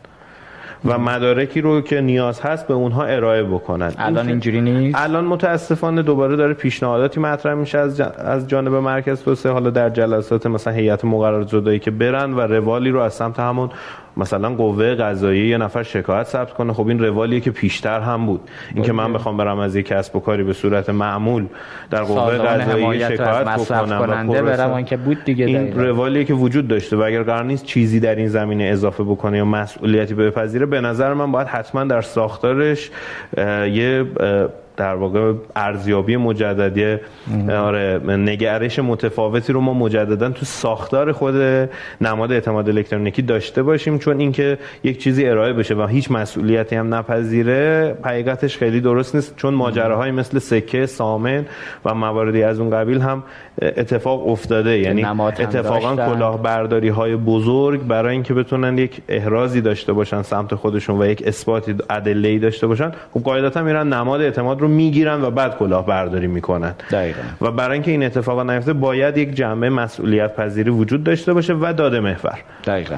[0.86, 3.94] و مدارکی رو که نیاز هست به اونها ارائه بکنن.
[3.98, 9.52] الان اینجوری نیست؟ الان متاسفانه دوباره داره پیشنهاداتی مطرح میشه از از جانب مرکز توسعه
[9.52, 13.70] حالا در جلسات مثلا هیئت مقررات زدایی که برن و روالی رو از سمت همون
[14.18, 16.74] مثلا قوه قضاییه یه نفر شکایت ثبت کنه.
[16.74, 18.42] خب این روالیه که پیشتر هم بود.
[18.76, 21.46] اینکه من بخوام برم از یک کسب و کاری به صورت معمول
[21.92, 26.96] در قوه قضاییه شکایت بکنم و برم که بود دیگه این روالیه که وجود داشته
[26.96, 31.14] و اگر قرار نیست چیزی در این زمینه اضافه بکنه یا مسئولیتی بپذیره به نظر
[31.14, 32.92] من باید حتما در ساختارش
[33.38, 34.06] یه
[34.78, 36.98] در واقع ارزیابی مجددی
[37.50, 41.36] آره نگرش متفاوتی رو ما مجددا تو ساختار خود
[42.02, 46.94] نماد اعتماد الکترونیکی داشته باشیم چون اینکه یک چیزی ارائه بشه و هیچ مسئولیتی هم
[46.94, 51.46] نپذیره حقیقتش خیلی درست نیست چون ماجراهای مثل سکه سامن
[51.86, 53.24] و مواردی از اون قبیل هم
[53.62, 54.80] اتفاق افتاده.
[54.80, 61.06] یعنی اتفاقا کلاهبرداری های بزرگ برای اینکه بتونن یک احرازی داشته باشن سمت خودشون و
[61.06, 66.28] یک اثباتی ادله داشته باشن خب قاعدتا میرن نماد اعتماد رو می‌گیرن و بعد کلاهبرداری
[66.28, 66.74] می‌کنن.
[66.92, 67.22] دقیقا.
[67.42, 71.74] و برای اینکه این اتفاق نیفته باید یک جنبه مسئولیت پذیری وجود داشته باشه و
[71.78, 72.40] داده محور.
[72.66, 72.96] دقیقا.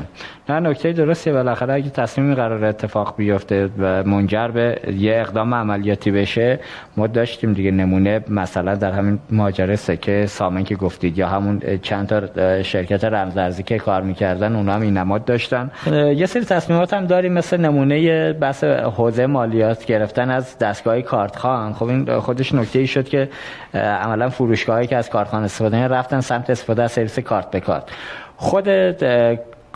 [0.49, 1.33] نه نکته درسته.
[1.33, 6.59] بالاخره اگه تصمیمی قرار اتفاق بیفته و منجر به یه اقدام عملیاتی بشه
[6.97, 12.07] ما داشتیم دیگه نمونه مثلا در همین ماجرا سکه سامن که گفتید یا همون چند
[12.07, 15.71] تا شرکت رمزارزی که کار می‌کردن اونا هم این نماد داشتن.
[16.15, 21.73] یه سری تصمیمات هم داریم مثل نمونه بحث حوزه مالیات گرفتن از دستگاه کارتخان.
[21.73, 23.29] خب این خودش نکته ای شد که
[23.73, 27.83] عملا فروشگاهایی که از کارتخان استفاده رفتن سمت استفاده از سرویس کارت به کارت.
[28.37, 28.69] خود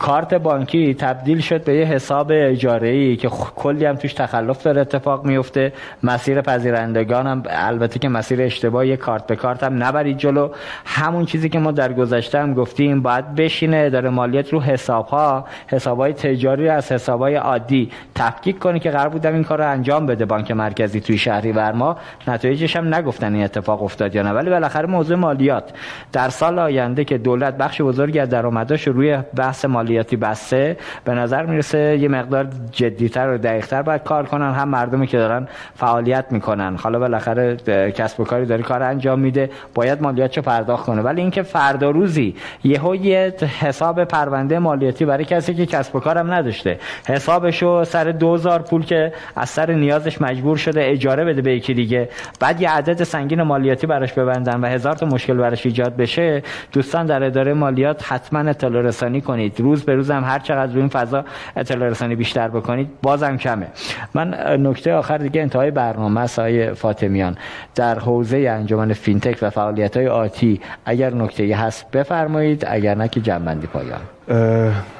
[0.00, 4.80] کارت بانکی تبدیل شد به یه حساب اجاره ای که کلی هم توش تخلف داره
[4.80, 5.72] اتفاق میفته.
[6.02, 10.48] مسیر پذیرندگان هم البته که مسیر اشتباهی کارت به کارت هم نبرید جلو.
[10.84, 15.44] همون چیزی که ما در گذشته هم گفتیم باید بشینه اداره مالیات رو حساب ها
[15.66, 19.70] حساب های تجاری از حساب های عادی تفکیک کنه که قرار بودم این کار رو
[19.70, 21.96] انجام بده بانک مرکزی توی شهری ما.
[22.28, 24.32] نتایجش هم نگفتن این اتفاق افتاد یا نه.
[24.32, 25.72] ولی بالاخره موضوع مالیات.
[26.12, 31.14] در سال آینده که دولت بخش بزرگی از درآمداش روی بحث مالیات مالیاتی بسته به
[31.14, 34.52] نظر می‌رسه یه مقدار جدیتر و دقیقتر باید کار کنن.
[34.52, 36.76] هم مردمی که دارن فعالیت می‌کنن.
[36.76, 37.56] حالا بالاخره
[37.90, 39.50] کسب و کاری داره کار انجام میده.
[39.74, 41.02] باید مالیاتشو پرداخت کنه.
[41.02, 42.34] ولی اینکه فردا روزی
[42.64, 48.62] یهو یه حساب پرونده مالیاتی برای کسی که کسب و کارم نداشته حسابشو سر 2000
[48.62, 52.08] پول که از سر نیازش مجبور شده اجاره بده به یکی دیگه
[52.40, 56.42] بعد یه عدد سنگین مالیاتی براش ببندن و هزار تا مشکل براش ایجاد بشه
[56.72, 59.60] دوستان در اداره مالیات حتما اطلاع رسانی کنید.
[59.60, 61.24] روز روز به روز هم هر چقدر روی این فضا
[61.56, 63.66] اطلاع رسانی بیشتر بکنید بازم کمه.
[64.14, 64.34] من
[64.66, 67.36] نکته آخر دیگه انتهای برنامه های فاطمیان.
[67.74, 73.20] در حوزه انجمن فینتک و فعالیت های آتی اگر نکته هست بفرمایید اگر نه که
[73.20, 74.00] جنبندی پایان.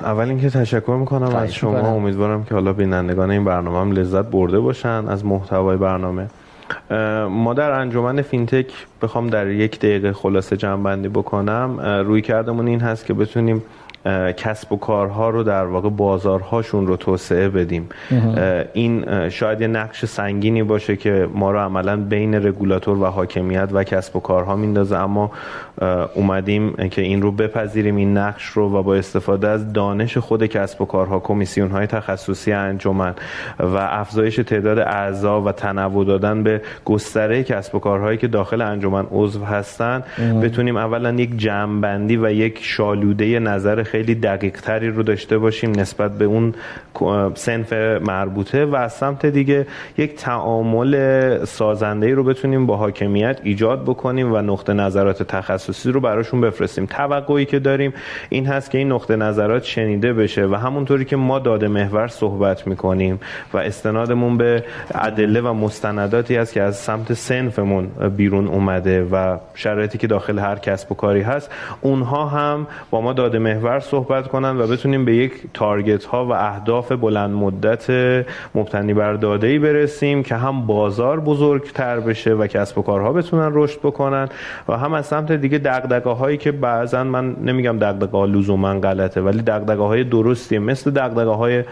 [0.03, 1.79] اول اینکه تشکر می‌کنم از شما.
[1.79, 6.27] امیدوارم که حالا بینندگان این برنامه هم لذت برده باشن از محتوای برنامه.
[7.31, 8.67] ما در انجمن فینتک
[9.03, 13.63] بخوام در یک دقیقه خلاصه جمع بندی بکنم روی کردمون این هست که بتونیم
[14.37, 17.89] کسب و کارها رو در واقع بازارهاشون رو توسعه بدیم.
[18.73, 23.85] این شاید یه نقش سنگینی باشه که ما رو عملا بین رگولاتور و حاکمیت و
[23.85, 25.31] کسب و کارها میندازه اما
[26.15, 30.83] اومدیم که این رو بپذیریم این نقش رو و با استفاده از دانش خود کسب
[30.83, 33.15] و کارها کمیسیون های تخصصی انجمن
[33.59, 39.07] و افزایش تعداد اعضا و تنوع دادن به گستره کسب و کارهایی که داخل انجمن
[39.11, 40.03] عضو هستن
[40.43, 46.19] بتونیم اولا یک جمعبندی و یک شالوده نظر خیلی دقیق تری رو داشته باشیم نسبت
[46.19, 46.55] به اون
[47.35, 47.73] سنف
[48.03, 49.67] مربوطه و از سمت دیگه
[49.99, 56.41] یک تعامل سازنده رو بتونیم با حاکمیت ایجاد بکنیم و نقطه نظرات تخصصی رو براشون
[56.41, 56.87] بفرستیم.
[56.87, 57.93] توقعی که داریم
[58.29, 62.67] این هست که این نقطه نظرات شنیده بشه و همونطوری که ما داده محور صحبت
[62.67, 63.21] می‌کنیم
[63.53, 64.65] و استنادمون به
[64.95, 67.87] ادله و مستنداتی است که از سمت سنفمون
[68.17, 71.51] بیرون اومده و شرایطی که داخل هر کسب و کاری هست
[71.81, 76.33] اونها هم با ما داده محور صحبت کنن و بتونیم به یک تارگت ها و
[76.33, 77.91] اهداف بلند مدت
[78.55, 83.51] مبتنی بر داده ای برسیم که هم بازار بزرگتر بشه و کسب و کارها بتونن
[83.55, 84.29] رشد بکنن
[84.69, 89.21] و هم از سمت دیگه دغدغه هایی که بعضا من نمیگم دغدغه ها لزوما غلطه
[89.21, 91.65] ولی دغدغه های درستیه مثل دغدغه های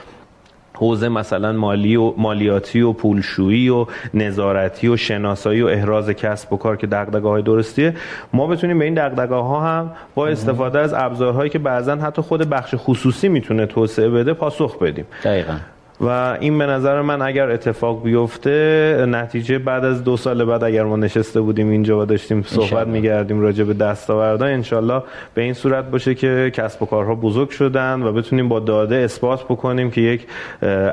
[0.78, 6.56] حوزه مثلا مالی و مالیاتی و پولشویی و نظارتی و شناسایی و احراز کسب و
[6.56, 7.94] کار که دغدغه های درستیه.
[8.32, 12.48] ما بتونیم به این دغدغه ها هم با استفاده از ابزارهایی که بعضا حتی خود
[12.50, 15.04] بخش خصوصی می‌تونه توسعه بده پاسخ بدیم.
[15.24, 15.54] دقیقاً.
[16.00, 20.84] و این به نظر من اگر اتفاق بیفته نتیجه بعد از دو سال بعد اگر
[20.84, 25.02] ما نشسته بودیم اینجا و داشتیم صحبت میگردیم راجع به دستاوردها انشالله
[25.34, 29.44] به این صورت باشه که کسب و کارها بزرگ شدن و بتونیم با داده اثبات
[29.44, 30.26] بکنیم که یک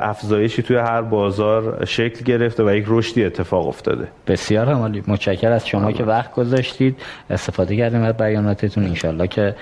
[0.01, 4.07] افزایشی توی هر بازار شکل گرفته و یک رشدی اتفاق افتاده.
[4.27, 5.03] بسیار عالی.
[5.07, 6.97] متشکر از شما که وقت گذاشتید.
[7.29, 8.83] استفاده کردیم از بیاناتتون.
[8.83, 9.55] انشالله که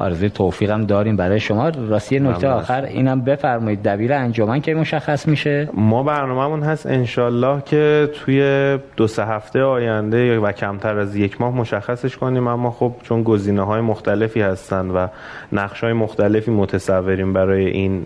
[0.00, 1.68] آرزوی توفیقم داریم برای شما.
[1.68, 3.82] راستی نکته آخر اینم بفرمایید.
[3.82, 10.38] دبیر انجمن که مشخص میشه؟ ما برنامهمون هست انشالله که توی دو سه هفته آینده
[10.38, 12.46] و کمتر از یک ماه مشخصش کنیم.
[12.46, 15.06] اما خب چون گزینه های مختلفی هستن و
[15.52, 18.04] نقش های مختلفی متصوریم برای این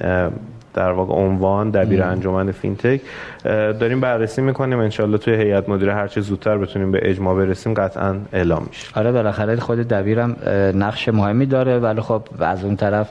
[0.75, 3.01] در واقع عنوان دبیر انجمن فینتک.
[3.45, 4.79] داریم بررسی می‌کنیم.
[4.79, 8.87] انشالله توی هیئت مدیره هر چه زودتر بتونیم به اجماع برسیم قطعا اعلام میشه.
[8.95, 10.37] آره بالاخره خود دبیرم
[10.75, 11.79] نقش مهمی داره.
[11.79, 13.11] ولی خب از اون طرف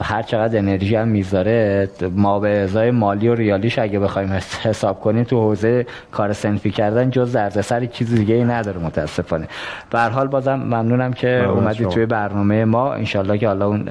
[0.00, 5.24] هر چقدر انرژی هم می‌ذاره ما به ازای مالی و ریالیش اگه بخوایم حساب کنیم
[5.24, 9.48] تو حوزه کار سنفی کردن جز دردسر چیز دیگه ای نداره متاسفانه.
[9.90, 12.92] به هر حال بازم ممنونم که اومدی توی برنامه ما.
[12.92, 13.88] انشالله که حالا اون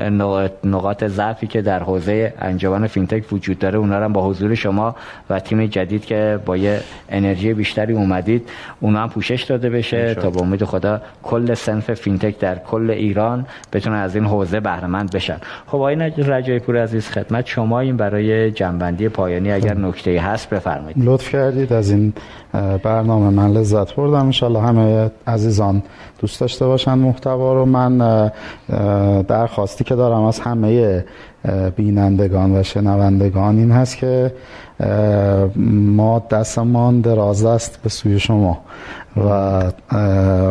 [0.64, 4.96] نقاط ضعفی که در حوزه انجمن فینتک وجود داره اونا رو با حضور شما
[5.30, 6.80] و تیم جدید که با یه
[7.10, 12.40] انرژی بیشتری اومدید اونا هم پوشش داده بشه تا به امید خدا کل صنف فینتک
[12.40, 15.38] در کل ایران بتونن از این حوزه بهره مند بشن.
[15.68, 19.52] خب آقای رجای پور عزیز خدمت شما این برای جمع‌بندی پایانی.
[19.52, 19.80] اگر خب.
[19.80, 20.98] نکته هست بفرمایید.
[21.00, 21.74] لطف کردید.
[21.74, 22.14] از این
[22.84, 24.26] برنامه من لذت بردم.
[24.26, 25.84] انشالله همه عزیزان
[26.20, 27.66] دوست داشته باشن محتوا رو.
[27.66, 28.32] من
[29.28, 31.04] درخواستی که دارم از همه
[31.76, 34.32] بینندگان و شنوندگان این هست که
[35.66, 38.58] ما دستمان دراز است به سوی شما
[39.18, 39.64] و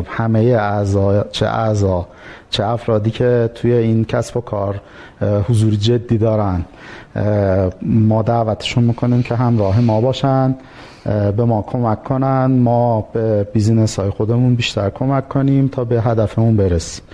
[0.07, 2.07] همه اعضا چه اعضا
[2.51, 4.81] چه افرادی که توی این کسب و کار
[5.49, 6.65] حضور جدی دارن.
[7.83, 10.55] ما دعوتشون می‌کنیم که همراه ما باشن
[11.37, 12.47] به ما کمک کنن.
[12.47, 17.05] ما به بیزینس های خودمون بیشتر کمک کنیم تا به هدفمون برسیم.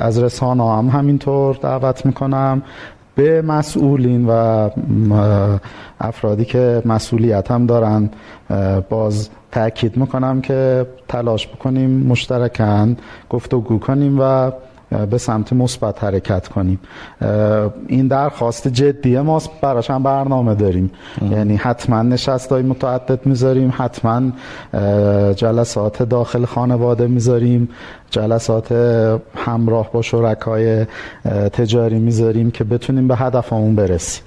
[0.00, 2.62] از رسانه هم همینطور دعوت می‌کنم.
[3.18, 4.32] به مسئولین و
[6.00, 8.10] افرادی که مسئولیت هم دارن
[8.88, 12.96] باز تاکید می‌کنم که تلاش بکنیم مشترکن
[13.30, 14.52] گفتگو کنیم و
[15.10, 16.80] به سمت مثبت حرکت کنیم.
[17.86, 20.90] این درخواست جدی ماست براش هم برنامه داریم.
[21.30, 24.22] یعنی حتما نشست های متعدد می‌ذاریم حتما
[25.34, 27.68] جلسات داخل خانواده می‌ذاریم.
[28.10, 28.72] جلسات
[29.36, 30.86] همراه با شرکای
[31.52, 34.22] تجاری می‌ذاریم که بتونیم به هدفمون برسیم.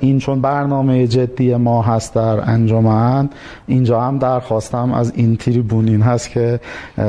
[0.00, 3.28] این چون برنامه جدی ما هست در انجمن
[3.66, 6.60] اینجا هم درخواستم از این تریبون این هست که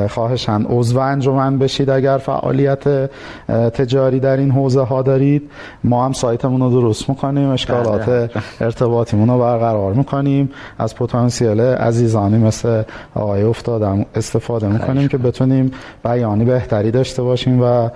[0.08, 3.10] خواهشن عضو انجمن بشید اگر فعالی فعالیت
[3.48, 5.50] تجاری در این حوزه ها دارید.
[5.84, 8.30] ما هم سایتمون رو درست می‌کنیم اشکالات بله.
[8.60, 10.50] ارتباطیمون رو برقرار می‌کنیم.
[10.78, 12.82] از پتانسیل عزیزانی مثل
[13.14, 15.70] آقای افتادم استفاده می‌کنیم که بتونیم
[16.04, 17.88] بیانی بهتری داشته باشیم و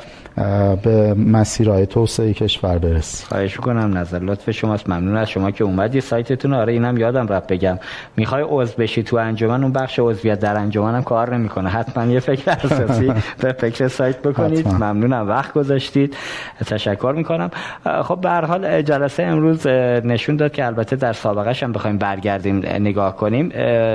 [0.82, 4.90] به مسیرهای توسعه کشور برسیم خواهش می‌کنم نظر لطف شماست.
[4.90, 6.54] ممنون از شما که اومدی سایتتون.
[6.54, 7.78] آره اینم یادم رفت بگم.
[8.16, 11.68] می‌خوای عضو بشی تو انجمن؟ اون بخش عضویت در انجمنم کار نمی‌کنه.
[11.68, 13.12] حتما یه فکر اساسی
[13.42, 14.66] به فکر سایت بکنید.
[14.66, 14.92] حتما.
[14.92, 15.28] ممنونم.
[15.28, 16.16] وقت گذاشتید.
[16.66, 17.50] تشکر می‌کنم.
[18.02, 22.56] خب به هر حال جلسه امروز نشون داد که البته در سابقه هم بخوایم برگردیم
[22.66, 23.48] نگاه کنیم.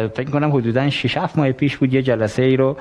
[0.07, 2.77] فکر کنم حدودا 6 7 ماه پیش بود یه جلسه ای رو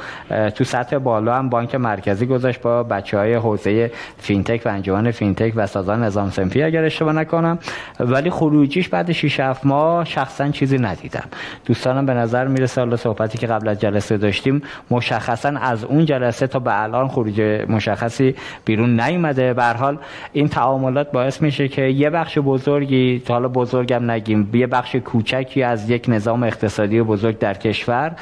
[0.55, 5.53] تو سطح بالا هم بانک مرکزی گذاشت با بچه های حوزه فینتک و انجمن فینتک
[5.57, 7.59] و سازمان نظام صنفی اگر اشتباه نکنم.
[8.01, 11.25] ولی خروجیش بعد 6 7 ماه شخصا چیزی ندیدم.
[11.67, 16.47] دوستانم به نظر می‌رسه حالا صحبتی که قبل از جلسه داشتیم مشخصا از اون جلسه
[16.47, 18.35] تا به الان خروج مشخصی
[18.65, 19.55] بیرون نیومده.
[19.55, 19.99] به حال
[20.33, 25.63] این تعاملات باعث میشه که یه بخش بزرگی تا حالا بزرگم نگیم یه بخش کوچکی
[25.63, 28.13] از یک نظام اقتصادی بزرگ در کشور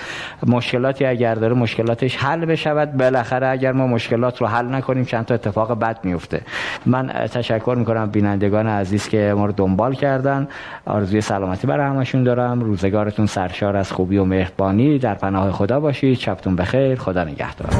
[0.46, 2.96] مشکلاتی اگر داره مشکلاتش حل بشود.
[2.96, 6.40] بالاخره اگر ما مشکلات رو حل نکنیم چند تا اتفاق بد میفته.
[6.86, 10.48] من تشکر می‌کنم بینندگان عزیز که ما رو دنبال کردن.
[10.86, 12.60] آرزوی سلامتی برای همشون دارم.
[12.60, 14.98] روزگارتون سرشار از خوبی و مهربانی.
[14.98, 16.18] در پناه خدا باشید.
[16.18, 16.98] شبتون بخیر.
[16.98, 17.70] خدا نگهدار.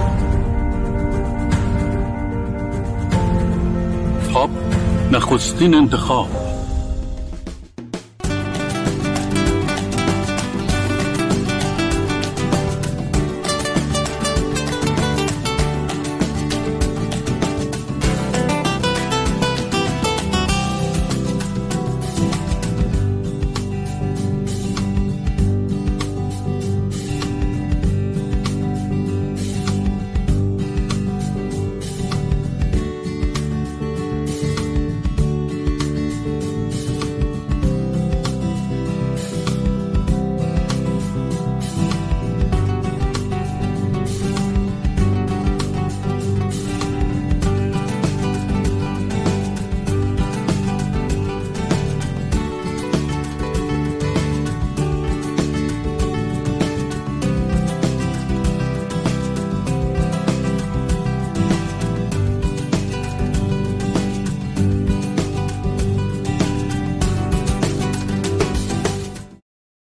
[4.32, 4.50] خب
[5.12, 6.51] نخستین انتخاب.